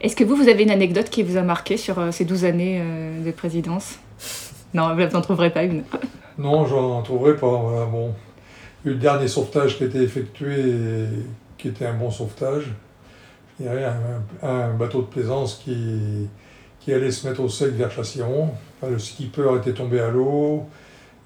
Est-ce 0.00 0.16
que 0.16 0.24
vous, 0.24 0.36
vous 0.36 0.48
avez 0.48 0.62
une 0.64 0.70
anecdote 0.70 1.08
qui 1.08 1.22
vous 1.22 1.36
a 1.36 1.42
marqué 1.42 1.76
sur 1.76 1.98
euh, 1.98 2.10
ces 2.10 2.24
12 2.24 2.44
années 2.44 2.78
euh, 2.80 3.24
de 3.24 3.30
présidence? 3.30 3.98
Non, 4.74 4.94
vous 4.94 5.00
n'en 5.00 5.20
trouverez 5.20 5.50
pas 5.50 5.62
une. 5.62 5.84
non, 6.38 6.66
j'en 6.66 7.02
trouverai 7.02 7.36
pas. 7.36 7.56
Voilà, 7.56 7.86
bon. 7.86 8.14
Le 8.84 8.96
dernier 8.96 9.28
sauvetage 9.28 9.78
qui 9.78 9.84
a 9.84 9.86
été 9.86 10.02
effectué, 10.02 11.06
qui 11.56 11.68
était 11.68 11.86
un 11.86 11.94
bon 11.94 12.10
sauvetage, 12.10 12.74
il 13.60 13.66
y 13.66 13.68
avait 13.68 13.86
un 14.42 14.70
bateau 14.74 15.02
de 15.02 15.06
plaisance 15.06 15.60
qui, 15.64 16.28
qui 16.84 16.92
allait 16.92 17.10
se 17.10 17.26
mettre 17.26 17.40
au 17.40 17.48
sec 17.48 17.72
vers 17.72 17.90
Châsillon. 17.90 18.50
le 18.86 18.98
skipper 18.98 19.56
était 19.58 19.72
tombé 19.72 20.00
à 20.00 20.10
l'eau. 20.10 20.64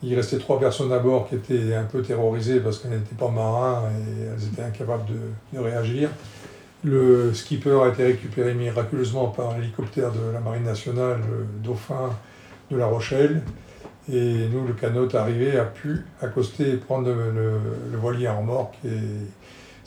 Il 0.04 0.14
restait 0.14 0.38
trois 0.38 0.60
personnes 0.60 0.92
à 0.92 1.00
bord 1.00 1.28
qui 1.28 1.34
étaient 1.34 1.74
un 1.74 1.82
peu 1.82 2.00
terrorisées 2.00 2.60
parce 2.60 2.78
qu'elles 2.78 2.92
n'étaient 2.92 3.16
pas 3.16 3.28
marins 3.28 3.82
et 3.90 4.22
elles 4.22 4.44
étaient 4.44 4.62
incapables 4.62 5.06
de, 5.52 5.58
réagir. 5.58 6.10
Le 6.84 7.34
skipper 7.34 7.80
a 7.82 7.88
été 7.88 8.04
récupéré 8.04 8.54
miraculeusement 8.54 9.26
par 9.28 9.50
un 9.50 9.58
hélicoptère 9.58 10.12
de 10.12 10.32
la 10.32 10.38
Marine 10.38 10.62
nationale, 10.62 11.18
le 11.28 11.44
Dauphin 11.64 12.10
de 12.70 12.76
La 12.76 12.86
Rochelle. 12.86 13.42
Et 14.12 14.46
nous, 14.52 14.64
le 14.64 14.74
canot 14.74 15.08
arrivé, 15.16 15.58
a 15.58 15.64
pu 15.64 16.04
accoster 16.22 16.76
prendre 16.76 17.10
le, 17.10 17.98
voilier 17.98 18.28
en 18.28 18.38
remorque 18.38 18.76
et 18.84 19.00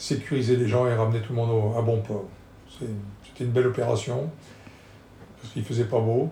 sécuriser 0.01 0.55
les 0.55 0.67
gens 0.67 0.87
et 0.87 0.95
ramener 0.95 1.19
tout 1.19 1.31
le 1.33 1.35
monde 1.35 1.75
à 1.77 1.81
bon 1.81 2.01
port. 2.01 2.25
C'était 2.67 3.43
une 3.43 3.51
belle 3.51 3.67
opération 3.67 4.29
parce 5.39 5.53
qu'il 5.53 5.63
faisait 5.63 5.83
pas 5.83 5.99
beau, 5.99 6.29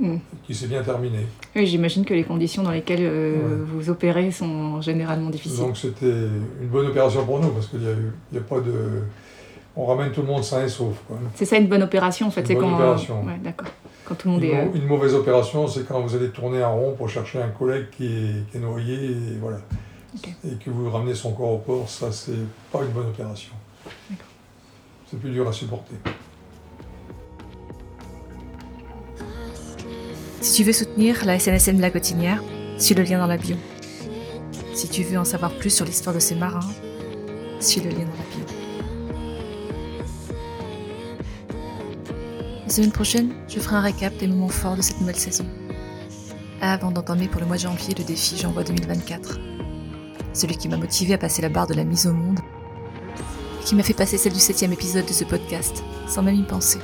hmm. 0.00 0.16
qui 0.44 0.54
s'est 0.54 0.66
bien 0.66 0.82
terminé. 0.82 1.20
Oui, 1.54 1.66
j'imagine 1.66 2.04
que 2.04 2.14
les 2.14 2.24
conditions 2.24 2.62
dans 2.62 2.70
lesquelles 2.70 3.02
euh, 3.02 3.64
vous 3.66 3.90
opérez 3.90 4.30
sont 4.30 4.80
généralement 4.80 5.28
difficiles. 5.28 5.60
Donc 5.60 5.76
c'était 5.76 6.06
une 6.06 6.68
bonne 6.68 6.86
opération 6.86 7.24
pour 7.26 7.40
nous, 7.40 7.48
parce 7.50 7.66
qu'il 7.66 7.80
n'y 7.80 7.88
a, 7.88 8.40
a 8.40 8.44
pas 8.44 8.60
de... 8.60 9.02
On 9.76 9.86
ramène 9.86 10.12
tout 10.12 10.22
le 10.22 10.28
monde 10.28 10.44
sain 10.44 10.64
et 10.64 10.68
sauf. 10.68 10.94
C'est 11.34 11.44
ça 11.44 11.56
une 11.58 11.66
bonne 11.66 11.82
opération 11.82 12.28
en 12.28 12.30
fait 12.30 12.48
Une 12.48 12.58
bonne 12.58 12.70
quand... 12.70 12.74
opération. 12.76 13.24
Ouais, 13.24 13.38
d'accord. 13.42 13.68
Quand 14.06 14.14
tout 14.14 14.28
le 14.28 14.34
monde 14.34 14.44
une, 14.44 14.50
est... 14.50 14.60
Euh, 14.60 14.74
une 14.74 14.86
mauvaise 14.86 15.14
opération, 15.14 15.66
c'est 15.66 15.86
quand 15.86 16.00
vous 16.00 16.14
allez 16.14 16.30
tourner 16.30 16.62
en 16.62 16.76
rond 16.76 16.94
pour 16.94 17.08
chercher 17.10 17.42
un 17.42 17.48
collègue 17.48 17.86
qui 17.90 18.06
est, 18.06 18.50
qui 18.50 18.56
est 18.56 18.60
noyé 18.60 18.94
et 18.94 19.38
voilà. 19.40 19.58
Et 20.44 20.54
que 20.56 20.70
vous 20.70 20.90
ramenez 20.90 21.14
son 21.14 21.32
corps 21.32 21.52
au 21.52 21.58
port, 21.58 21.88
ça 21.88 22.12
c'est 22.12 22.32
pas 22.70 22.82
une 22.82 22.92
bonne 22.92 23.08
opération. 23.08 23.52
C'est 25.10 25.18
plus 25.18 25.30
dur 25.30 25.48
à 25.48 25.52
supporter. 25.52 25.94
Si 30.40 30.52
tu 30.54 30.64
veux 30.64 30.72
soutenir 30.72 31.24
la 31.24 31.38
SNSM 31.38 31.76
de 31.76 31.82
la 31.82 31.90
Cotinière, 31.90 32.42
suis 32.78 32.94
le 32.94 33.02
lien 33.02 33.18
dans 33.18 33.26
la 33.26 33.36
bio. 33.36 33.56
Si 34.74 34.88
tu 34.88 35.02
veux 35.02 35.18
en 35.18 35.24
savoir 35.24 35.52
plus 35.52 35.70
sur 35.70 35.86
l'histoire 35.86 36.14
de 36.14 36.20
ces 36.20 36.34
marins, 36.34 36.68
suis 37.60 37.80
le 37.80 37.90
lien 37.90 38.04
dans 38.04 38.18
la 38.18 38.36
bio. 38.36 38.44
La 42.64 42.68
semaine 42.68 42.92
prochaine, 42.92 43.32
je 43.48 43.58
ferai 43.58 43.76
un 43.76 43.80
récap 43.80 44.16
des 44.18 44.26
moments 44.26 44.48
forts 44.48 44.76
de 44.76 44.82
cette 44.82 45.00
nouvelle 45.00 45.16
saison. 45.16 45.46
Avant 46.60 46.90
d'entamer 46.90 47.28
pour 47.28 47.40
le 47.40 47.46
mois 47.46 47.56
de 47.56 47.62
janvier 47.62 47.94
le 47.96 48.04
défi 48.04 48.36
J'envoie 48.36 48.64
2024. 48.64 49.53
Celui 50.34 50.56
qui 50.56 50.68
m'a 50.68 50.76
motivé 50.76 51.14
à 51.14 51.18
passer 51.18 51.42
la 51.42 51.48
barre 51.48 51.68
de 51.68 51.74
la 51.74 51.84
mise 51.84 52.06
au 52.06 52.12
monde 52.12 52.40
et 53.60 53.64
qui 53.64 53.76
m'a 53.76 53.84
fait 53.84 53.94
passer 53.94 54.18
celle 54.18 54.32
du 54.32 54.40
septième 54.40 54.72
épisode 54.72 55.06
de 55.06 55.12
ce 55.12 55.24
podcast, 55.24 55.84
sans 56.08 56.22
même 56.22 56.34
y 56.34 56.42
penser. 56.42 56.80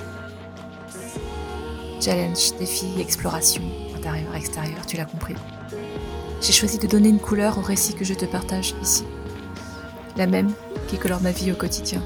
Challenge, 2.00 2.56
défi, 2.58 2.86
exploration, 2.98 3.62
intérieur, 3.96 4.34
extérieur, 4.34 4.86
tu 4.86 4.96
l'as 4.96 5.04
compris. 5.04 5.34
J'ai 6.40 6.52
choisi 6.52 6.78
de 6.78 6.86
donner 6.86 7.10
une 7.10 7.18
couleur 7.18 7.58
au 7.58 7.60
récit 7.60 7.94
que 7.94 8.04
je 8.04 8.14
te 8.14 8.24
partage 8.24 8.74
ici. 8.80 9.04
La 10.16 10.26
même 10.26 10.52
qui 10.88 10.96
colore 10.96 11.20
ma 11.20 11.32
vie 11.32 11.52
au 11.52 11.56
quotidien. 11.56 12.02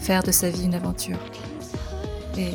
Faire 0.00 0.22
de 0.22 0.32
sa 0.32 0.50
vie 0.50 0.64
une 0.64 0.74
aventure. 0.74 1.18
Et 2.36 2.54